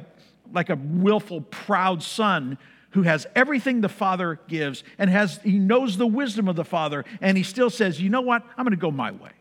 like 0.53 0.69
a 0.69 0.75
willful, 0.75 1.41
proud 1.41 2.01
son 2.01 2.57
who 2.91 3.01
has 3.01 3.27
everything 3.35 3.81
the 3.81 3.89
Father 3.89 4.39
gives 4.47 4.85
and 4.97 5.09
has 5.09 5.41
he 5.43 5.59
knows 5.59 5.97
the 5.97 6.07
wisdom 6.07 6.47
of 6.47 6.55
the 6.55 6.63
Father, 6.63 7.03
and 7.19 7.35
he 7.35 7.43
still 7.43 7.69
says, 7.69 7.99
"You 8.01 8.09
know 8.09 8.21
what? 8.21 8.43
I'm 8.57 8.63
going 8.63 8.71
to 8.71 8.77
go 8.77 8.91
my 8.91 9.11
way." 9.11 9.31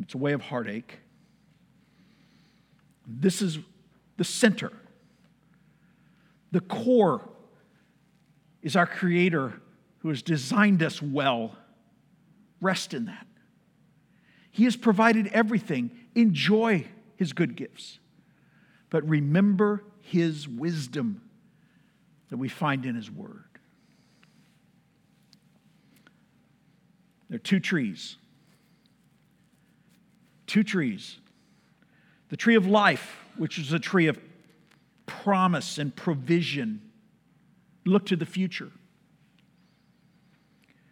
It's 0.00 0.14
a 0.14 0.18
way 0.18 0.32
of 0.32 0.42
heartache. 0.42 1.00
This 3.04 3.42
is 3.42 3.58
the 4.16 4.22
center. 4.22 4.72
The 6.52 6.60
core 6.60 7.28
is 8.68 8.76
our 8.76 8.86
Creator 8.86 9.54
who 10.00 10.10
has 10.10 10.20
designed 10.20 10.82
us 10.82 11.00
well. 11.00 11.56
Rest 12.60 12.92
in 12.92 13.06
that. 13.06 13.26
He 14.50 14.64
has 14.64 14.76
provided 14.76 15.26
everything. 15.28 15.90
Enjoy 16.14 16.84
His 17.16 17.32
good 17.32 17.56
gifts. 17.56 17.98
But 18.90 19.08
remember 19.08 19.84
His 20.02 20.46
wisdom 20.46 21.22
that 22.28 22.36
we 22.36 22.50
find 22.50 22.84
in 22.84 22.94
His 22.94 23.10
Word. 23.10 23.46
There 27.30 27.36
are 27.36 27.38
two 27.38 27.60
trees. 27.60 28.18
Two 30.46 30.62
trees. 30.62 31.16
The 32.28 32.36
tree 32.36 32.54
of 32.54 32.66
life, 32.66 33.16
which 33.38 33.58
is 33.58 33.72
a 33.72 33.78
tree 33.78 34.08
of 34.08 34.18
promise 35.06 35.78
and 35.78 35.96
provision. 35.96 36.82
Look 37.88 38.06
to 38.06 38.16
the 38.16 38.26
future. 38.26 38.70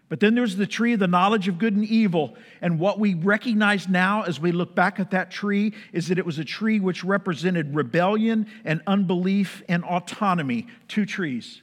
But 0.08 0.20
then 0.20 0.34
there's 0.34 0.56
the 0.56 0.66
tree 0.66 0.94
of 0.94 1.00
the 1.00 1.08
knowledge 1.08 1.46
of 1.48 1.58
good 1.58 1.74
and 1.74 1.84
evil. 1.84 2.36
And 2.62 2.78
what 2.78 2.98
we 2.98 3.14
recognize 3.14 3.88
now 3.88 4.22
as 4.22 4.40
we 4.40 4.52
look 4.52 4.74
back 4.74 4.98
at 4.98 5.10
that 5.10 5.30
tree 5.30 5.74
is 5.92 6.08
that 6.08 6.18
it 6.18 6.24
was 6.24 6.38
a 6.38 6.44
tree 6.44 6.80
which 6.80 7.04
represented 7.04 7.74
rebellion 7.74 8.46
and 8.64 8.80
unbelief 8.86 9.62
and 9.68 9.84
autonomy. 9.84 10.68
Two 10.88 11.04
trees. 11.04 11.60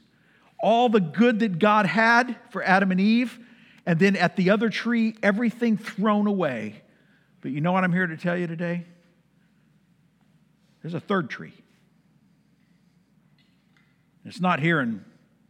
All 0.60 0.90
the 0.90 1.00
good 1.00 1.40
that 1.40 1.58
God 1.58 1.86
had 1.86 2.36
for 2.52 2.62
Adam 2.64 2.92
and 2.92 3.00
Eve, 3.00 3.40
and 3.86 3.98
then 3.98 4.16
at 4.16 4.36
the 4.36 4.50
other 4.50 4.70
tree, 4.70 5.16
everything 5.24 5.78
thrown 5.78 6.28
away. 6.28 6.84
But 7.42 7.52
you 7.52 7.60
know 7.60 7.72
what 7.72 7.84
I'm 7.84 7.94
here 7.94 8.08
to 8.08 8.18
tell 8.18 8.38
you 8.38 8.48
today? 8.48 8.86
There's 10.82 10.94
a 10.94 11.00
third 11.00 11.30
tree. 11.30 11.54
It's 14.26 14.40
not 14.40 14.60
here 14.60 14.80
in 14.80 15.04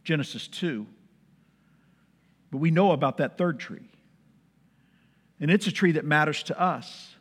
Genesis 0.04 0.46
2. 0.48 0.86
But 2.50 2.58
we 2.58 2.70
know 2.70 2.92
about 2.92 3.16
that 3.16 3.36
third 3.36 3.58
tree. 3.58 3.88
And 5.40 5.50
it's 5.50 5.66
a 5.66 5.72
tree 5.72 5.92
that 5.92 6.04
matters 6.04 6.42
to 6.44 6.60
us. 6.60 7.14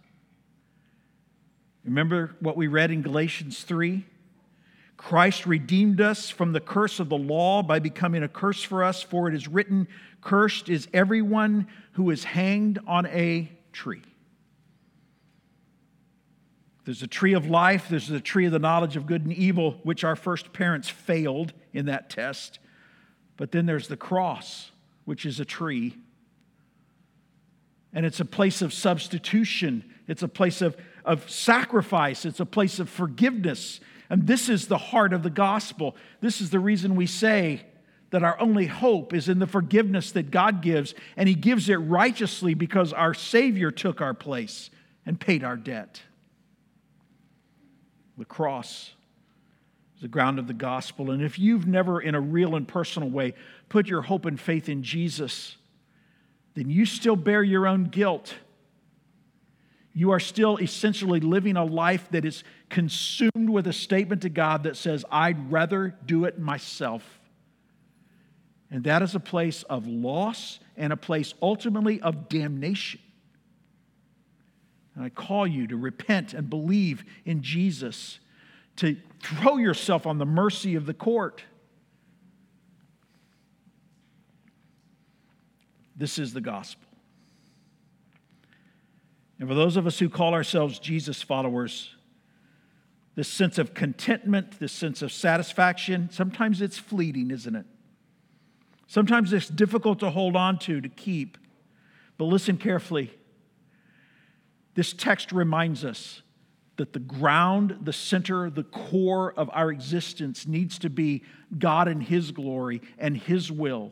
Remember 1.83 2.35
what 2.39 2.55
we 2.55 2.67
read 2.67 2.91
in 2.91 3.01
Galatians 3.01 3.63
3? 3.63 4.05
Christ 4.95 5.45
redeemed 5.45 5.99
us 5.99 6.29
from 6.29 6.53
the 6.53 6.61
curse 6.61 6.99
of 6.99 7.09
the 7.09 7.17
law 7.17 7.61
by 7.63 7.79
becoming 7.79 8.23
a 8.23 8.27
curse 8.27 8.63
for 8.63 8.83
us, 8.83 9.01
for 9.01 9.27
it 9.27 9.33
is 9.33 9.47
written, 9.47 9.87
Cursed 10.21 10.69
is 10.69 10.87
everyone 10.93 11.67
who 11.93 12.09
is 12.09 12.23
hanged 12.23 12.79
on 12.87 13.05
a 13.07 13.51
tree. 13.73 14.03
There's 16.85 17.03
a 17.03 17.07
tree 17.07 17.33
of 17.33 17.47
life, 17.47 17.87
there's 17.89 18.09
a 18.11 18.19
tree 18.19 18.45
of 18.45 18.51
the 18.51 18.59
knowledge 18.59 18.95
of 18.95 19.05
good 19.05 19.23
and 19.23 19.33
evil, 19.33 19.79
which 19.83 20.03
our 20.03 20.15
first 20.15 20.53
parents 20.53 20.89
failed 20.89 21.53
in 21.73 21.87
that 21.87 22.09
test. 22.09 22.59
But 23.37 23.51
then 23.51 23.65
there's 23.65 23.87
the 23.87 23.97
cross 23.97 24.71
which 25.05 25.25
is 25.25 25.39
a 25.39 25.45
tree. 25.45 25.95
And 27.93 28.05
it's 28.05 28.19
a 28.19 28.25
place 28.25 28.61
of 28.61 28.73
substitution, 28.73 29.83
it's 30.07 30.23
a 30.23 30.27
place 30.27 30.61
of, 30.61 30.75
of 31.05 31.29
sacrifice, 31.29 32.25
it's 32.25 32.39
a 32.39 32.45
place 32.45 32.79
of 32.79 32.89
forgiveness. 32.89 33.79
And 34.09 34.27
this 34.27 34.49
is 34.49 34.67
the 34.67 34.77
heart 34.77 35.13
of 35.13 35.23
the 35.23 35.29
gospel. 35.29 35.95
This 36.21 36.41
is 36.41 36.49
the 36.49 36.59
reason 36.59 36.95
we 36.95 37.07
say 37.07 37.65
that 38.09 38.23
our 38.23 38.39
only 38.39 38.67
hope 38.67 39.11
is 39.11 39.27
in 39.27 39.39
the 39.39 39.47
forgiveness 39.47 40.11
that 40.11 40.29
God 40.29 40.61
gives, 40.61 40.93
and 41.17 41.27
He 41.27 41.33
gives 41.33 41.67
it 41.67 41.77
righteously 41.77 42.53
because 42.53 42.93
our 42.93 43.13
Savior 43.13 43.71
took 43.71 44.01
our 44.01 44.13
place 44.13 44.69
and 45.05 45.19
paid 45.19 45.43
our 45.43 45.57
debt. 45.57 46.01
The 48.17 48.25
cross 48.25 48.93
the 50.03 50.09
ground 50.09 50.37
of 50.37 50.47
the 50.47 50.53
gospel. 50.53 51.11
And 51.11 51.23
if 51.23 51.39
you've 51.39 51.65
never, 51.65 52.01
in 52.01 52.13
a 52.13 52.19
real 52.19 52.55
and 52.55 52.67
personal 52.67 53.09
way, 53.09 53.33
put 53.69 53.87
your 53.87 54.01
hope 54.01 54.25
and 54.25 54.37
faith 54.39 54.67
in 54.67 54.83
Jesus, 54.83 55.55
then 56.55 56.69
you 56.69 56.85
still 56.85 57.15
bear 57.15 57.41
your 57.41 57.65
own 57.65 57.85
guilt. 57.85 58.35
You 59.93 60.11
are 60.11 60.19
still 60.19 60.57
essentially 60.57 61.21
living 61.21 61.55
a 61.55 61.63
life 61.63 62.05
that 62.11 62.25
is 62.25 62.43
consumed 62.69 63.49
with 63.49 63.65
a 63.65 63.71
statement 63.71 64.23
to 64.23 64.29
God 64.29 64.63
that 64.63 64.75
says, 64.75 65.05
I'd 65.09 65.49
rather 65.49 65.95
do 66.05 66.25
it 66.25 66.37
myself. 66.37 67.21
And 68.69 68.83
that 68.83 69.01
is 69.01 69.15
a 69.15 69.21
place 69.21 69.63
of 69.63 69.87
loss 69.87 70.59
and 70.75 70.91
a 70.91 70.97
place 70.97 71.33
ultimately 71.41 72.01
of 72.01 72.27
damnation. 72.27 72.99
And 74.95 75.05
I 75.05 75.09
call 75.09 75.47
you 75.47 75.65
to 75.67 75.77
repent 75.77 76.33
and 76.33 76.49
believe 76.49 77.05
in 77.23 77.41
Jesus 77.41 78.19
to 78.75 78.97
throw 79.23 79.57
yourself 79.57 80.05
on 80.05 80.17
the 80.17 80.25
mercy 80.25 80.75
of 80.75 80.85
the 80.85 80.93
court. 80.93 81.43
This 85.95 86.17
is 86.17 86.33
the 86.33 86.41
gospel. 86.41 86.87
And 89.39 89.47
for 89.47 89.55
those 89.55 89.77
of 89.77 89.87
us 89.87 89.99
who 89.99 90.09
call 90.09 90.33
ourselves 90.33 90.79
Jesus 90.79 91.21
followers, 91.21 91.95
this 93.15 93.27
sense 93.27 93.57
of 93.57 93.73
contentment, 93.73 94.59
this 94.59 94.71
sense 94.71 95.01
of 95.01 95.11
satisfaction, 95.11 96.09
sometimes 96.11 96.61
it's 96.61 96.77
fleeting, 96.77 97.29
isn't 97.29 97.55
it? 97.55 97.65
Sometimes 98.87 99.31
it's 99.33 99.47
difficult 99.47 99.99
to 99.99 100.09
hold 100.09 100.35
on 100.35 100.57
to, 100.59 100.81
to 100.81 100.89
keep. 100.89 101.37
But 102.17 102.25
listen 102.25 102.57
carefully. 102.57 103.13
This 104.75 104.93
text 104.93 105.31
reminds 105.31 105.85
us 105.85 106.22
that 106.77 106.93
the 106.93 106.99
ground, 106.99 107.77
the 107.83 107.93
center, 107.93 108.49
the 108.49 108.63
core 108.63 109.33
of 109.37 109.49
our 109.53 109.71
existence 109.71 110.47
needs 110.47 110.79
to 110.79 110.89
be 110.89 111.23
God 111.57 111.87
and 111.87 112.01
His 112.01 112.31
glory 112.31 112.81
and 112.97 113.15
His 113.15 113.51
will. 113.51 113.91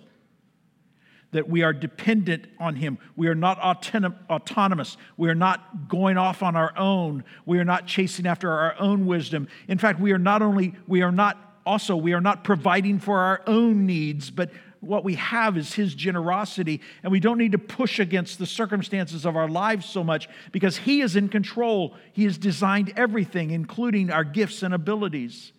That 1.31 1.47
we 1.47 1.63
are 1.63 1.73
dependent 1.73 2.47
on 2.59 2.75
Him. 2.75 2.97
We 3.15 3.27
are 3.27 3.35
not 3.35 3.59
autonomous. 3.59 4.97
We 5.15 5.29
are 5.29 5.35
not 5.35 5.87
going 5.87 6.17
off 6.17 6.43
on 6.43 6.55
our 6.55 6.77
own. 6.77 7.23
We 7.45 7.59
are 7.59 7.65
not 7.65 7.85
chasing 7.87 8.25
after 8.25 8.51
our 8.51 8.75
own 8.79 9.05
wisdom. 9.05 9.47
In 9.67 9.77
fact, 9.77 9.99
we 9.99 10.11
are 10.11 10.19
not 10.19 10.41
only, 10.41 10.73
we 10.87 11.03
are 11.03 11.11
not 11.11 11.61
also, 11.65 11.95
we 11.95 12.13
are 12.13 12.21
not 12.21 12.43
providing 12.43 12.99
for 12.99 13.19
our 13.19 13.41
own 13.45 13.85
needs, 13.85 14.31
but 14.31 14.51
what 14.81 15.03
we 15.03 15.15
have 15.15 15.57
is 15.57 15.73
His 15.73 15.95
generosity, 15.95 16.81
and 17.03 17.11
we 17.11 17.19
don't 17.19 17.37
need 17.37 17.53
to 17.53 17.59
push 17.59 17.99
against 17.99 18.39
the 18.39 18.47
circumstances 18.47 19.25
of 19.25 19.37
our 19.37 19.47
lives 19.47 19.85
so 19.85 20.03
much 20.03 20.27
because 20.51 20.75
He 20.75 21.01
is 21.01 21.15
in 21.15 21.29
control. 21.29 21.95
He 22.11 22.23
has 22.25 22.37
designed 22.37 22.91
everything, 22.97 23.51
including 23.51 24.11
our 24.11 24.23
gifts 24.23 24.63
and 24.63 24.73
abilities. 24.73 25.53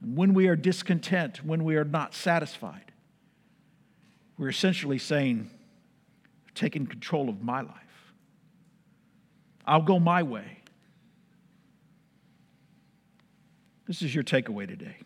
And 0.00 0.16
when 0.16 0.34
we 0.34 0.46
are 0.46 0.56
discontent, 0.56 1.44
when 1.44 1.64
we 1.64 1.76
are 1.76 1.84
not 1.84 2.14
satisfied, 2.14 2.92
we're 4.38 4.48
essentially 4.48 4.98
saying, 4.98 5.50
taking 6.54 6.86
control 6.86 7.28
of 7.28 7.42
my 7.42 7.60
life. 7.60 7.74
I'll 9.66 9.82
go 9.82 9.98
my 9.98 10.22
way. 10.22 10.62
This 13.88 14.02
is 14.02 14.14
your 14.14 14.24
takeaway 14.24 14.68
today. 14.68 14.96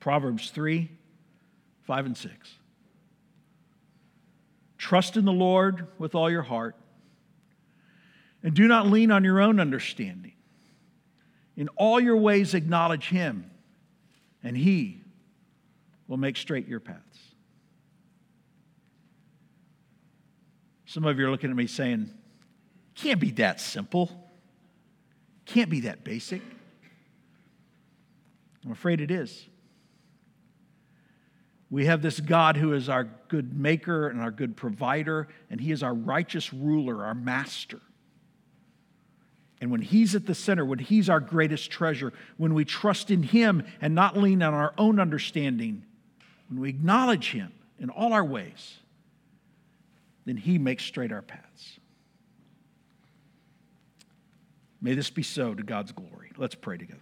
Proverbs 0.00 0.50
3 0.50 0.90
5 1.88 2.04
and 2.04 2.16
6. 2.18 2.50
Trust 4.76 5.16
in 5.16 5.24
the 5.24 5.32
Lord 5.32 5.86
with 5.98 6.14
all 6.14 6.30
your 6.30 6.42
heart, 6.42 6.76
and 8.42 8.52
do 8.52 8.68
not 8.68 8.88
lean 8.88 9.10
on 9.10 9.24
your 9.24 9.40
own 9.40 9.58
understanding. 9.58 10.34
In 11.56 11.68
all 11.76 11.98
your 11.98 12.18
ways, 12.18 12.52
acknowledge 12.52 13.08
Him, 13.08 13.50
and 14.44 14.54
He 14.54 15.02
will 16.08 16.18
make 16.18 16.36
straight 16.36 16.68
your 16.68 16.78
paths. 16.78 17.00
Some 20.84 21.06
of 21.06 21.18
you 21.18 21.26
are 21.26 21.30
looking 21.30 21.48
at 21.48 21.56
me 21.56 21.66
saying, 21.66 22.10
can't 22.94 23.18
be 23.18 23.30
that 23.32 23.62
simple. 23.62 24.10
Can't 25.46 25.70
be 25.70 25.80
that 25.80 26.04
basic. 26.04 26.42
I'm 28.62 28.72
afraid 28.72 29.00
it 29.00 29.10
is. 29.10 29.48
We 31.70 31.84
have 31.84 32.00
this 32.00 32.20
God 32.20 32.56
who 32.56 32.72
is 32.72 32.88
our 32.88 33.04
good 33.28 33.58
maker 33.58 34.08
and 34.08 34.20
our 34.20 34.30
good 34.30 34.56
provider, 34.56 35.28
and 35.50 35.60
He 35.60 35.70
is 35.70 35.82
our 35.82 35.92
righteous 35.92 36.52
ruler, 36.52 37.04
our 37.04 37.14
master. 37.14 37.80
And 39.60 39.70
when 39.70 39.82
He's 39.82 40.14
at 40.14 40.26
the 40.26 40.34
center, 40.34 40.64
when 40.64 40.78
He's 40.78 41.10
our 41.10 41.20
greatest 41.20 41.70
treasure, 41.70 42.12
when 42.38 42.54
we 42.54 42.64
trust 42.64 43.10
in 43.10 43.22
Him 43.22 43.66
and 43.80 43.94
not 43.94 44.16
lean 44.16 44.42
on 44.42 44.54
our 44.54 44.72
own 44.78 44.98
understanding, 44.98 45.84
when 46.48 46.60
we 46.60 46.70
acknowledge 46.70 47.32
Him 47.32 47.52
in 47.78 47.90
all 47.90 48.12
our 48.14 48.24
ways, 48.24 48.76
then 50.24 50.38
He 50.38 50.56
makes 50.56 50.84
straight 50.84 51.12
our 51.12 51.22
paths. 51.22 51.78
May 54.80 54.94
this 54.94 55.10
be 55.10 55.22
so 55.22 55.54
to 55.54 55.62
God's 55.62 55.92
glory. 55.92 56.32
Let's 56.38 56.54
pray 56.54 56.78
together. 56.78 57.00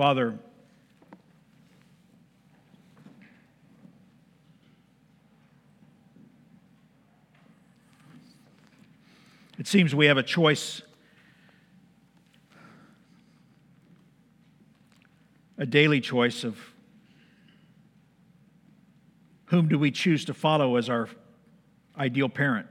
Father, 0.00 0.38
it 9.58 9.66
seems 9.66 9.94
we 9.94 10.06
have 10.06 10.16
a 10.16 10.22
choice, 10.22 10.80
a 15.58 15.66
daily 15.66 16.00
choice 16.00 16.44
of 16.44 16.58
whom 19.48 19.68
do 19.68 19.78
we 19.78 19.90
choose 19.90 20.24
to 20.24 20.32
follow 20.32 20.76
as 20.76 20.88
our 20.88 21.10
ideal 21.98 22.30
parent. 22.30 22.66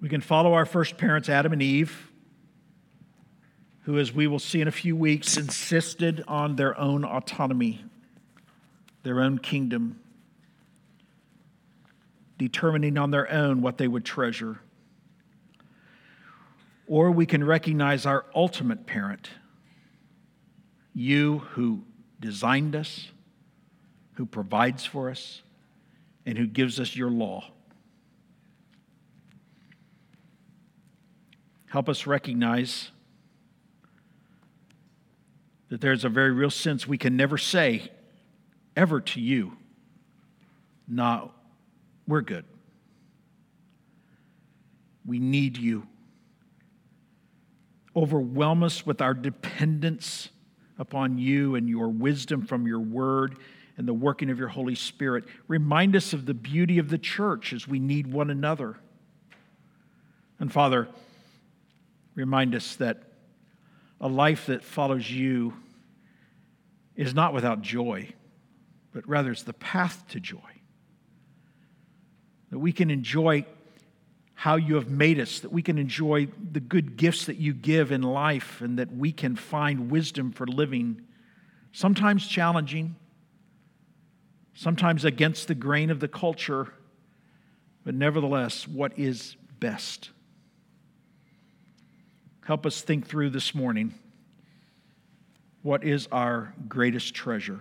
We 0.00 0.08
can 0.08 0.22
follow 0.22 0.54
our 0.54 0.64
first 0.64 0.96
parents, 0.96 1.28
Adam 1.28 1.52
and 1.52 1.60
Eve, 1.60 2.12
who, 3.86 4.00
as 4.00 4.12
we 4.12 4.26
will 4.26 4.40
see 4.40 4.60
in 4.60 4.66
a 4.66 4.72
few 4.72 4.96
weeks, 4.96 5.36
insisted 5.36 6.24
on 6.26 6.56
their 6.56 6.76
own 6.76 7.04
autonomy, 7.04 7.84
their 9.04 9.20
own 9.20 9.38
kingdom, 9.38 10.00
determining 12.36 12.98
on 12.98 13.12
their 13.12 13.32
own 13.32 13.62
what 13.62 13.78
they 13.78 13.86
would 13.86 14.04
treasure. 14.04 14.58
Or 16.88 17.12
we 17.12 17.26
can 17.26 17.44
recognize 17.44 18.06
our 18.06 18.26
ultimate 18.34 18.86
parent, 18.86 19.30
you 20.92 21.38
who 21.50 21.84
designed 22.18 22.74
us, 22.74 23.12
who 24.14 24.26
provides 24.26 24.84
for 24.84 25.10
us, 25.10 25.42
and 26.26 26.36
who 26.36 26.48
gives 26.48 26.80
us 26.80 26.96
your 26.96 27.10
law. 27.10 27.44
Help 31.66 31.88
us 31.88 32.04
recognize 32.04 32.90
that 35.68 35.80
there's 35.80 36.04
a 36.04 36.08
very 36.08 36.30
real 36.30 36.50
sense 36.50 36.86
we 36.86 36.98
can 36.98 37.16
never 37.16 37.38
say 37.38 37.90
ever 38.76 39.00
to 39.00 39.20
you, 39.20 39.56
no, 40.86 41.32
we're 42.06 42.20
good. 42.20 42.44
We 45.04 45.18
need 45.18 45.56
you. 45.56 45.86
Overwhelm 47.94 48.62
us 48.62 48.84
with 48.84 49.00
our 49.00 49.14
dependence 49.14 50.28
upon 50.78 51.18
you 51.18 51.54
and 51.54 51.68
your 51.68 51.88
wisdom 51.88 52.44
from 52.44 52.66
your 52.66 52.80
word 52.80 53.38
and 53.78 53.88
the 53.88 53.94
working 53.94 54.30
of 54.30 54.38
your 54.38 54.48
Holy 54.48 54.74
Spirit. 54.74 55.24
Remind 55.48 55.96
us 55.96 56.12
of 56.12 56.26
the 56.26 56.34
beauty 56.34 56.78
of 56.78 56.88
the 56.88 56.98
church 56.98 57.52
as 57.52 57.66
we 57.66 57.78
need 57.78 58.06
one 58.06 58.30
another. 58.30 58.76
And 60.38 60.52
Father, 60.52 60.88
remind 62.14 62.54
us 62.54 62.76
that 62.76 63.02
a 64.00 64.08
life 64.08 64.46
that 64.46 64.62
follows 64.62 65.10
you 65.10 65.54
is 66.94 67.14
not 67.14 67.32
without 67.32 67.62
joy, 67.62 68.08
but 68.92 69.06
rather 69.08 69.30
it's 69.30 69.42
the 69.42 69.52
path 69.52 70.04
to 70.08 70.20
joy. 70.20 70.38
That 72.50 72.58
we 72.58 72.72
can 72.72 72.90
enjoy 72.90 73.44
how 74.34 74.56
you 74.56 74.74
have 74.74 74.90
made 74.90 75.18
us, 75.18 75.40
that 75.40 75.52
we 75.52 75.62
can 75.62 75.78
enjoy 75.78 76.28
the 76.52 76.60
good 76.60 76.96
gifts 76.96 77.24
that 77.26 77.36
you 77.36 77.54
give 77.54 77.90
in 77.90 78.02
life, 78.02 78.60
and 78.60 78.78
that 78.78 78.94
we 78.94 79.10
can 79.12 79.34
find 79.34 79.90
wisdom 79.90 80.30
for 80.30 80.46
living, 80.46 81.00
sometimes 81.72 82.26
challenging, 82.26 82.96
sometimes 84.54 85.04
against 85.04 85.48
the 85.48 85.54
grain 85.54 85.90
of 85.90 86.00
the 86.00 86.08
culture, 86.08 86.72
but 87.84 87.94
nevertheless, 87.94 88.66
what 88.66 88.98
is 88.98 89.36
best. 89.58 90.10
Help 92.46 92.64
us 92.64 92.80
think 92.80 93.08
through 93.08 93.28
this 93.28 93.56
morning 93.56 93.92
what 95.62 95.82
is 95.82 96.06
our 96.12 96.54
greatest 96.68 97.12
treasure. 97.12 97.58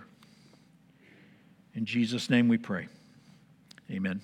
In 1.74 1.86
Jesus' 1.86 2.30
name 2.30 2.48
we 2.48 2.60
pray. 2.60 2.88
Amen. 3.90 4.22